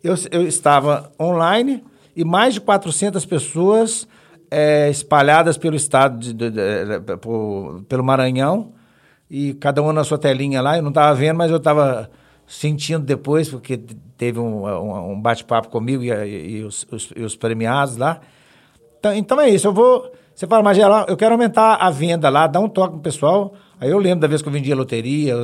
eu, 0.03 0.15
eu 0.31 0.47
estava 0.47 1.13
online 1.21 1.85
e 2.17 2.25
mais 2.25 2.55
de 2.55 2.61
400 2.61 3.25
pessoas 3.27 4.09
é, 4.51 4.89
espalhadas 4.89 5.59
pelo 5.59 5.77
estado, 5.77 6.19
de, 6.19 6.33
de, 6.33 6.51
de 6.51 7.17
por, 7.19 7.85
pelo 7.89 8.03
Maranhão, 8.03 8.73
e 9.31 9.55
cada 9.55 9.83
uma 9.83 9.93
na 9.93 10.05
sua 10.05 10.19
telinha 10.19 10.63
lá. 10.63 10.77
Eu 10.77 10.83
não 10.83 10.89
estava 10.89 11.15
vendo, 11.15 11.37
mas 11.37 11.51
eu 11.51 11.59
estava 11.59 12.11
sentindo 12.47 13.05
depois, 13.05 13.51
porque 13.51 13.77
teve 14.17 14.39
um, 14.41 14.65
um, 14.67 15.13
um 15.13 15.21
bate-papo 15.21 15.69
comigo 15.69 16.03
e, 16.03 16.11
e, 16.11 16.57
e, 16.57 16.65
os, 16.65 16.87
os, 16.91 17.13
e, 17.15 17.23
os, 17.23 17.37
premiados 17.37 17.99
lá. 17.99 18.21
Então, 18.99 19.15
então 19.15 19.41
é 19.41 19.51
isso, 19.51 19.69
eu 19.69 19.73
vou 19.73 20.11
você 20.39 20.47
fala, 20.47 20.63
mas 20.63 20.79
eu 21.09 21.17
quero 21.17 21.35
aumentar 21.35 21.75
a 21.75 21.91
venda 21.91 22.29
lá, 22.29 22.47
dá 22.47 22.61
um 22.61 22.69
toque 22.69 22.93
pro 22.93 23.01
pessoal. 23.01 23.55
Aí 23.81 23.91
eu 23.91 23.99
lembro 23.99 24.21
da 24.21 24.29
vez 24.29 24.41
que 24.41 24.47
eu 24.47 24.53
vendia 24.53 24.77
loteria, 24.77 25.35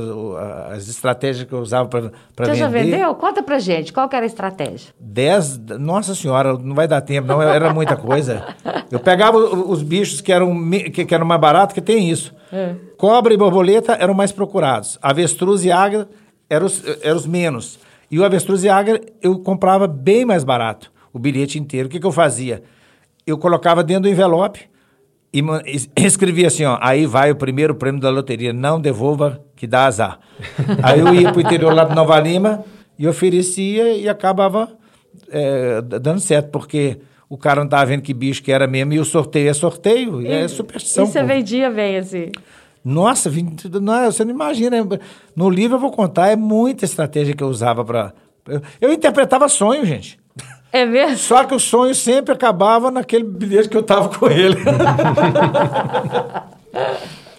as 0.70 0.86
estratégias 0.86 1.48
que 1.48 1.52
eu 1.52 1.58
usava 1.58 1.88
para 1.88 2.00
vender. 2.00 2.14
Você 2.38 2.54
já 2.54 2.68
vendeu? 2.68 3.12
Conta 3.16 3.42
pra 3.42 3.58
gente, 3.58 3.92
qual 3.92 4.08
era 4.12 4.22
a 4.22 4.26
estratégia? 4.26 4.94
Dez, 5.00 5.58
nossa 5.58 6.14
senhora, 6.14 6.56
não 6.56 6.76
vai 6.76 6.86
dar 6.86 7.00
tempo, 7.00 7.26
não, 7.26 7.42
era 7.42 7.74
muita 7.74 7.96
coisa. 7.96 8.54
Eu 8.88 9.00
pegava 9.00 9.36
os 9.36 9.82
bichos 9.82 10.20
que 10.20 10.32
eram, 10.32 10.70
que, 10.70 11.04
que 11.04 11.12
eram 11.12 11.26
mais 11.26 11.40
baratos, 11.40 11.74
que 11.74 11.80
tem 11.80 12.08
isso. 12.08 12.32
É. 12.52 12.76
Cobra 12.96 13.34
e 13.34 13.36
borboleta 13.36 13.94
eram 13.94 14.14
mais 14.14 14.30
procurados. 14.30 14.96
Avestruz 15.02 15.64
e 15.64 15.72
águia 15.72 16.08
eram 16.48 16.66
os, 16.66 16.84
eram 17.02 17.16
os 17.16 17.26
menos. 17.26 17.80
E 18.08 18.20
o 18.20 18.24
avestruz 18.24 18.62
e 18.62 18.68
águia 18.68 19.00
eu 19.20 19.40
comprava 19.40 19.88
bem 19.88 20.24
mais 20.24 20.44
barato, 20.44 20.92
o 21.12 21.18
bilhete 21.18 21.58
inteiro. 21.58 21.88
O 21.88 21.90
que, 21.90 21.98
que 21.98 22.06
eu 22.06 22.12
fazia? 22.12 22.62
Eu 23.26 23.36
colocava 23.36 23.82
dentro 23.82 24.04
do 24.04 24.08
envelope, 24.08 24.72
e 25.34 25.88
escrevia 26.06 26.46
assim, 26.46 26.64
ó, 26.64 26.78
aí 26.80 27.06
vai 27.06 27.32
o 27.32 27.36
primeiro 27.36 27.74
prêmio 27.74 28.00
da 28.00 28.08
loteria, 28.08 28.52
não 28.52 28.80
devolva 28.80 29.44
que 29.56 29.66
dá 29.66 29.86
azar. 29.86 30.20
aí 30.82 31.00
eu 31.00 31.12
ia 31.12 31.32
para 31.32 31.38
o 31.38 31.40
interior 31.40 31.74
lá 31.74 31.84
de 31.84 31.94
Nova 31.94 32.18
Lima 32.20 32.64
e 32.96 33.08
oferecia 33.08 33.96
e 33.96 34.08
acabava 34.08 34.70
é, 35.30 35.82
dando 35.82 36.20
certo, 36.20 36.50
porque 36.50 36.98
o 37.28 37.36
cara 37.36 37.56
não 37.56 37.64
estava 37.64 37.86
vendo 37.86 38.02
que 38.02 38.14
bicho 38.14 38.42
que 38.42 38.52
era 38.52 38.66
mesmo 38.68 38.92
e 38.92 39.00
o 39.00 39.04
sorteio 39.04 39.50
é 39.50 39.54
sorteio, 39.54 40.22
e, 40.22 40.28
é 40.28 40.46
superstição. 40.46 41.04
E 41.04 41.08
você 41.08 41.20
pô. 41.20 41.26
vendia 41.26 41.68
bem 41.68 41.96
assim? 41.96 42.30
Nossa, 42.84 43.30
não, 43.80 44.04
você 44.04 44.24
não 44.24 44.30
imagina. 44.30 44.76
No 45.34 45.50
livro 45.50 45.76
eu 45.76 45.80
vou 45.80 45.90
contar, 45.90 46.28
é 46.28 46.36
muita 46.36 46.84
estratégia 46.84 47.34
que 47.34 47.42
eu 47.42 47.48
usava 47.48 47.84
para... 47.84 48.12
Eu, 48.46 48.60
eu 48.80 48.92
interpretava 48.92 49.48
sonho, 49.48 49.84
gente. 49.86 50.18
É 50.74 50.84
mesmo? 50.84 51.16
Só 51.18 51.44
que 51.44 51.54
o 51.54 51.60
sonho 51.60 51.94
sempre 51.94 52.34
acabava 52.34 52.90
naquele 52.90 53.22
bilhete 53.22 53.68
que 53.68 53.76
eu 53.76 53.82
tava 53.84 54.08
com 54.08 54.26
ele. 54.26 54.56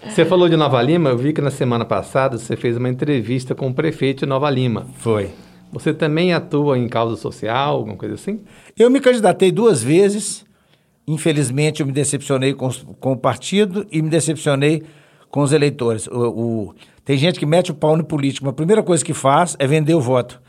Você 0.08 0.24
falou 0.24 0.48
de 0.48 0.56
Nova 0.56 0.80
Lima, 0.80 1.10
eu 1.10 1.18
vi 1.18 1.34
que 1.34 1.42
na 1.42 1.50
semana 1.50 1.84
passada 1.84 2.38
você 2.38 2.56
fez 2.56 2.78
uma 2.78 2.88
entrevista 2.88 3.54
com 3.54 3.68
o 3.68 3.74
prefeito 3.74 4.20
de 4.20 4.26
Nova 4.26 4.48
Lima. 4.48 4.86
Foi. 4.96 5.32
Você 5.70 5.92
também 5.92 6.32
atua 6.32 6.78
em 6.78 6.88
causa 6.88 7.14
social, 7.16 7.76
alguma 7.76 7.96
coisa 7.96 8.14
assim? 8.14 8.40
Eu 8.74 8.88
me 8.88 9.00
candidatei 9.00 9.52
duas 9.52 9.82
vezes. 9.82 10.42
Infelizmente, 11.06 11.80
eu 11.80 11.86
me 11.86 11.92
decepcionei 11.92 12.54
com, 12.54 12.70
com 12.98 13.12
o 13.12 13.16
partido 13.18 13.86
e 13.92 14.00
me 14.00 14.08
decepcionei 14.08 14.82
com 15.30 15.42
os 15.42 15.52
eleitores. 15.52 16.06
O, 16.06 16.20
o, 16.20 16.74
tem 17.04 17.18
gente 17.18 17.38
que 17.38 17.44
mete 17.44 17.70
o 17.70 17.74
pau 17.74 17.98
no 17.98 18.04
político, 18.04 18.46
mas 18.46 18.52
a 18.52 18.56
primeira 18.56 18.82
coisa 18.82 19.04
que 19.04 19.12
faz 19.12 19.56
é 19.58 19.66
vender 19.66 19.92
o 19.92 20.00
voto 20.00 20.40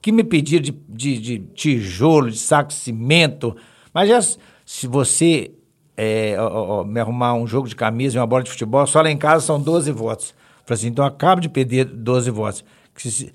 que 0.00 0.12
me 0.12 0.22
pediram 0.24 0.62
de, 0.62 0.72
de, 0.88 1.18
de 1.18 1.38
tijolo, 1.54 2.30
de 2.30 2.38
saco 2.38 2.68
de 2.68 2.74
cimento. 2.74 3.56
Mas 3.92 4.08
já, 4.08 4.20
se 4.64 4.86
você 4.86 5.52
é, 5.96 6.36
ó, 6.38 6.80
ó, 6.80 6.84
me 6.84 7.00
arrumar 7.00 7.34
um 7.34 7.46
jogo 7.46 7.68
de 7.68 7.74
camisa 7.74 8.16
e 8.16 8.20
uma 8.20 8.26
bola 8.26 8.42
de 8.42 8.50
futebol, 8.50 8.86
só 8.86 9.00
lá 9.00 9.10
em 9.10 9.16
casa 9.16 9.46
são 9.46 9.60
12 9.60 9.90
votos. 9.92 10.34
Falei 10.64 10.80
assim, 10.80 10.88
então 10.88 11.04
eu 11.04 11.08
acabo 11.08 11.40
de 11.40 11.48
perder 11.48 11.84
12 11.84 12.30
votos. 12.30 12.64
Se, 12.96 13.10
se, 13.10 13.32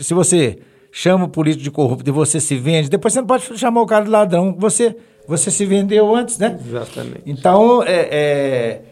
se, 0.00 0.14
você 0.14 0.58
chama 0.92 1.24
o 1.24 1.28
político 1.28 1.64
de 1.64 1.70
corrupto 1.70 2.08
e 2.08 2.12
você 2.12 2.40
se 2.40 2.56
vende, 2.56 2.88
depois 2.88 3.12
você 3.12 3.20
não 3.20 3.26
pode 3.26 3.58
chamar 3.58 3.80
o 3.80 3.86
cara 3.86 4.04
de 4.04 4.10
ladrão. 4.10 4.54
Você, 4.58 4.96
você 5.26 5.50
se 5.50 5.64
vendeu 5.64 6.14
antes, 6.14 6.38
né? 6.38 6.58
Exatamente. 6.64 7.22
Então, 7.26 7.82
é, 7.82 8.08
é, 8.10 8.82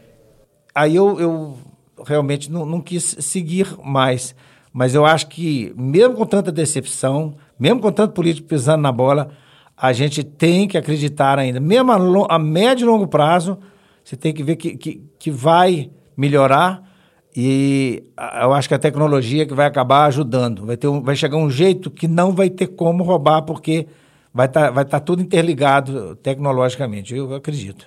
aí 0.75 0.97
eu, 0.97 1.21
eu 1.21 1.59
realmente 2.05 2.51
não, 2.51 2.65
não 2.65 2.81
quis 2.81 3.17
seguir 3.21 3.77
mais. 3.85 4.35
Mas 4.73 4.95
eu 4.95 5.05
acho 5.05 5.29
que, 5.29 5.73
mesmo 5.77 6.15
com 6.15 6.25
tanta 6.25 6.51
decepção, 6.51 7.35
mesmo 7.59 7.81
com 7.81 7.93
tanto 7.93 8.15
político 8.15 8.49
pisando 8.49 8.83
na 8.83 8.91
bola, 8.91 9.31
a 9.77 9.93
gente 9.93 10.25
tem 10.25 10.67
que 10.67 10.79
acreditar 10.79 11.39
ainda. 11.39 11.61
Mesmo 11.61 11.93
a, 11.93 12.35
a 12.35 12.39
médio 12.39 12.85
e 12.85 12.89
longo 12.89 13.07
prazo, 13.07 13.59
você 14.03 14.17
tem 14.17 14.33
que 14.33 14.43
ver 14.43 14.57
que, 14.57 14.77
que, 14.77 15.03
que 15.19 15.31
vai 15.31 15.91
melhorar 16.17 16.91
e 17.35 18.05
eu 18.43 18.53
acho 18.53 18.69
que 18.69 18.75
a 18.75 18.79
tecnologia 18.79 19.47
que 19.47 19.55
vai 19.55 19.67
acabar 19.67 20.05
ajudando. 20.05 20.67
Vai, 20.67 20.77
ter 20.77 20.87
um, 20.87 21.03
vai 21.03 21.17
chegar 21.17 21.39
um 21.39 21.51
jeito 21.51 21.91
que 21.91 22.07
não 22.07 22.33
vai 22.33 22.51
ter 22.51 22.67
como 22.67 23.03
roubar, 23.03 23.43
porque 23.43 23.87
vai 24.33 24.47
estar 24.47 24.67
tá, 24.67 24.71
vai 24.71 24.85
tá 24.85 25.01
tudo 25.01 25.23
interligado 25.23 26.15
tecnologicamente, 26.17 27.15
eu 27.15 27.35
acredito. 27.35 27.87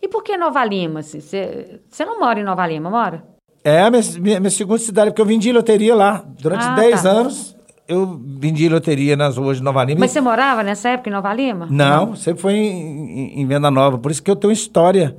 E 0.00 0.08
por 0.08 0.22
que 0.22 0.36
Nova 0.36 0.64
Lima? 0.64 1.02
Você 1.02 1.80
não 2.00 2.20
mora 2.20 2.40
em 2.40 2.44
Nova 2.44 2.66
Lima, 2.66 2.90
mora? 2.90 3.31
É 3.64 3.80
a 3.82 3.90
minha, 3.90 4.02
minha, 4.18 4.40
minha, 4.40 4.50
segunda 4.50 4.78
cidade, 4.78 5.10
porque 5.10 5.22
eu 5.22 5.26
vendi 5.26 5.52
loteria 5.52 5.94
lá. 5.94 6.24
Durante 6.40 6.64
ah, 6.64 6.74
10 6.74 7.02
tá. 7.02 7.10
anos, 7.10 7.56
eu 7.86 8.20
vendi 8.38 8.68
loteria 8.68 9.16
nas 9.16 9.36
ruas 9.36 9.58
de 9.58 9.62
Nova 9.62 9.84
Lima. 9.84 10.00
Mas 10.00 10.10
você 10.10 10.20
morava 10.20 10.62
nessa 10.64 10.88
época 10.88 11.10
em 11.10 11.12
Nova 11.12 11.32
Lima? 11.32 11.66
Não, 11.70 12.06
Não. 12.06 12.16
sempre 12.16 12.42
foi 12.42 12.54
em, 12.54 13.40
em, 13.40 13.46
Venda 13.46 13.70
Nova. 13.70 13.98
Por 13.98 14.10
isso 14.10 14.22
que 14.22 14.30
eu 14.30 14.36
tenho 14.36 14.52
história 14.52 15.16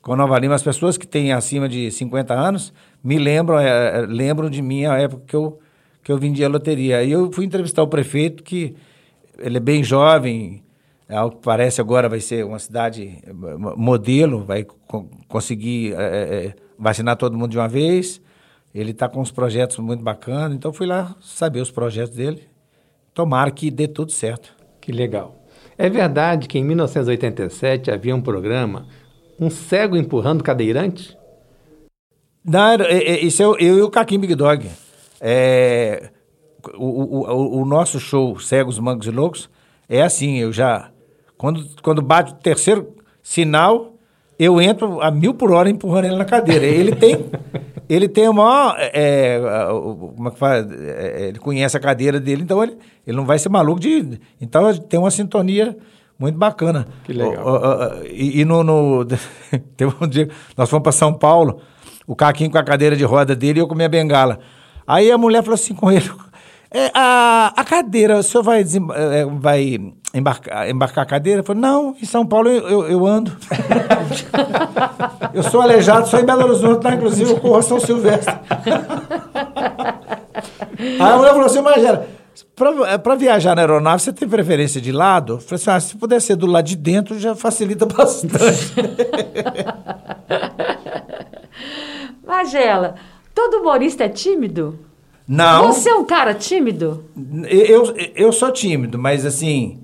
com 0.00 0.14
Nova 0.14 0.38
Lima. 0.38 0.54
As 0.54 0.62
pessoas 0.62 0.96
que 0.96 1.06
têm 1.06 1.32
acima 1.32 1.68
de 1.68 1.90
50 1.90 2.32
anos 2.32 2.72
me 3.02 3.18
lembram, 3.18 3.58
é, 3.58 4.02
é, 4.02 4.06
lembram 4.06 4.48
de 4.48 4.62
mim 4.62 4.86
a 4.86 4.96
época 4.96 5.24
que 5.26 5.34
eu, 5.34 5.58
que 6.04 6.12
eu 6.12 6.18
vendia 6.18 6.48
loteria. 6.48 6.98
Aí 6.98 7.10
eu 7.10 7.32
fui 7.32 7.44
entrevistar 7.44 7.82
o 7.82 7.88
prefeito, 7.88 8.44
que 8.44 8.76
ele 9.36 9.56
é 9.56 9.60
bem 9.60 9.82
jovem, 9.82 10.62
ao 11.08 11.32
que 11.32 11.38
parece 11.42 11.80
agora 11.80 12.08
vai 12.08 12.20
ser 12.20 12.44
uma 12.44 12.60
cidade 12.60 13.18
é, 13.26 13.32
modelo, 13.32 14.44
vai 14.44 14.64
co 14.64 15.08
conseguir... 15.26 15.94
É, 15.94 16.54
é 16.56 16.69
vacinar 16.80 17.16
todo 17.16 17.36
mundo 17.36 17.50
de 17.50 17.58
uma 17.58 17.68
vez. 17.68 18.20
Ele 18.74 18.92
está 18.92 19.08
com 19.08 19.20
uns 19.20 19.30
projetos 19.30 19.78
muito 19.78 20.02
bacanas, 20.02 20.56
então 20.56 20.72
fui 20.72 20.86
lá 20.86 21.14
saber 21.20 21.60
os 21.60 21.70
projetos 21.70 22.16
dele. 22.16 22.48
Tomara 23.12 23.50
que 23.50 23.70
dê 23.70 23.86
tudo 23.86 24.12
certo. 24.12 24.54
Que 24.80 24.90
legal. 24.90 25.36
É 25.76 25.88
verdade 25.88 26.48
que 26.48 26.58
em 26.58 26.64
1987 26.64 27.90
havia 27.90 28.14
um 28.14 28.20
programa, 28.20 28.86
um 29.38 29.50
cego 29.50 29.96
empurrando 29.96 30.42
cadeirante? 30.42 31.16
Não, 32.44 32.72
é, 32.72 32.96
é, 32.96 33.20
isso 33.20 33.42
é 33.42 33.44
eu, 33.44 33.58
eu 33.58 33.78
e 33.78 33.82
o 33.82 33.90
Caquim 33.90 34.18
Big 34.18 34.34
Dog. 34.34 34.66
É, 35.20 36.10
o, 36.74 36.84
o, 36.84 37.60
o, 37.60 37.64
nosso 37.64 37.98
show 37.98 38.38
Cegos, 38.38 38.78
Mangos 38.78 39.06
e 39.06 39.10
Loucos 39.10 39.50
é 39.88 40.02
assim, 40.02 40.38
eu 40.38 40.52
já... 40.52 40.90
Quando, 41.36 41.66
quando 41.82 42.02
bate 42.02 42.32
o 42.32 42.36
terceiro 42.36 42.94
sinal, 43.22 43.94
eu 44.40 44.58
entro 44.58 45.02
a 45.02 45.10
mil 45.10 45.34
por 45.34 45.52
hora 45.52 45.68
empurrando 45.68 46.06
ele 46.06 46.16
na 46.16 46.24
cadeira. 46.24 46.64
Ele 46.64 46.96
tem, 46.96 47.26
ele 47.86 48.08
tem 48.08 48.26
o 48.26 48.32
maior, 48.32 48.74
é, 48.78 49.34
é 49.34 49.66
como 49.68 50.28
é 50.28 50.30
que 50.30 50.38
faz? 50.38 50.66
É, 50.72 51.26
ele 51.28 51.38
conhece 51.38 51.76
a 51.76 51.80
cadeira 51.80 52.18
dele, 52.18 52.42
então 52.42 52.62
ele, 52.62 52.78
ele 53.06 53.14
não 53.18 53.26
vai 53.26 53.38
ser 53.38 53.50
maluco 53.50 53.78
de, 53.78 54.18
então 54.40 54.74
tem 54.74 54.98
uma 54.98 55.10
sintonia 55.10 55.76
muito 56.18 56.38
bacana. 56.38 56.88
Que 57.04 57.12
legal. 57.12 57.46
O, 57.46 57.50
o, 57.50 58.00
o, 58.00 58.06
e, 58.06 58.40
e, 58.40 58.44
no, 58.46 58.64
no 58.64 59.04
teve 59.76 59.94
um 60.00 60.08
dia, 60.08 60.30
nós 60.56 60.70
fomos 60.70 60.84
para 60.84 60.92
São 60.92 61.12
Paulo, 61.12 61.60
o 62.06 62.16
Caquinho 62.16 62.50
com 62.50 62.56
a 62.56 62.64
cadeira 62.64 62.96
de 62.96 63.04
roda 63.04 63.36
dele 63.36 63.58
e 63.58 63.62
eu 63.62 63.68
com 63.68 63.74
a 63.74 63.76
minha 63.76 63.90
bengala. 63.90 64.38
Aí 64.86 65.12
a 65.12 65.18
mulher 65.18 65.42
falou 65.42 65.56
assim 65.56 65.74
com 65.74 65.92
ele, 65.92 66.10
é, 66.72 66.90
a, 66.94 67.52
a 67.54 67.62
cadeira, 67.62 68.16
o 68.16 68.22
senhor 68.22 68.42
vai, 68.42 68.62
é, 68.62 69.26
vai 69.26 69.92
embarcar, 70.14 70.68
embarcar 70.68 71.02
a 71.02 71.06
cadeira? 71.06 71.42
Falei, 71.42 71.62
não, 71.62 71.96
em 72.00 72.06
São 72.06 72.26
Paulo 72.26 72.48
eu, 72.48 72.68
eu, 72.68 72.88
eu 72.88 73.06
ando. 73.06 73.36
eu 75.32 75.42
sou 75.42 75.60
aleijado 75.60 76.08
só 76.08 76.18
em 76.18 76.24
Belo 76.24 76.44
Horizonte, 76.44 76.84
lá, 76.84 76.94
inclusive 76.94 77.30
eu 77.30 77.40
corro 77.40 77.56
a 77.56 77.62
São 77.62 77.80
Silvestre. 77.80 78.34
Aí 80.78 81.00
a 81.00 81.16
mulher 81.16 81.30
falou 81.30 81.46
assim, 81.46 81.60
Magela, 81.60 82.06
para 83.02 83.14
viajar 83.14 83.54
na 83.54 83.62
aeronave, 83.62 84.02
você 84.02 84.12
tem 84.12 84.28
preferência 84.28 84.80
de 84.80 84.92
lado? 84.92 85.34
Eu 85.34 85.40
falei 85.40 85.62
assim, 85.62 85.70
ah, 85.70 85.80
se 85.80 85.96
puder 85.96 86.20
ser 86.20 86.36
do 86.36 86.46
lado 86.46 86.66
de 86.66 86.76
dentro, 86.76 87.18
já 87.18 87.34
facilita 87.34 87.86
bastante. 87.86 88.74
Magela, 92.26 92.94
todo 93.34 93.58
humorista 93.58 94.04
é 94.04 94.08
tímido? 94.08 94.78
Não. 95.26 95.72
Você 95.72 95.90
é 95.90 95.94
um 95.94 96.04
cara 96.04 96.34
tímido? 96.34 97.04
Eu, 97.48 97.94
eu 98.16 98.32
sou 98.32 98.50
tímido, 98.50 98.98
mas 98.98 99.24
assim, 99.24 99.78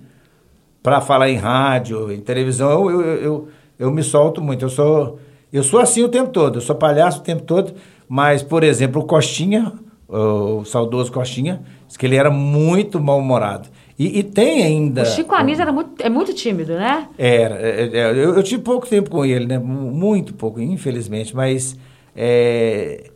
para 0.87 1.01
falar 1.01 1.29
em 1.29 1.35
rádio, 1.35 2.13
em 2.13 2.21
televisão, 2.21 2.89
eu, 2.89 3.01
eu, 3.01 3.17
eu, 3.17 3.49
eu, 3.77 3.91
me 3.91 4.05
solto 4.05 4.41
muito. 4.41 4.65
Eu 4.65 4.69
sou, 4.69 5.19
eu 5.53 5.65
sou 5.65 5.81
assim 5.81 6.05
o 6.05 6.09
tempo 6.09 6.31
todo, 6.31 6.59
eu 6.59 6.61
sou 6.61 6.77
palhaço 6.77 7.19
o 7.19 7.23
tempo 7.25 7.43
todo, 7.43 7.75
mas, 8.09 8.41
por 8.41 8.63
exemplo, 8.63 9.03
o 9.03 9.05
Costinha, 9.05 9.73
o 10.09 10.65
saudoso 10.65 11.11
Costinha, 11.11 11.61
disse 11.89 11.99
que 11.99 12.07
ele 12.07 12.15
era 12.15 12.31
muito 12.31 13.01
mal-humorado. 13.01 13.69
E, 13.99 14.21
e, 14.21 14.23
tem 14.23 14.63
ainda. 14.63 15.03
O 15.03 15.07
Chico 15.07 15.35
Anísio 15.35 15.63
era 15.63 15.73
muito, 15.73 16.01
é 16.01 16.09
muito 16.09 16.33
tímido, 16.33 16.75
né? 16.75 17.09
Era. 17.19 17.57
É, 17.57 17.91
é, 17.93 18.11
eu, 18.13 18.37
eu, 18.37 18.43
tive 18.45 18.63
pouco 18.63 18.87
tempo 18.87 19.11
com 19.11 19.25
ele, 19.25 19.45
né? 19.45 19.59
Muito 19.59 20.35
pouco, 20.35 20.61
infelizmente, 20.61 21.35
mas 21.35 21.77
é, 22.15 23.11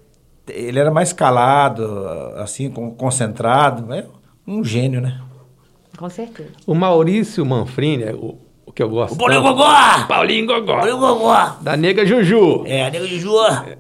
ele 0.48 0.76
era 0.76 0.90
mais 0.90 1.12
calado, 1.12 1.86
assim, 2.36 2.68
concentrado. 2.96 3.94
É 3.94 4.06
um 4.44 4.64
gênio, 4.64 5.00
né? 5.00 5.20
Com 6.01 6.09
certeza. 6.09 6.48
O 6.66 6.74
Maurício 6.74 7.44
Manfrini, 7.44 8.05
o, 8.14 8.38
o 8.64 8.72
que 8.72 8.82
eu 8.82 8.88
gosto. 8.88 9.12
O 9.12 9.18
Paulinho 9.18 9.42
tanto, 9.42 9.53
Gogó! 9.53 10.07
Paulinho 10.09 10.46
Gogó! 10.46 10.76
Paulinho 10.76 10.98
Gogó! 10.98 11.57
Da 11.61 11.76
Nega 11.76 12.07
Juju. 12.07 12.64
É, 12.64 12.86
a 12.86 12.90
Nega 12.90 13.05
Juju. 13.05 13.34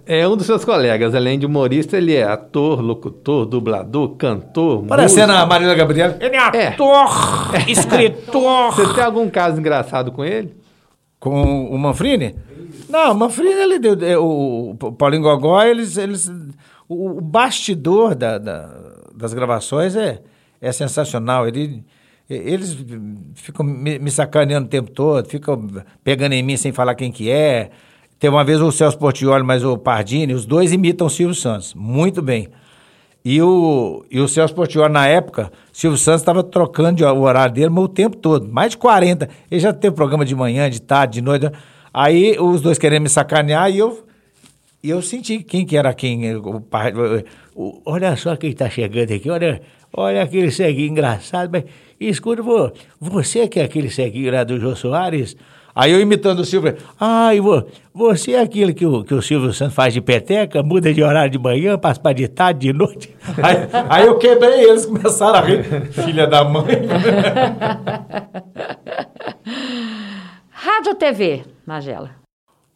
É 0.04 0.28
um 0.28 0.36
dos 0.36 0.44
seus 0.44 0.62
colegas. 0.62 1.14
Além 1.14 1.38
de 1.38 1.46
humorista, 1.46 1.96
ele 1.96 2.14
é 2.14 2.24
ator, 2.24 2.82
locutor, 2.82 3.46
dublador, 3.46 4.16
cantor. 4.16 4.84
Parecendo 4.84 5.32
a 5.32 5.46
Marília 5.46 5.74
Gabriela. 5.74 6.18
Ele 6.20 6.36
é 6.36 6.38
ator, 6.38 7.08
é. 7.56 7.70
escritor. 7.72 8.74
Você 8.74 8.92
tem 8.92 9.02
algum 9.02 9.30
caso 9.30 9.58
engraçado 9.58 10.12
com 10.12 10.22
ele? 10.22 10.54
Com 11.18 11.70
o 11.70 11.78
Manfrini? 11.78 12.36
Não, 12.86 13.12
o 13.12 13.14
Manfrini, 13.14 13.62
ele 13.62 13.78
deu. 13.78 13.96
É, 14.06 14.18
o, 14.18 14.76
Paulinho 14.98 15.22
Gogó, 15.22 15.62
eles. 15.62 15.96
eles 15.96 16.30
o, 16.86 17.16
o 17.16 17.20
bastidor 17.22 18.14
da, 18.14 18.36
da, 18.36 18.68
das 19.14 19.32
gravações 19.32 19.96
é, 19.96 20.20
é 20.60 20.70
sensacional. 20.70 21.48
Ele 21.48 21.82
eles 22.30 22.76
ficam 23.34 23.66
me, 23.66 24.10
sacaneando 24.10 24.66
o 24.66 24.70
tempo 24.70 24.90
todo, 24.92 25.26
ficam 25.26 25.68
pegando 26.04 26.32
em 26.32 26.42
mim 26.42 26.56
sem 26.56 26.70
falar 26.70 26.94
quem 26.94 27.10
que 27.10 27.28
é. 27.28 27.70
Tem 28.20 28.30
uma 28.30 28.44
vez 28.44 28.60
o 28.60 28.70
Celso 28.70 28.96
Portioli, 28.98 29.42
mas 29.42 29.64
o 29.64 29.76
Pardini, 29.76 30.32
os 30.32 30.46
dois 30.46 30.72
imitam 30.72 31.08
o 31.08 31.10
Silvio 31.10 31.34
Santos, 31.34 31.74
muito 31.74 32.22
bem. 32.22 32.48
E 33.24 33.42
o, 33.42 34.04
e 34.10 34.20
o 34.20 34.28
Celso 34.28 34.54
Portioli, 34.54 34.92
na 34.92 35.06
época, 35.06 35.50
Silvio 35.72 35.98
Santos 35.98 36.20
estava 36.20 36.44
trocando 36.44 37.04
o 37.04 37.20
horário 37.22 37.54
dele 37.54 37.70
o 37.76 37.88
tempo 37.88 38.16
todo, 38.16 38.48
mais 38.48 38.70
de 38.70 38.78
40. 38.78 39.28
Ele 39.50 39.60
já 39.60 39.72
teve 39.72 39.96
programa 39.96 40.24
de 40.24 40.34
manhã, 40.34 40.70
de 40.70 40.80
tarde, 40.80 41.14
de 41.14 41.22
noite. 41.22 41.50
Aí 41.92 42.38
os 42.38 42.60
dois 42.60 42.78
querendo 42.78 43.02
me 43.02 43.08
sacanear 43.08 43.70
e 43.70 43.78
eu, 43.78 44.06
eu 44.84 45.02
senti 45.02 45.42
quem 45.42 45.66
que 45.66 45.76
era 45.76 45.92
quem. 45.92 46.36
O, 46.36 46.62
o, 47.54 47.82
olha 47.84 48.14
só 48.16 48.36
quem 48.36 48.50
está 48.50 48.70
chegando 48.70 49.12
aqui, 49.12 49.28
olha, 49.28 49.60
olha 49.92 50.22
aquele 50.22 50.50
ceguinho 50.50 50.90
engraçado, 50.90 51.50
mas 51.50 51.64
escuta, 52.08 52.42
você 52.98 53.46
que 53.46 53.60
é 53.60 53.64
aquele 53.64 53.90
ceguinho 53.90 54.32
lá 54.32 54.44
do 54.44 54.58
Jô 54.58 54.74
Soares? 54.74 55.36
Aí 55.74 55.92
eu 55.92 56.00
imitando 56.00 56.40
o 56.40 56.44
Silvio, 56.44 56.76
ai, 56.98 57.38
você 57.94 58.32
é 58.32 58.40
aquele 58.40 58.74
que 58.74 58.84
o, 58.84 59.04
que 59.04 59.14
o 59.14 59.22
Silvio 59.22 59.52
Santos 59.52 59.74
faz 59.74 59.94
de 59.94 60.00
peteca, 60.00 60.62
muda 60.62 60.92
de 60.92 61.02
horário 61.02 61.30
de 61.30 61.38
manhã, 61.38 61.78
passa 61.78 62.00
para 62.00 62.12
de 62.12 62.26
tarde, 62.26 62.60
de 62.60 62.72
noite. 62.72 63.14
Aí, 63.42 63.56
aí 63.88 64.06
eu 64.06 64.18
quebrei 64.18 64.64
eles, 64.64 64.86
começaram 64.86 65.38
a 65.38 65.42
rir, 65.42 65.64
filha 65.92 66.26
da 66.26 66.42
mãe. 66.42 66.66
Rádio 70.50 70.94
TV, 70.96 71.42
Magela? 71.64 72.10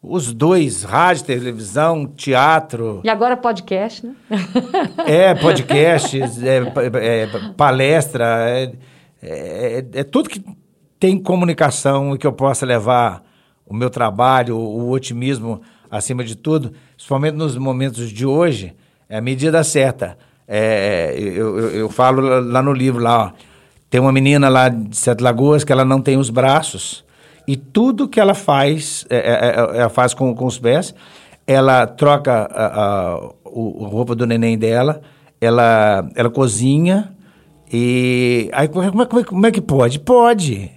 Os 0.03 0.33
dois, 0.33 0.83
rádio, 0.83 1.25
televisão, 1.25 2.07
teatro. 2.07 3.01
E 3.03 3.09
agora 3.09 3.37
podcast, 3.37 4.07
né? 4.07 4.15
é, 5.07 5.35
podcast, 5.35 6.21
é, 6.21 6.63
é, 7.03 7.29
palestra, 7.57 8.25
é, 8.49 8.73
é, 9.25 9.85
é, 9.93 10.05
tudo 10.05 10.29
que 10.29 10.43
tem 10.99 11.19
comunicação 11.19 12.15
e 12.15 12.19
que 12.19 12.27
eu 12.27 12.33
possa 12.33 12.67
levar 12.67 13.23
o 13.67 13.75
meu 13.75 13.91
trabalho, 13.91 14.57
o, 14.57 14.85
o 14.85 14.91
otimismo 14.91 15.61
acima 15.91 16.25
de 16.25 16.37
tudo, 16.37 16.73
principalmente 16.97 17.35
nos 17.35 17.57
momentos 17.57 18.11
de 18.11 18.27
hoje, 18.27 18.75
é 19.09 19.19
a 19.19 19.21
medida 19.21 19.63
certa. 19.65 20.19
É, 20.47 21.15
eu, 21.17 21.59
eu, 21.59 21.71
eu, 21.71 21.89
falo 21.89 22.21
lá 22.21 22.63
no 22.63 22.73
livro, 22.73 23.03
lá, 23.03 23.27
ó, 23.27 23.33
tem 23.89 24.01
uma 24.01 24.13
menina 24.13 24.49
lá 24.49 24.69
de 24.69 24.97
Sete 24.97 25.23
Lagoas 25.23 25.65
que 25.65 25.73
ela 25.73 25.85
não 25.85 26.01
tem 26.01 26.19
os 26.19 26.29
braços 26.29 27.05
e 27.47 27.57
tudo 27.57 28.09
que 28.09 28.19
ela 28.19 28.35
faz, 28.35 29.07
é, 29.09 29.17
é, 29.17 29.77
é 29.77 29.81
ela 29.81 29.89
faz 29.89 30.15
com, 30.15 30.35
com 30.35 30.47
os 30.47 30.59
pés, 30.59 30.95
ela 31.47 31.87
troca 31.87 32.33
a, 32.33 32.67
a, 32.67 33.15
a, 33.15 33.31
roupa 33.45 34.15
do 34.15 34.27
neném 34.27 34.57
dela, 34.59 35.01
ela, 35.41 36.09
ela 36.15 36.31
cozinha, 36.31 37.14
e 37.77 38.49
aí 38.53 38.69
como 38.69 38.85
é, 38.85 39.07
como 39.07 39.21
é, 39.21 39.25
como 39.25 39.47
é 39.47 39.51
que 39.51 39.61
pode? 39.61 39.99
Pode. 39.99 40.71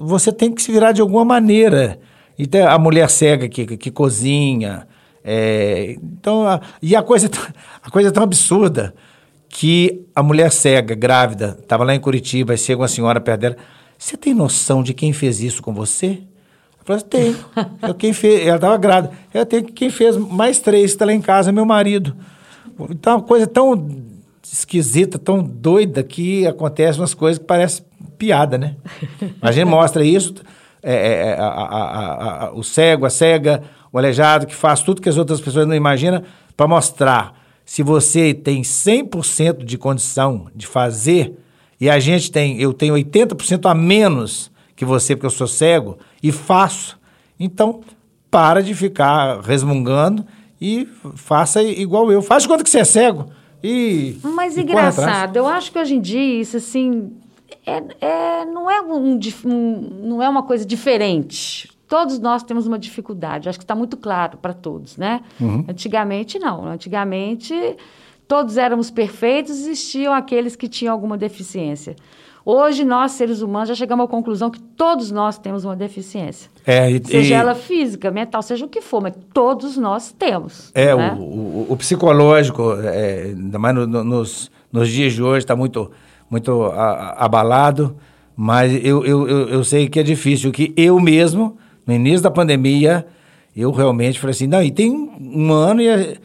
você 0.00 0.32
tem 0.32 0.50
que 0.50 0.62
se 0.62 0.72
virar 0.72 0.92
de 0.92 1.02
alguma 1.02 1.22
maneira. 1.22 2.00
Então, 2.38 2.66
a 2.66 2.78
mulher 2.78 3.10
cega 3.10 3.46
que, 3.46 3.76
que 3.76 3.90
cozinha. 3.90 4.88
É, 5.22 5.94
então, 6.02 6.48
a, 6.48 6.62
e 6.80 6.96
a 6.96 7.02
coisa, 7.02 7.30
a 7.84 7.90
coisa 7.90 8.08
é 8.08 8.12
tão 8.12 8.22
absurda 8.22 8.94
que 9.50 10.06
a 10.14 10.22
mulher 10.22 10.50
cega, 10.50 10.94
grávida, 10.94 11.58
estava 11.60 11.84
lá 11.84 11.94
em 11.94 12.00
Curitiba, 12.00 12.54
e 12.54 12.58
chega 12.58 12.80
uma 12.80 12.88
senhora 12.88 13.20
perto 13.20 13.40
dela. 13.40 13.56
Você 13.98 14.16
tem 14.16 14.32
noção 14.32 14.82
de 14.82 14.94
quem 14.94 15.12
fez 15.12 15.42
isso 15.42 15.62
com 15.62 15.74
você? 15.74 16.22
Eu 16.80 16.86
falei, 16.86 17.02
tenho. 17.02 17.36
Eu, 17.86 17.94
quem 17.94 18.14
fez, 18.14 18.46
ela 18.46 18.56
estava 18.56 18.78
grávida. 18.78 19.12
Eu 19.34 19.44
tenho 19.44 19.64
quem 19.64 19.90
fez 19.90 20.16
mais 20.16 20.58
três, 20.58 20.92
está 20.92 21.04
lá 21.04 21.12
em 21.12 21.20
casa, 21.20 21.52
meu 21.52 21.66
marido. 21.66 22.16
Então, 22.88 23.16
uma 23.16 23.22
coisa 23.22 23.46
tão 23.46 24.10
esquisita, 24.42 25.18
tão 25.18 25.42
doida 25.42 26.02
que 26.02 26.46
acontece 26.46 26.98
umas 26.98 27.14
coisas 27.14 27.38
que 27.38 27.44
parecem 27.44 27.84
piada, 28.18 28.58
né? 28.58 28.76
A 29.40 29.52
gente 29.52 29.66
mostra 29.66 30.04
isso, 30.04 30.34
é, 30.82 30.94
é, 30.94 31.28
é, 31.28 31.40
a, 31.40 31.46
a, 31.46 32.44
a, 32.46 32.52
o 32.52 32.62
cego, 32.62 33.06
a 33.06 33.10
cega, 33.10 33.62
o 33.92 33.98
aleijado, 33.98 34.46
que 34.46 34.54
faz 34.54 34.82
tudo 34.82 35.00
que 35.00 35.08
as 35.08 35.16
outras 35.16 35.40
pessoas 35.40 35.66
não 35.66 35.74
imaginam, 35.74 36.22
para 36.56 36.66
mostrar 36.66 37.40
se 37.64 37.82
você 37.82 38.34
tem 38.34 38.62
100% 38.62 39.64
de 39.64 39.78
condição 39.78 40.48
de 40.54 40.66
fazer, 40.66 41.38
e 41.80 41.88
a 41.88 41.98
gente 41.98 42.30
tem, 42.30 42.60
eu 42.60 42.72
tenho 42.72 42.94
80% 42.94 43.70
a 43.70 43.74
menos 43.74 44.50
que 44.74 44.84
você, 44.84 45.14
porque 45.14 45.26
eu 45.26 45.30
sou 45.30 45.46
cego, 45.46 45.98
e 46.22 46.32
faço. 46.32 46.98
Então, 47.38 47.80
para 48.30 48.62
de 48.62 48.74
ficar 48.74 49.40
resmungando 49.40 50.24
e 50.60 50.88
faça 51.14 51.62
igual 51.62 52.10
eu. 52.10 52.22
Faz 52.22 52.42
de 52.42 52.48
conta 52.48 52.64
que 52.64 52.70
você 52.70 52.80
é 52.80 52.84
cego. 52.84 53.30
E, 53.62 54.18
Mas 54.22 54.56
e 54.56 54.62
engraçado, 54.62 55.36
eu 55.36 55.46
acho 55.46 55.70
que 55.70 55.78
hoje 55.78 55.94
em 55.94 56.00
dia 56.00 56.40
isso 56.40 56.56
assim 56.56 57.12
é, 57.66 57.82
é, 58.00 58.44
não, 58.44 58.70
é 58.70 58.80
um, 58.80 59.18
um, 59.44 59.80
não 60.02 60.22
é 60.22 60.28
uma 60.28 60.42
coisa 60.42 60.64
diferente. 60.64 61.70
Todos 61.86 62.18
nós 62.18 62.42
temos 62.42 62.66
uma 62.66 62.78
dificuldade, 62.78 63.48
acho 63.48 63.58
que 63.58 63.64
está 63.64 63.74
muito 63.74 63.96
claro 63.96 64.38
para 64.38 64.54
todos, 64.54 64.96
né? 64.96 65.20
Uhum. 65.40 65.64
Antigamente 65.68 66.38
não. 66.38 66.66
Antigamente 66.66 67.54
todos 68.26 68.56
éramos 68.56 68.90
perfeitos, 68.90 69.50
existiam 69.50 70.14
aqueles 70.14 70.56
que 70.56 70.66
tinham 70.68 70.92
alguma 70.92 71.18
deficiência. 71.18 71.94
Hoje, 72.44 72.84
nós, 72.84 73.12
seres 73.12 73.40
humanos, 73.40 73.68
já 73.68 73.74
chegamos 73.74 74.04
à 74.04 74.08
conclusão 74.08 74.50
que 74.50 74.60
todos 74.60 75.12
nós 75.12 75.38
temos 75.38 75.64
uma 75.64 75.76
deficiência. 75.76 76.50
É, 76.66 76.90
e, 76.90 77.04
seja 77.04 77.34
e... 77.34 77.36
ela 77.36 77.54
física, 77.54 78.10
mental, 78.10 78.42
seja 78.42 78.64
o 78.64 78.68
que 78.68 78.80
for, 78.80 79.00
mas 79.00 79.14
todos 79.32 79.76
nós 79.76 80.12
temos. 80.12 80.72
É, 80.74 80.94
né? 80.94 81.16
o, 81.16 81.22
o, 81.22 81.66
o, 81.70 81.76
psicológico, 81.76 82.74
é, 82.82 83.26
ainda 83.26 83.58
mais 83.60 83.74
no, 83.76 83.86
no, 83.86 84.04
nos, 84.04 84.50
nos 84.72 84.88
dias 84.88 85.12
de 85.12 85.22
hoje, 85.22 85.38
está 85.38 85.54
muito, 85.54 85.90
muito 86.28 86.64
a, 86.64 87.24
abalado, 87.24 87.96
mas 88.36 88.72
eu, 88.84 89.04
eu, 89.04 89.28
eu, 89.28 89.48
eu 89.48 89.64
sei 89.64 89.88
que 89.88 90.00
é 90.00 90.02
difícil, 90.02 90.50
que 90.50 90.72
eu 90.76 90.98
mesmo, 90.98 91.56
no 91.86 91.94
início 91.94 92.22
da 92.22 92.30
pandemia, 92.30 93.06
eu 93.54 93.70
realmente 93.70 94.18
falei 94.18 94.32
assim, 94.32 94.48
não, 94.48 94.62
e 94.62 94.70
tem 94.70 94.90
um 94.90 95.52
ano 95.52 95.80
e... 95.80 96.18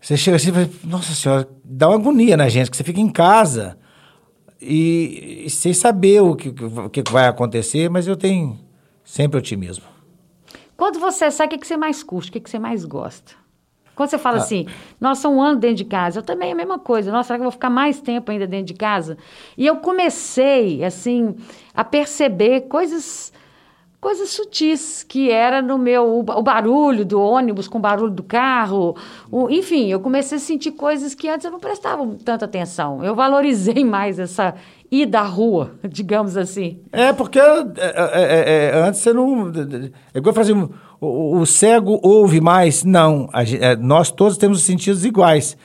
Você 0.00 0.16
chega 0.16 0.36
assim 0.36 0.48
e 0.48 0.52
fala, 0.52 0.68
nossa 0.82 1.14
senhora, 1.14 1.48
dá 1.64 1.88
uma 1.88 1.94
agonia 1.94 2.36
na 2.36 2.48
gente, 2.48 2.68
que 2.68 2.76
você 2.76 2.82
fica 2.82 3.00
em 3.00 3.08
casa 3.08 3.76
e, 4.62 5.42
e 5.46 5.50
sem 5.50 5.74
saber 5.74 6.22
o 6.22 6.36
que, 6.36 6.48
o 6.48 6.88
que 6.88 7.02
vai 7.10 7.26
acontecer, 7.26 7.90
mas 7.90 8.06
eu 8.06 8.16
tenho 8.16 8.58
sempre 9.04 9.38
otimismo. 9.38 9.84
Quando 10.76 10.98
você 10.98 11.30
sai, 11.30 11.46
o 11.46 11.50
que, 11.50 11.58
que 11.58 11.66
você 11.66 11.76
mais 11.76 12.02
curte? 12.02 12.30
O 12.30 12.32
que, 12.32 12.40
que 12.40 12.48
você 12.48 12.58
mais 12.58 12.84
gosta? 12.84 13.34
Quando 13.94 14.08
você 14.08 14.18
fala 14.18 14.38
assim, 14.38 14.66
nossa, 15.00 15.28
um 15.28 15.40
ano 15.40 15.60
dentro 15.60 15.76
de 15.76 15.84
casa, 15.84 16.20
eu 16.20 16.22
também 16.22 16.48
é 16.48 16.52
a 16.52 16.56
mesma 16.56 16.78
coisa. 16.78 17.12
Nossa, 17.12 17.28
será 17.28 17.38
que 17.38 17.42
eu 17.42 17.44
vou 17.44 17.52
ficar 17.52 17.68
mais 17.68 18.00
tempo 18.00 18.30
ainda 18.30 18.46
dentro 18.46 18.66
de 18.66 18.74
casa? 18.74 19.18
E 19.56 19.66
eu 19.66 19.76
comecei, 19.76 20.82
assim, 20.82 21.36
a 21.74 21.84
perceber 21.84 22.62
coisas 22.62 23.32
coisas 24.02 24.30
sutis, 24.30 25.04
que 25.08 25.30
era 25.30 25.62
no 25.62 25.78
meu 25.78 26.18
o 26.18 26.42
barulho 26.42 27.04
do 27.04 27.20
ônibus 27.20 27.68
com 27.68 27.78
o 27.78 27.80
barulho 27.80 28.10
do 28.10 28.24
carro, 28.24 28.96
o, 29.30 29.48
enfim, 29.48 29.92
eu 29.92 30.00
comecei 30.00 30.38
a 30.38 30.40
sentir 30.40 30.72
coisas 30.72 31.14
que 31.14 31.28
antes 31.28 31.44
eu 31.44 31.52
não 31.52 31.60
prestava 31.60 32.04
tanta 32.24 32.44
atenção. 32.44 33.04
Eu 33.04 33.14
valorizei 33.14 33.84
mais 33.86 34.18
essa 34.18 34.56
ida 34.90 35.20
à 35.20 35.22
rua, 35.22 35.76
digamos 35.88 36.36
assim. 36.36 36.80
É, 36.90 37.12
porque 37.12 37.38
é, 37.38 37.64
é, 37.78 38.70
é, 38.74 38.82
antes 38.84 39.00
você 39.00 39.12
não. 39.12 39.52
É 40.12 40.18
igual 40.18 40.34
fazer. 40.34 40.52
O, 41.00 41.38
o, 41.38 41.46
cego 41.46 42.00
ouve 42.02 42.40
mais? 42.40 42.82
Não. 42.82 43.28
A, 43.32 43.76
nós 43.76 44.10
todos 44.10 44.36
temos 44.36 44.58
os 44.58 44.64
sentidos 44.64 45.04
iguais. 45.04 45.56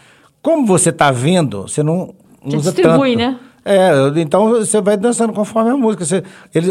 Como 0.44 0.64
você 0.64 0.92
está 0.92 1.10
vendo, 1.10 1.64
você 1.64 1.82
não 1.82 2.14
usa 2.46 2.72
distribui, 2.72 3.18
tanto. 3.18 3.32
né? 3.32 3.47
É, 3.70 4.22
então 4.22 4.48
você 4.50 4.80
vai 4.80 4.96
dançando 4.96 5.34
conforme 5.34 5.72
a 5.72 5.76
música. 5.76 6.06
Você, 6.06 6.24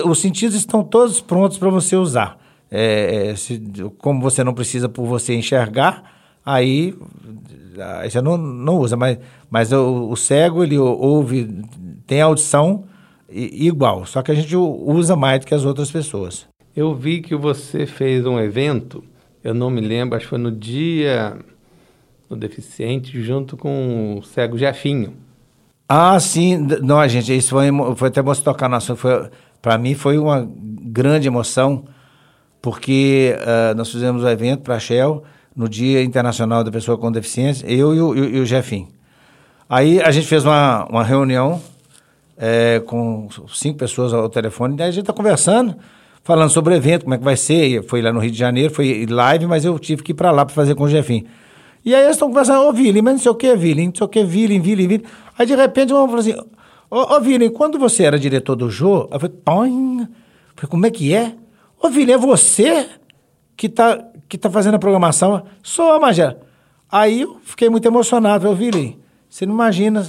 os 0.03 0.19
sentidos 0.19 0.57
estão 0.57 0.83
todos 0.83 1.21
prontos 1.21 1.59
para 1.59 1.69
você 1.69 1.95
usar. 1.95 2.39
É, 2.71 3.29
é, 3.29 3.37
se, 3.37 3.63
como 3.99 4.23
você 4.23 4.43
não 4.43 4.55
precisa 4.55 4.89
por 4.89 5.05
você 5.05 5.35
enxergar, 5.35 6.03
aí, 6.45 6.95
aí 8.01 8.11
você 8.11 8.23
não, 8.23 8.39
não 8.39 8.79
usa. 8.79 8.97
Mas, 8.97 9.19
mas 9.51 9.73
o, 9.73 10.09
o 10.09 10.17
cego, 10.17 10.65
ele 10.65 10.79
ouve, 10.79 11.63
tem 12.07 12.23
audição 12.23 12.85
igual, 13.31 14.07
só 14.07 14.23
que 14.23 14.31
a 14.31 14.35
gente 14.35 14.57
usa 14.57 15.15
mais 15.15 15.41
do 15.41 15.47
que 15.47 15.55
as 15.55 15.67
outras 15.67 15.91
pessoas. 15.91 16.47
Eu 16.75 16.95
vi 16.95 17.21
que 17.21 17.37
você 17.37 17.85
fez 17.85 18.25
um 18.25 18.41
evento, 18.41 19.05
eu 19.45 19.53
não 19.53 19.69
me 19.69 19.83
lembro, 19.83 20.17
acho 20.17 20.25
que 20.25 20.31
foi 20.31 20.39
no 20.39 20.51
dia 20.53 21.37
do 22.27 22.37
deficiente, 22.37 23.21
junto 23.21 23.55
com 23.55 24.17
o 24.19 24.23
cego 24.23 24.57
Jefinho. 24.57 25.26
Ah, 25.89 26.19
sim. 26.19 26.67
Não, 26.83 27.07
gente, 27.09 27.37
isso 27.37 27.51
foi, 27.51 27.69
foi 27.97 28.09
até 28.09 28.21
bom 28.21 28.35
você 28.35 28.43
tocar 28.43 28.69
no 28.69 28.77
assunto. 28.77 29.01
Para 29.63 29.79
mim 29.79 29.95
foi 29.95 30.19
uma 30.19 30.47
grande 30.49 31.29
emoção, 31.29 31.85
porque 32.61 33.37
uh, 33.41 33.75
nós 33.77 33.91
fizemos 33.91 34.23
o 34.23 34.27
um 34.27 34.29
evento 34.29 34.63
para 34.63 34.77
a 34.77 34.79
Shell 34.81 35.23
no 35.55 35.69
Dia 35.69 36.03
Internacional 36.03 36.63
da 36.63 36.71
Pessoa 36.71 36.99
com 36.99 37.11
Deficiência, 37.11 37.67
eu 37.67 37.95
e 37.95 38.01
o, 38.01 38.15
e 38.15 38.41
o 38.41 38.47
Jefim. 38.47 38.89
Aí 39.69 40.01
a 40.01 40.11
gente 40.11 40.27
fez 40.27 40.45
uma, 40.45 40.87
uma 40.87 41.03
reunião 41.03 41.61
é, 42.37 42.81
com 42.87 43.29
cinco 43.49 43.79
pessoas 43.79 44.13
ao 44.13 44.29
telefone, 44.29 44.77
daí 44.77 44.89
a 44.89 44.91
gente 44.91 45.01
está 45.01 45.13
conversando, 45.13 45.75
falando 46.23 46.51
sobre 46.51 46.75
o 46.75 46.77
evento, 46.77 47.05
como 47.05 47.15
é 47.15 47.19
que 47.19 47.25
vai 47.25 47.37
ser. 47.37 47.83
Foi 47.85 48.03
lá 48.03 48.13
no 48.13 48.21
Rio 48.21 48.31
de 48.31 48.39
Janeiro, 48.39 48.73
foi 48.73 49.07
live, 49.09 49.47
mas 49.47 49.65
eu 49.65 49.79
tive 49.79 50.03
que 50.03 50.13
ir 50.13 50.15
para 50.15 50.31
lá 50.31 50.45
para 50.45 50.55
fazer 50.55 50.75
com 50.75 50.85
o 50.85 50.89
Jefim. 50.89 51.27
E 51.87 51.95
aí 51.95 52.03
eles 52.03 52.17
estão 52.17 52.27
conversando, 52.27 52.67
ô 52.67 52.73
Vili, 52.73 53.01
mas 53.01 53.15
não 53.15 53.21
sei 53.21 53.31
o 53.31 53.35
que, 53.37 53.55
Vili, 53.55 53.87
não 53.87 53.95
sei 53.95 54.05
o 54.05 54.09
que, 54.09 54.25
Vili, 54.25 54.59
Vili, 54.59 54.89
Vili. 54.89 55.05
Aí 55.39 55.47
de 55.47 55.55
repente 55.55 55.93
uma 55.93 56.05
falou 56.05 56.19
assim, 56.19 56.35
ô, 56.91 57.21
Vili, 57.21 57.49
quando 57.49 57.79
você 57.79 58.03
era 58.03 58.19
diretor 58.19 58.57
do 58.57 58.69
Jô, 58.69 59.09
eu 59.09 59.21
falei, 59.21 59.37
Põe. 59.45 60.09
falei, 60.57 60.69
como 60.69 60.85
é 60.85 60.91
que 60.91 61.15
é? 61.15 61.37
Ô 61.81 61.89
Vili, 61.89 62.11
é 62.11 62.19
você 62.19 62.89
que 63.57 63.69
tá, 63.69 64.05
que 64.29 64.37
tá 64.37 64.51
fazendo 64.51 64.75
a 64.75 64.79
programação? 64.81 65.45
Sou, 65.63 66.01
Magé. 66.01 66.37
Aí 66.91 67.21
eu 67.21 67.39
fiquei 67.45 67.71
muito 67.71 67.87
emocionado, 67.87 68.51
ô 68.51 68.55
Vili, 68.55 68.99
você 69.31 69.47
não 69.47 69.55
imagina 69.55 70.05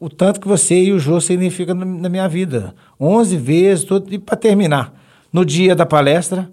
o 0.00 0.08
tanto 0.08 0.40
que 0.40 0.48
você 0.48 0.74
e 0.74 0.92
o 0.92 0.98
Jô 0.98 1.20
significam 1.20 1.76
na 1.76 2.08
minha 2.08 2.26
vida. 2.28 2.74
Onze 2.98 3.36
vezes, 3.36 3.84
tudo, 3.84 4.12
e 4.12 4.18
para 4.18 4.36
terminar, 4.36 4.92
no 5.32 5.44
dia 5.44 5.76
da 5.76 5.86
palestra, 5.86 6.50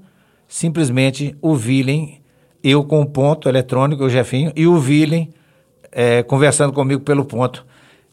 simplesmente 0.47 1.35
o 1.41 1.55
Vilen 1.55 2.21
eu 2.69 2.83
com 2.83 3.01
o 3.01 3.05
ponto 3.05 3.47
eletrônico, 3.47 4.03
o 4.03 4.09
Jefinho, 4.09 4.51
e 4.55 4.67
o 4.67 4.77
Vilen 4.77 5.29
é, 5.91 6.23
conversando 6.23 6.73
comigo 6.73 7.01
pelo 7.01 7.25
ponto. 7.25 7.65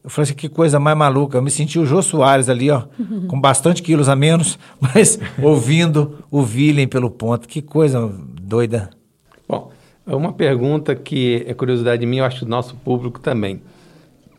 Eu 0.02 0.11
falei 0.11 0.24
assim, 0.24 0.34
que 0.34 0.50
coisa 0.50 0.78
mais 0.78 0.96
maluca. 0.96 1.38
Eu 1.38 1.42
me 1.42 1.50
senti 1.50 1.78
o 1.78 1.86
Jô 1.86 2.02
Soares 2.02 2.48
ali, 2.48 2.70
ó, 2.70 2.82
com 3.26 3.40
bastante 3.40 3.82
quilos 3.82 4.09
a 4.09 4.14
menos, 4.14 4.59
mas 4.78 5.18
ouvindo 5.42 6.18
o 6.30 6.42
Vilen 6.42 6.86
pelo 6.86 7.11
ponto. 7.11 7.48
Que 7.48 7.62
coisa 7.62 8.11
doida. 8.40 8.90
Bom, 9.48 9.70
uma 10.07 10.32
pergunta 10.32 10.94
que 10.94 11.44
é 11.46 11.55
curiosidade 11.55 12.05
minha, 12.05 12.22
eu 12.22 12.26
acho 12.26 12.44
do 12.44 12.50
nosso 12.50 12.76
público 12.76 13.18
também. 13.18 13.62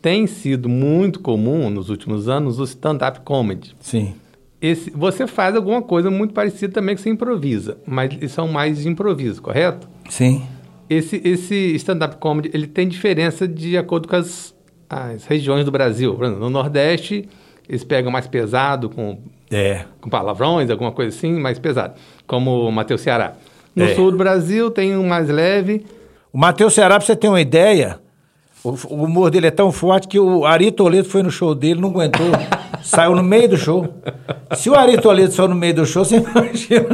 Tem 0.00 0.26
sido 0.28 0.68
muito 0.68 1.18
comum 1.18 1.68
nos 1.68 1.90
últimos 1.90 2.28
anos 2.28 2.60
o 2.60 2.64
stand-up 2.64 3.20
comedy. 3.20 3.74
Sim. 3.80 4.14
Esse, 4.60 4.90
você 4.90 5.26
faz 5.26 5.56
alguma 5.56 5.82
coisa 5.82 6.10
muito 6.10 6.32
parecida 6.32 6.72
também 6.72 6.94
que 6.94 7.00
você 7.00 7.10
improvisa, 7.10 7.76
mas 7.84 8.10
são 8.30 8.48
mais 8.48 8.78
de 8.78 8.88
improviso, 8.88 9.42
correto? 9.42 9.88
Sim. 10.08 10.42
Esse, 10.88 11.20
esse 11.24 11.74
stand-up 11.76 12.16
comedy, 12.16 12.50
ele 12.54 12.66
tem 12.66 12.86
diferença 12.86 13.46
de 13.46 13.76
acordo 13.76 14.06
com 14.06 14.16
as, 14.16 14.54
as 14.88 15.24
regiões 15.24 15.64
do 15.64 15.70
Brasil. 15.70 16.16
No 16.16 16.48
Nordeste, 16.48 17.28
eles 17.68 17.82
pegam 17.82 18.10
mais 18.10 18.26
pesado, 18.26 18.88
com, 18.88 19.18
é. 19.50 19.84
com 20.00 20.08
palavrões, 20.08 20.70
alguma 20.70 20.92
coisa 20.92 21.16
assim, 21.16 21.32
mais 21.32 21.58
pesado. 21.58 21.94
Como 22.26 22.68
o 22.68 22.72
Matheus 22.72 23.00
Ceará. 23.00 23.34
No 23.74 23.84
é. 23.84 23.94
sul 23.94 24.10
do 24.10 24.16
Brasil, 24.16 24.70
tem 24.70 24.96
um 24.96 25.06
mais 25.06 25.28
leve. 25.28 25.84
O 26.32 26.38
Matheus 26.38 26.72
Ceará, 26.72 26.96
pra 26.96 27.06
você 27.06 27.16
ter 27.16 27.28
uma 27.28 27.40
ideia, 27.40 27.98
o, 28.62 28.70
o, 28.70 29.04
humor 29.04 29.30
dele 29.30 29.48
é 29.48 29.50
tão 29.50 29.70
forte 29.70 30.08
que 30.08 30.18
o 30.18 30.44
Ari 30.44 30.70
Toledo 30.70 31.08
foi 31.08 31.22
no 31.22 31.30
show 31.30 31.54
dele, 31.54 31.80
não 31.80 31.90
aguentou, 31.90 32.26
saiu 32.82 33.14
no 33.14 33.22
meio 33.22 33.48
do 33.48 33.56
show. 33.56 33.86
Se 34.56 34.70
o 34.70 34.74
Ari 34.74 35.00
Toledo 35.00 35.32
saiu 35.32 35.48
no 35.48 35.54
meio 35.54 35.74
do 35.74 35.86
show, 35.86 36.04
você 36.04 36.16
imagina. 36.22 36.86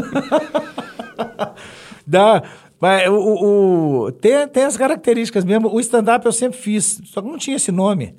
Dá, 2.07 2.43
mas 2.83 3.09
o, 3.09 4.07
o, 4.07 4.11
tem, 4.11 4.49
tem 4.49 4.65
as 4.65 4.77
características 4.77 5.45
mesmo. 5.45 5.73
O 5.73 5.79
stand-up 5.79 6.27
eu 6.27 6.33
sempre 6.33 6.59
fiz, 6.59 7.01
só 7.05 7.23
que 7.23 7.29
não 7.29 7.39
tinha 7.39 7.55
esse 7.55 7.71
nome. 7.71 8.13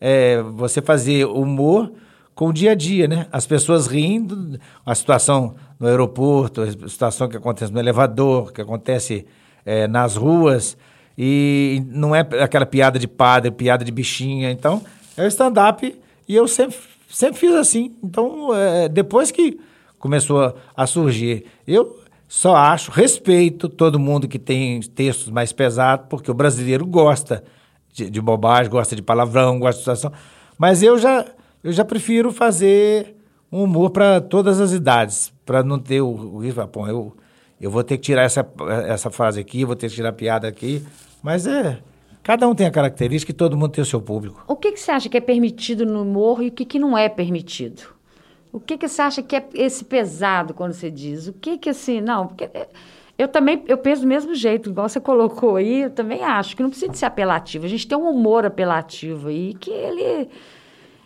É, 0.00 0.42
você 0.42 0.82
fazer 0.82 1.26
humor 1.26 1.92
com 2.34 2.48
o 2.48 2.52
dia 2.52 2.72
a 2.72 2.74
dia, 2.74 3.06
né? 3.06 3.28
As 3.30 3.46
pessoas 3.46 3.86
rindo, 3.86 4.58
a 4.84 4.96
situação 4.96 5.54
no 5.78 5.86
aeroporto, 5.86 6.60
a 6.60 6.88
situação 6.88 7.28
que 7.28 7.36
acontece 7.36 7.72
no 7.72 7.78
elevador, 7.78 8.52
que 8.52 8.60
acontece 8.60 9.24
é, 9.64 9.86
nas 9.86 10.16
ruas. 10.16 10.76
E 11.16 11.80
não 11.86 12.12
é 12.12 12.26
aquela 12.42 12.66
piada 12.66 12.98
de 12.98 13.06
padre, 13.06 13.52
piada 13.52 13.84
de 13.84 13.92
bichinha. 13.92 14.50
Então, 14.50 14.82
é 15.16 15.22
o 15.22 15.28
stand-up 15.28 15.96
e 16.26 16.34
eu 16.34 16.48
sempre, 16.48 16.76
sempre 17.08 17.38
fiz 17.38 17.54
assim. 17.54 17.94
Então, 18.02 18.52
é, 18.56 18.88
depois 18.88 19.30
que 19.30 19.60
começou 20.00 20.42
a, 20.42 20.54
a 20.76 20.84
surgir, 20.84 21.44
eu 21.64 21.99
só 22.32 22.54
acho, 22.54 22.92
respeito 22.92 23.68
todo 23.68 23.98
mundo 23.98 24.28
que 24.28 24.38
tem 24.38 24.80
textos 24.82 25.30
mais 25.30 25.52
pesados, 25.52 26.06
porque 26.08 26.30
o 26.30 26.34
brasileiro 26.34 26.86
gosta 26.86 27.42
de, 27.92 28.08
de 28.08 28.20
bobagem, 28.20 28.70
gosta 28.70 28.94
de 28.94 29.02
palavrão, 29.02 29.58
gosta 29.58 29.72
de 29.72 29.80
situação. 29.80 30.12
Mas 30.56 30.80
eu 30.80 30.96
já, 30.96 31.26
eu 31.64 31.72
já 31.72 31.84
prefiro 31.84 32.30
fazer 32.30 33.16
um 33.50 33.64
humor 33.64 33.90
para 33.90 34.20
todas 34.20 34.60
as 34.60 34.70
idades, 34.70 35.32
para 35.44 35.64
não 35.64 35.76
ter 35.76 36.02
o 36.02 36.38
risco, 36.38 36.64
pô, 36.68 36.86
eu, 36.86 37.16
eu 37.60 37.68
vou 37.68 37.82
ter 37.82 37.96
que 37.96 38.04
tirar 38.04 38.22
essa, 38.22 38.48
essa 38.86 39.10
frase 39.10 39.40
aqui, 39.40 39.64
vou 39.64 39.74
ter 39.74 39.88
que 39.88 39.96
tirar 39.96 40.10
a 40.10 40.12
piada 40.12 40.46
aqui. 40.46 40.86
Mas 41.20 41.48
é. 41.48 41.80
Cada 42.22 42.46
um 42.46 42.54
tem 42.54 42.64
a 42.64 42.70
característica 42.70 43.32
e 43.32 43.34
todo 43.34 43.56
mundo 43.56 43.72
tem 43.72 43.82
o 43.82 43.84
seu 43.84 44.00
público. 44.00 44.44
O 44.46 44.54
que, 44.54 44.70
que 44.70 44.78
você 44.78 44.92
acha 44.92 45.08
que 45.08 45.16
é 45.16 45.20
permitido 45.20 45.84
no 45.84 46.02
humor 46.02 46.44
e 46.44 46.46
o 46.46 46.52
que, 46.52 46.64
que 46.64 46.78
não 46.78 46.96
é 46.96 47.08
permitido? 47.08 47.98
O 48.52 48.58
que, 48.58 48.76
que 48.76 48.88
você 48.88 49.02
acha 49.02 49.22
que 49.22 49.36
é 49.36 49.44
esse 49.54 49.84
pesado 49.84 50.52
quando 50.52 50.72
você 50.72 50.90
diz? 50.90 51.28
O 51.28 51.32
que 51.32 51.56
que 51.56 51.70
assim, 51.70 52.00
não, 52.00 52.26
porque 52.26 52.44
é, 52.52 52.68
eu 53.16 53.28
também 53.28 53.62
eu 53.68 53.78
penso 53.78 54.02
do 54.02 54.08
mesmo 54.08 54.34
jeito, 54.34 54.70
igual 54.70 54.88
você 54.88 54.98
colocou 54.98 55.56
aí, 55.56 55.82
eu 55.82 55.90
também 55.90 56.24
acho 56.24 56.56
que 56.56 56.62
não 56.62 56.70
precisa 56.70 56.90
de 56.90 56.98
ser 56.98 57.06
apelativo. 57.06 57.64
A 57.64 57.68
gente 57.68 57.86
tem 57.86 57.96
um 57.96 58.08
humor 58.10 58.44
apelativo 58.44 59.28
aí 59.28 59.54
que 59.54 59.70
ele 59.70 60.28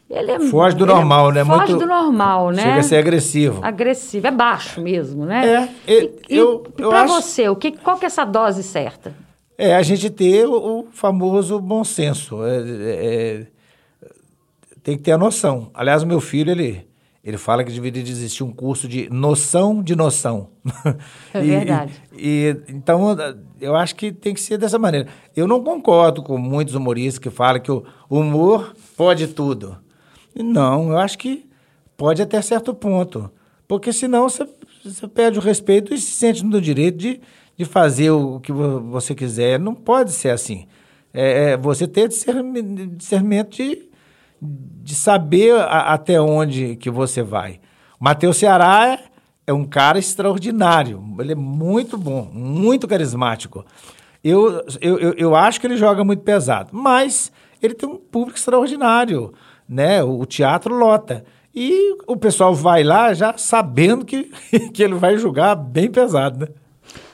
ele 0.08 0.30
é 0.30 0.40
foge 0.40 0.76
do 0.76 0.86
normal, 0.86 1.30
é, 1.30 1.34
né? 1.34 1.44
Foge 1.44 1.72
Muito, 1.72 1.78
do 1.78 1.86
normal, 1.86 2.50
né? 2.50 2.62
Chega 2.62 2.78
a 2.78 2.82
ser 2.82 2.96
agressivo. 2.96 3.60
Agressivo, 3.64 4.26
é 4.26 4.30
baixo 4.30 4.80
mesmo, 4.80 5.24
né? 5.24 5.68
É, 5.86 5.92
e, 5.92 6.12
eu, 6.28 6.64
e, 6.78 6.82
eu 6.82 6.88
para 6.90 7.02
acho... 7.02 7.14
você, 7.14 7.48
o 7.48 7.56
que 7.56 7.72
qual 7.72 7.98
que 7.98 8.04
é 8.04 8.06
essa 8.06 8.24
dose 8.24 8.62
certa? 8.62 9.14
É 9.56 9.74
a 9.74 9.82
gente 9.82 10.10
ter 10.10 10.46
o, 10.46 10.80
o 10.80 10.86
famoso 10.92 11.60
bom 11.60 11.84
senso. 11.84 12.44
É, 12.44 12.58
é, 12.58 13.40
é 13.40 13.46
tem 14.82 14.96
que 14.96 15.02
ter 15.02 15.12
a 15.12 15.18
noção. 15.18 15.70
Aliás, 15.72 16.02
o 16.02 16.06
meu 16.06 16.20
filho, 16.20 16.50
ele 16.50 16.86
ele 17.24 17.38
fala 17.38 17.64
que 17.64 17.72
deveria 17.72 18.02
existir 18.02 18.44
um 18.44 18.52
curso 18.52 18.86
de 18.86 19.08
noção 19.08 19.82
de 19.82 19.96
noção. 19.96 20.50
É 21.32 21.40
e, 21.42 21.46
verdade. 21.46 21.92
E, 22.12 22.56
e, 22.68 22.72
então, 22.72 23.16
eu 23.58 23.74
acho 23.74 23.96
que 23.96 24.12
tem 24.12 24.34
que 24.34 24.40
ser 24.40 24.58
dessa 24.58 24.78
maneira. 24.78 25.08
Eu 25.34 25.48
não 25.48 25.64
concordo 25.64 26.22
com 26.22 26.36
muitos 26.36 26.74
humoristas 26.74 27.18
que 27.18 27.30
falam 27.30 27.62
que 27.62 27.72
o 27.72 27.82
humor 28.10 28.76
pode 28.94 29.28
tudo. 29.28 29.78
Não, 30.36 30.90
eu 30.90 30.98
acho 30.98 31.16
que 31.16 31.48
pode 31.96 32.20
até 32.20 32.42
certo 32.42 32.74
ponto. 32.74 33.30
Porque 33.66 33.90
senão 33.90 34.28
você, 34.28 34.46
você 34.84 35.08
perde 35.08 35.38
o 35.38 35.42
respeito 35.42 35.94
e 35.94 35.98
se 35.98 36.10
sente 36.10 36.44
no 36.44 36.60
direito 36.60 36.98
de, 36.98 37.22
de 37.56 37.64
fazer 37.64 38.10
o 38.10 38.38
que 38.38 38.52
você 38.52 39.14
quiser. 39.14 39.58
Não 39.58 39.74
pode 39.74 40.12
ser 40.12 40.28
assim. 40.28 40.66
É, 41.10 41.52
é 41.52 41.56
você 41.56 41.88
ter 41.88 42.06
discernimento 42.06 43.56
de 43.56 43.88
de 44.44 44.94
saber 44.94 45.54
a, 45.56 45.94
até 45.94 46.20
onde 46.20 46.76
que 46.76 46.90
você 46.90 47.22
vai. 47.22 47.60
O 48.00 48.04
Matheus 48.04 48.36
Ceará 48.36 48.88
é, 48.88 49.00
é 49.46 49.52
um 49.52 49.64
cara 49.64 49.98
extraordinário, 49.98 51.02
ele 51.18 51.32
é 51.32 51.36
muito 51.36 51.96
bom, 51.96 52.28
muito 52.32 52.86
carismático. 52.86 53.64
Eu, 54.22 54.64
eu, 54.80 54.98
eu, 54.98 55.14
eu 55.14 55.36
acho 55.36 55.60
que 55.60 55.66
ele 55.66 55.76
joga 55.76 56.02
muito 56.02 56.22
pesado, 56.22 56.70
mas 56.72 57.30
ele 57.62 57.74
tem 57.74 57.88
um 57.88 57.96
público 57.96 58.38
extraordinário, 58.38 59.32
né? 59.68 60.02
O, 60.02 60.20
o 60.20 60.26
teatro 60.26 60.74
lota. 60.74 61.24
E 61.54 61.96
o 62.06 62.16
pessoal 62.16 62.54
vai 62.54 62.82
lá 62.82 63.14
já 63.14 63.36
sabendo 63.36 64.04
que, 64.04 64.24
que 64.72 64.82
ele 64.82 64.94
vai 64.94 65.16
jogar 65.18 65.54
bem 65.54 65.90
pesado, 65.90 66.40
né? 66.40 66.48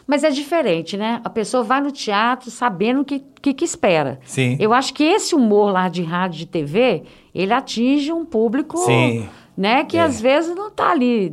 Mas 0.06 0.24
é 0.24 0.30
diferente, 0.30 0.96
né? 0.96 1.20
A 1.22 1.30
pessoa 1.30 1.62
vai 1.62 1.80
no 1.80 1.92
teatro 1.92 2.50
sabendo 2.50 3.02
o 3.02 3.04
que, 3.04 3.22
que, 3.40 3.54
que 3.54 3.64
espera. 3.64 4.18
Sim. 4.24 4.56
Eu 4.58 4.72
acho 4.72 4.92
que 4.92 5.04
esse 5.04 5.36
humor 5.36 5.72
lá 5.72 5.88
de 5.88 6.02
rádio 6.02 6.38
e 6.38 6.38
de 6.40 6.46
TV, 6.46 7.04
ele 7.34 7.52
atinge 7.52 8.12
um 8.12 8.24
público, 8.24 8.76
Sim. 8.78 9.28
né? 9.56 9.84
Que 9.84 9.96
É. 9.96 10.02
às 10.02 10.20
vezes 10.20 10.54
não 10.54 10.68
está 10.68 10.90
ali 10.90 11.32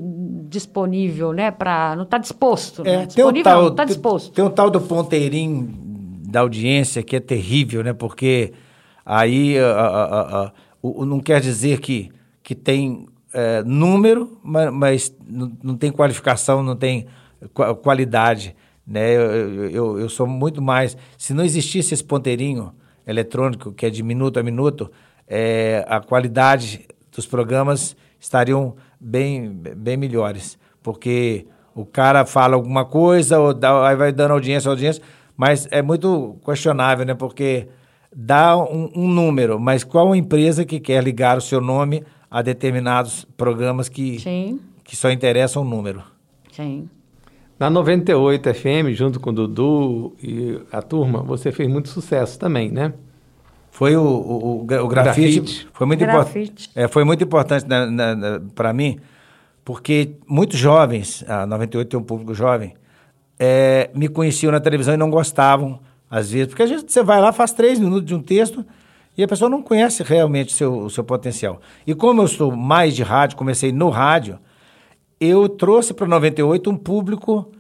disponível, 0.50 1.32
né? 1.34 1.52
Pra, 1.52 1.96
não 1.96 2.04
está 2.04 2.18
disposto. 2.18 2.84
né? 2.84 2.90
É, 2.90 2.96
tem, 2.98 3.04
um 3.04 3.08
Disponível 3.08 3.44
tal, 3.44 3.62
não, 3.64 3.70
está 3.70 3.86
disposto. 3.86 4.32
tem 4.34 4.44
um 4.46 4.50
tal 4.50 4.70
do 4.70 4.82
ponteirinho 4.82 5.70
da 6.30 6.42
audiência 6.42 7.02
que 7.04 7.16
é 7.16 7.20
terrível, 7.20 7.84
né? 7.84 7.94
Porque 7.94 8.54
aí 9.06 9.58
a- 9.58 9.72
a- 9.72 10.04
a- 10.04 10.44
a- 10.46 10.52
o- 10.82 11.02
o- 11.02 11.06
não 11.06 11.20
quer 11.20 11.40
dizer 11.42 11.80
que, 11.80 12.10
que 12.44 12.56
tem 12.56 13.08
é, 13.34 13.62
número, 13.64 14.40
mas, 14.42 14.74
mas 14.74 15.16
não, 15.28 15.52
não 15.62 15.76
tem 15.78 15.92
qualificação, 15.92 16.64
não 16.64 16.76
tem 16.76 17.06
qua- 17.54 17.76
qualidade. 17.76 18.56
Né? 18.86 19.16
Eu- 19.16 19.70
eu, 19.70 20.00
eu 20.00 20.10
sou 20.10 20.26
muito 20.26 20.62
mais. 20.62 20.98
Se 21.18 21.34
não 21.34 21.44
existisse 21.44 21.94
esse 21.94 22.04
ponteirinho 22.04 22.72
eletrônico, 23.06 23.74
que 23.74 23.86
é 23.86 23.90
de 23.90 24.02
minuto 24.02 24.40
a 24.40 24.44
minuto, 24.44 24.90
é, 25.28 25.86
a 25.88 26.00
qualidade 26.00 26.88
dos 27.12 27.26
programas 27.26 27.96
estariam 28.20 28.76
bem, 29.00 29.50
bem 29.52 29.98
melhores. 29.98 30.58
Porque 30.82 31.46
o 31.76 31.86
cara 31.86 32.26
fala 32.26 32.56
alguma 32.56 32.86
coisa, 32.86 33.40
ou 33.40 33.54
dá, 33.54 33.88
aí 33.88 33.96
vai 33.96 34.12
dando 34.12 34.32
audiência, 34.32 34.70
audiência, 34.70 35.02
mas 35.36 35.68
é 35.72 35.82
muito 35.82 36.38
questionável, 36.44 37.06
né? 37.06 37.14
Porque 37.14 37.68
dá 38.16 38.58
um, 38.58 38.90
um 38.96 39.08
número, 39.08 39.60
mas 39.60 39.84
qual 39.84 40.16
empresa 40.16 40.66
que 40.66 40.80
quer 40.80 41.04
ligar 41.04 41.38
o 41.38 41.42
seu 41.42 41.62
nome 41.62 42.04
a 42.32 42.42
determinados 42.42 43.26
programas 43.38 43.88
que, 43.90 44.20
Sim, 44.20 44.60
que 44.84 44.96
só 44.96 45.12
interessam 45.12 45.62
o 45.62 45.66
número? 45.66 46.02
sim. 46.52 46.90
Na 47.60 47.72
98 47.72 48.54
FM, 48.54 48.94
junto 48.94 49.20
com 49.20 49.32
o 49.32 49.34
Dudu 49.34 50.16
e 50.22 50.60
a 50.72 50.80
turma, 50.80 51.24
você 51.24 51.52
fez 51.52 51.68
muito 51.68 51.90
sucesso 51.90 52.38
também, 52.38 52.70
né? 52.70 52.94
Foi 53.78 53.96
o, 53.96 54.02
o, 54.02 54.06
o, 54.06 54.62
o 54.62 54.88
grafite, 54.88 55.40
Grafite. 55.40 55.68
Foi, 55.72 55.86
muito 55.86 56.00
Grafite. 56.00 56.64
import, 56.64 56.70
é, 56.76 56.88
foi 56.88 57.04
muito 57.04 57.24
importante 57.24 57.64
para 58.56 58.74
mim, 58.74 59.00
porque 59.64 60.16
muitos 60.28 60.58
jovens, 60.58 61.24
a 61.28 61.46
98 61.46 61.88
tem 61.88 62.00
um 62.00 62.04
público 62.04 62.34
jovem, 62.34 62.74
é, 63.38 63.92
me 63.94 64.08
conheciam 64.08 64.52
na 64.52 64.60
televisão 64.60 64.96
e 64.96 64.98
não 64.98 65.12
gostavam, 65.12 65.80
às 66.10 66.32
vezes, 66.32 66.48
porque 66.48 66.64
às 66.64 66.72
vezes 66.72 66.86
você 66.88 67.04
vai 67.04 67.22
lá, 67.22 67.32
faz 67.32 67.52
três 67.54 67.78
minutos 67.78 68.08
de 68.08 68.16
um 68.16 68.20
texto 68.20 68.66
e 69.16 69.22
a 69.22 69.28
pessoa 69.28 69.48
não 69.48 69.62
conhece 69.62 70.02
realmente 70.02 70.56
o 70.56 70.58
seu, 70.58 70.80
o 70.80 70.90
seu 70.90 71.04
potencial. 71.04 71.62
E 71.86 71.94
como 71.94 72.24
eu 72.24 72.28
sou 72.28 72.52
mais 72.56 72.96
de 72.96 73.04
rádio, 73.04 73.38
comecei 73.38 73.72
no 73.72 73.90
rádio, 73.90 74.40
eu 75.20 75.48
trouxe 75.48 75.94
para 75.94 76.08
98 76.08 76.68
um 76.68 76.76
público, 76.76 77.52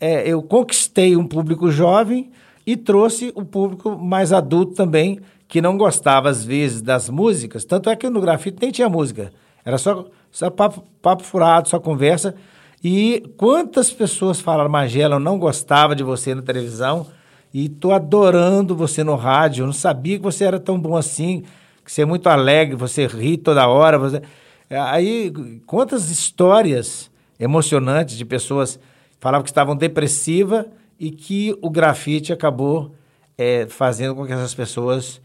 é, 0.00 0.28
eu 0.28 0.42
conquistei 0.42 1.16
um 1.16 1.24
público 1.24 1.70
jovem 1.70 2.32
e 2.66 2.76
trouxe 2.76 3.30
o 3.36 3.44
público 3.44 3.96
mais 3.96 4.32
adulto 4.32 4.74
também, 4.74 5.20
que 5.52 5.60
não 5.60 5.76
gostava 5.76 6.30
às 6.30 6.42
vezes 6.42 6.80
das 6.80 7.10
músicas. 7.10 7.62
Tanto 7.62 7.90
é 7.90 7.94
que 7.94 8.08
no 8.08 8.22
grafite 8.22 8.56
nem 8.58 8.70
tinha 8.70 8.88
música, 8.88 9.30
era 9.62 9.76
só, 9.76 10.06
só 10.30 10.48
papo, 10.48 10.82
papo 11.02 11.22
furado, 11.22 11.68
só 11.68 11.78
conversa. 11.78 12.34
E 12.82 13.22
quantas 13.36 13.92
pessoas 13.92 14.40
falaram, 14.40 14.70
Magela, 14.70 15.16
eu 15.16 15.20
não 15.20 15.38
gostava 15.38 15.94
de 15.94 16.02
você 16.02 16.34
na 16.34 16.40
televisão 16.40 17.06
e 17.52 17.68
tô 17.68 17.92
adorando 17.92 18.74
você 18.74 19.04
no 19.04 19.14
rádio. 19.14 19.60
Eu 19.60 19.66
não 19.66 19.74
sabia 19.74 20.16
que 20.16 20.22
você 20.22 20.44
era 20.44 20.58
tão 20.58 20.80
bom 20.80 20.96
assim, 20.96 21.44
que 21.84 21.92
você 21.92 22.00
é 22.00 22.06
muito 22.06 22.30
alegre, 22.30 22.74
você 22.74 23.06
ri 23.06 23.36
toda 23.36 23.68
hora. 23.68 23.98
Você... 23.98 24.22
Aí, 24.70 25.30
quantas 25.66 26.08
histórias 26.08 27.10
emocionantes 27.38 28.16
de 28.16 28.24
pessoas 28.24 28.80
falavam 29.20 29.44
que 29.44 29.50
estavam 29.50 29.76
depressivas 29.76 30.64
e 30.98 31.10
que 31.10 31.54
o 31.60 31.68
grafite 31.68 32.32
acabou 32.32 32.94
é, 33.36 33.66
fazendo 33.68 34.14
com 34.14 34.24
que 34.24 34.32
essas 34.32 34.54
pessoas 34.54 35.20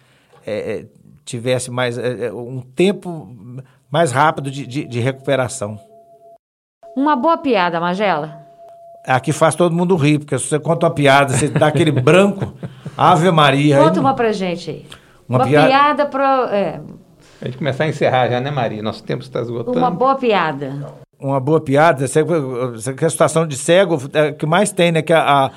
é, 0.47 0.71
é, 0.79 0.85
tivessem 1.25 1.73
mais, 1.73 1.97
é, 1.97 2.27
é, 2.27 2.33
um 2.33 2.61
tempo 2.61 3.35
mais 3.91 4.11
rápido 4.11 4.49
de, 4.49 4.65
de, 4.65 4.85
de 4.85 4.99
recuperação. 4.99 5.79
Uma 6.95 7.15
boa 7.15 7.37
piada, 7.37 7.79
Magela. 7.79 8.45
Aqui 9.05 9.31
faz 9.31 9.55
todo 9.55 9.73
mundo 9.75 9.95
rir, 9.95 10.19
porque 10.19 10.37
se 10.39 10.45
você 10.47 10.59
conta 10.59 10.85
uma 10.87 10.93
piada, 10.93 11.33
você 11.33 11.47
dá 11.47 11.67
aquele 11.67 11.91
branco, 11.91 12.53
Ave 12.97 13.29
Maria. 13.31 13.77
aí 13.77 13.83
Conta 13.83 13.95
não- 13.95 14.01
uma 14.03 14.13
pra 14.13 14.31
gente 14.31 14.69
aí. 14.69 14.85
Uma 15.29 15.39
Uma, 15.39 15.47
piada- 15.47 15.67
piada, 15.67 16.05
pro, 16.05 16.23
é, 16.23 16.81
A 17.41 17.45
gente 17.45 17.57
começar 17.57 17.83
a 17.83 17.87
encerrar 17.89 18.29
já, 18.29 18.39
né, 18.39 18.49
Maria? 18.49 18.81
Nosso 18.81 19.03
tempo 19.03 19.21
está 19.23 19.41
esgotando. 19.41 19.77
uma 19.77 19.91
boa 19.91 20.15
piada. 20.15 20.93
uma 21.19 21.39
boa 21.39 21.59
piada, 21.61 22.07
você- 22.07 22.23
você- 22.23 22.93
que 22.93 23.03
a 23.05 23.09
situação 23.09 23.45
de 23.47 23.55
cego 23.57 23.97
é 24.13 24.29
o 24.29 24.35
que 24.35 24.45
mais 24.45 24.71
tem, 24.71 24.91
né? 24.91 25.01
Que 25.01 25.13
a, 25.13 25.45
a- 25.45 25.51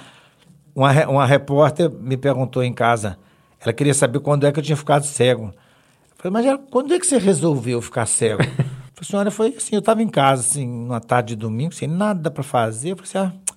uma, 0.74 0.92
uma 1.08 1.26
repórter 1.26 1.90
me 1.90 2.16
perguntou 2.16 2.62
em 2.62 2.72
casa, 2.72 3.16
ela 3.62 3.72
queria 3.72 3.94
saber 3.94 4.20
quando 4.20 4.46
é 4.46 4.52
que 4.52 4.58
eu 4.58 4.62
tinha 4.62 4.76
ficado 4.76 5.04
cego. 5.04 5.44
Eu 5.46 6.16
falei, 6.16 6.32
mas 6.32 6.46
ela, 6.46 6.58
quando 6.70 6.94
é 6.94 6.98
que 6.98 7.06
você 7.06 7.18
resolveu 7.18 7.80
ficar 7.82 8.06
cego? 8.06 8.42
Eu 9.00 9.06
falei, 9.06 9.10
senhora, 9.10 9.30
foi 9.30 9.54
assim, 9.56 9.74
eu 9.76 9.78
estava 9.78 10.02
em 10.02 10.08
casa, 10.08 10.42
assim, 10.42 10.66
numa 10.66 11.00
tarde 11.00 11.28
de 11.34 11.36
domingo, 11.36 11.72
sem 11.74 11.88
nada 11.88 12.30
para 12.30 12.42
fazer. 12.42 12.90
Eu 12.90 12.96
falei 12.98 13.08
assim, 13.08 13.18
ah, 13.18 13.54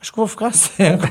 acho 0.00 0.12
que 0.12 0.16
vou 0.16 0.28
ficar 0.28 0.52
cego. 0.54 1.02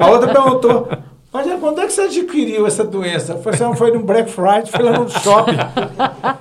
a 0.00 0.10
outra 0.10 0.32
perguntou, 0.32 0.88
mas 1.32 1.46
quando 1.60 1.80
é 1.80 1.86
que 1.86 1.92
você 1.92 2.00
adquiriu 2.02 2.66
essa 2.66 2.82
doença? 2.82 3.34
"Ah, 3.40 3.76
foi 3.76 3.92
no 3.92 4.02
Black 4.02 4.28
Friday, 4.32 4.66
foi 4.66 4.82
lá 4.82 4.98
no 4.98 5.08
shopping. 5.08 5.56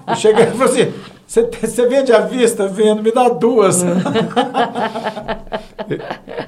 Eu 0.08 0.16
cheguei 0.16 0.46
e 0.46 0.52
falei 0.52 0.84
assim, 0.84 0.94
você, 1.32 1.50
você 1.62 1.88
vende 1.88 2.12
à 2.12 2.20
vista? 2.20 2.68
Vendo, 2.68 3.02
me 3.02 3.10
dá 3.12 3.30
duas. 3.30 3.82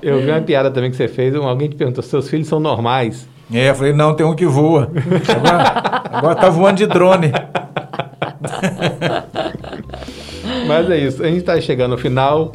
Eu 0.02 0.20
vi 0.22 0.30
uma 0.30 0.42
piada 0.42 0.70
também 0.70 0.92
que 0.92 0.98
você 0.98 1.08
fez, 1.08 1.34
um- 1.36 1.48
alguém 1.48 1.70
te 1.70 1.76
perguntou, 1.78 2.04
seus 2.04 2.28
filhos 2.30 2.48
são 2.50 2.60
normais? 2.60 3.26
É, 3.54 3.70
eu 3.70 3.76
falei, 3.76 3.94
não, 3.94 4.14
tem 4.16 4.26
um 4.26 4.36
que 4.36 4.46
voa. 4.46 4.90
Agora, 5.36 6.02
agora 6.18 6.36
tá 6.36 6.50
voando 6.50 6.78
de 6.78 6.86
drone. 6.88 7.32
Mas 10.68 10.90
é 10.90 10.98
isso, 10.98 11.24
a 11.24 11.28
gente 11.28 11.38
está 11.40 11.60
chegando 11.62 11.94
ao 11.94 11.98
final. 11.98 12.52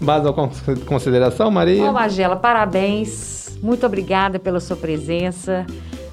Mais 0.00 0.22
uma 0.22 0.32
cons- 0.32 0.62
consideração, 0.86 1.50
Maria? 1.50 1.90
Ô, 1.90 1.92
Magela, 1.92 2.36
parabéns. 2.36 3.58
Muito 3.62 3.84
obrigada 3.84 4.38
pela 4.38 4.60
sua 4.60 4.76
presença. 4.76 5.66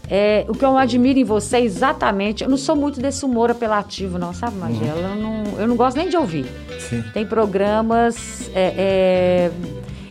É, 0.10 0.45
o 0.47 0.53
que 0.53 0.64
eu 0.64 0.78
admiro 0.78 1.20
em 1.20 1.24
você 1.24 1.58
é 1.58 1.62
exatamente. 1.62 2.43
Eu 2.43 2.49
não 2.49 2.58
sou 2.58 2.76
muito 2.76 2.99
desse 2.99 3.26
humor 3.26 3.49
apelativo, 3.49 4.18
não, 4.20 4.34
sabe, 4.34 4.58
Magela? 4.58 4.99
Eu, 4.99 5.16
não, 5.16 5.43
eu 5.60 5.68
não 5.68 5.76
gosto 5.76 5.97
nem 5.97 6.10
de 6.10 6.18
ouvir. 6.18 6.45
Sim. 6.80 7.03
Tem 7.14 7.26
programas. 7.26 8.49
é, 8.53 8.74
é, 8.78 9.51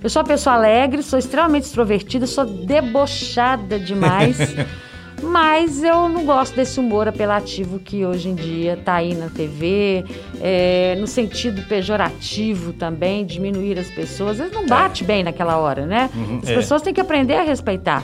eu 0.03 0.11
sou 0.11 0.21
uma 0.21 0.29
pessoa 0.29 0.57
alegre, 0.57 1.03
sou 1.03 1.19
extremamente 1.19 1.65
extrovertida, 1.65 2.27
sou 2.27 2.45
debochada 2.45 3.79
demais. 3.79 4.37
mas 5.23 5.83
eu 5.83 6.09
não 6.09 6.27
gosto 6.27 6.55
desse 6.55 6.79
humor 6.79 7.09
apelativo 7.09 7.79
que 7.79 8.05
hoje 8.05 8.29
em 8.29 8.35
dia 8.35 8.75
está 8.75 8.97
aí 8.97 9.15
na 9.15 9.29
TV, 9.31 10.05
é, 10.41 10.97
no 11.01 11.07
sentido 11.07 11.63
pejorativo 11.63 12.73
também, 12.73 13.25
diminuir 13.25 13.79
as 13.79 13.89
pessoas. 13.89 14.33
Às 14.33 14.39
vezes 14.39 14.53
não 14.53 14.67
bate 14.67 15.05
bem 15.05 15.23
naquela 15.23 15.57
hora, 15.57 15.87
né? 15.87 16.11
as 16.43 16.51
é. 16.51 16.55
pessoas 16.55 16.83
têm 16.83 16.93
que 16.93 17.01
aprender 17.01 17.35
a 17.35 17.43
respeitar. 17.43 18.03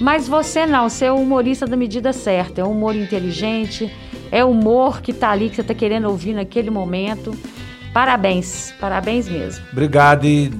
Mas 0.00 0.28
você 0.28 0.64
não, 0.64 0.88
você 0.88 1.06
é 1.06 1.12
o 1.12 1.16
humorista 1.16 1.66
da 1.66 1.76
medida 1.76 2.12
certa, 2.12 2.60
é 2.60 2.64
um 2.64 2.70
humor 2.70 2.94
inteligente, 2.94 3.92
é 4.30 4.44
humor 4.44 5.00
que 5.00 5.12
tá 5.12 5.30
ali, 5.30 5.50
que 5.50 5.56
você 5.56 5.62
tá 5.62 5.74
querendo 5.74 6.08
ouvir 6.08 6.34
naquele 6.34 6.70
momento. 6.70 7.36
Parabéns, 7.92 8.72
parabéns 8.80 9.28
mesmo. 9.28 9.64
Obrigado. 9.72 10.24
E 10.24 10.50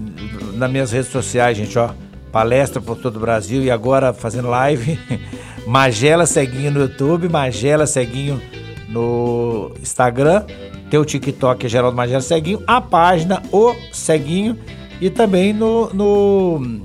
nas 0.54 0.70
minhas 0.70 0.92
redes 0.92 1.10
sociais, 1.10 1.56
gente, 1.56 1.78
ó. 1.78 1.90
Palestra 2.32 2.80
por 2.80 2.98
todo 2.98 3.16
o 3.16 3.20
Brasil 3.20 3.62
e 3.62 3.70
agora 3.70 4.12
fazendo 4.12 4.48
live. 4.48 4.98
Magela 5.66 6.26
Ceguinho 6.26 6.70
no 6.70 6.80
YouTube, 6.80 7.28
Magela 7.28 7.86
Ceguinho 7.86 8.40
no 8.88 9.72
Instagram. 9.80 10.44
Tem 10.90 10.98
o 10.98 11.04
TikTok, 11.04 11.64
é 11.64 11.68
Geraldo 11.68 11.96
Magela 11.96 12.20
Ceguinho. 12.20 12.62
A 12.66 12.80
página 12.80 13.42
O 13.52 13.74
Ceguinho. 13.92 14.58
E 15.00 15.08
também 15.08 15.52
no, 15.52 15.92
no, 15.94 16.82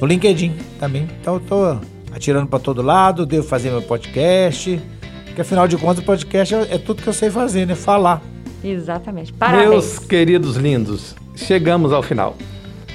no 0.00 0.06
LinkedIn 0.06 0.54
também. 0.78 1.08
Então 1.20 1.34
eu 1.34 1.40
tô 1.40 1.78
atirando 2.12 2.46
para 2.46 2.58
todo 2.58 2.82
lado, 2.82 3.26
devo 3.26 3.46
fazer 3.46 3.70
meu 3.70 3.82
podcast. 3.82 4.80
Porque 5.26 5.40
afinal 5.40 5.68
de 5.68 5.76
contas, 5.76 5.98
o 5.98 6.02
podcast 6.06 6.54
é, 6.54 6.74
é 6.74 6.78
tudo 6.78 7.02
que 7.02 7.08
eu 7.08 7.12
sei 7.12 7.30
fazer, 7.30 7.66
né? 7.66 7.74
Falar. 7.74 8.22
Exatamente. 8.64 9.32
Parabéns. 9.32 9.68
Meus 9.68 9.98
queridos 9.98 10.56
lindos, 10.56 11.14
chegamos 11.34 11.92
ao 11.92 12.02
final. 12.02 12.36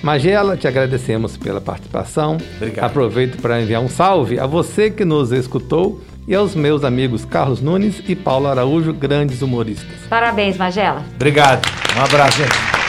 Magela, 0.02 0.58
te 0.58 0.68
agradecemos 0.68 1.38
pela 1.38 1.62
participação. 1.62 2.38
Obrigado. 2.58 2.86
Aproveito 2.86 3.40
para 3.40 3.62
enviar 3.62 3.82
um 3.82 3.88
salve 3.88 4.40
a 4.40 4.48
você 4.48 4.90
que 4.90 5.06
nos 5.06 5.32
escutou 5.32 6.02
e 6.28 6.34
aos 6.34 6.56
meus 6.56 6.84
amigos 6.84 7.26
Carlos 7.26 7.62
Nunes 7.62 8.02
e 8.08 8.16
Paulo 8.16 8.48
Araújo, 8.48 8.94
grandes 8.94 9.42
humoristas. 9.42 9.88
Parabéns, 10.10 10.58
Magela. 10.58 11.04
Obrigado. 11.16 11.68
Um 11.96 12.04
abraço, 12.04 12.40
gente. 12.40 12.81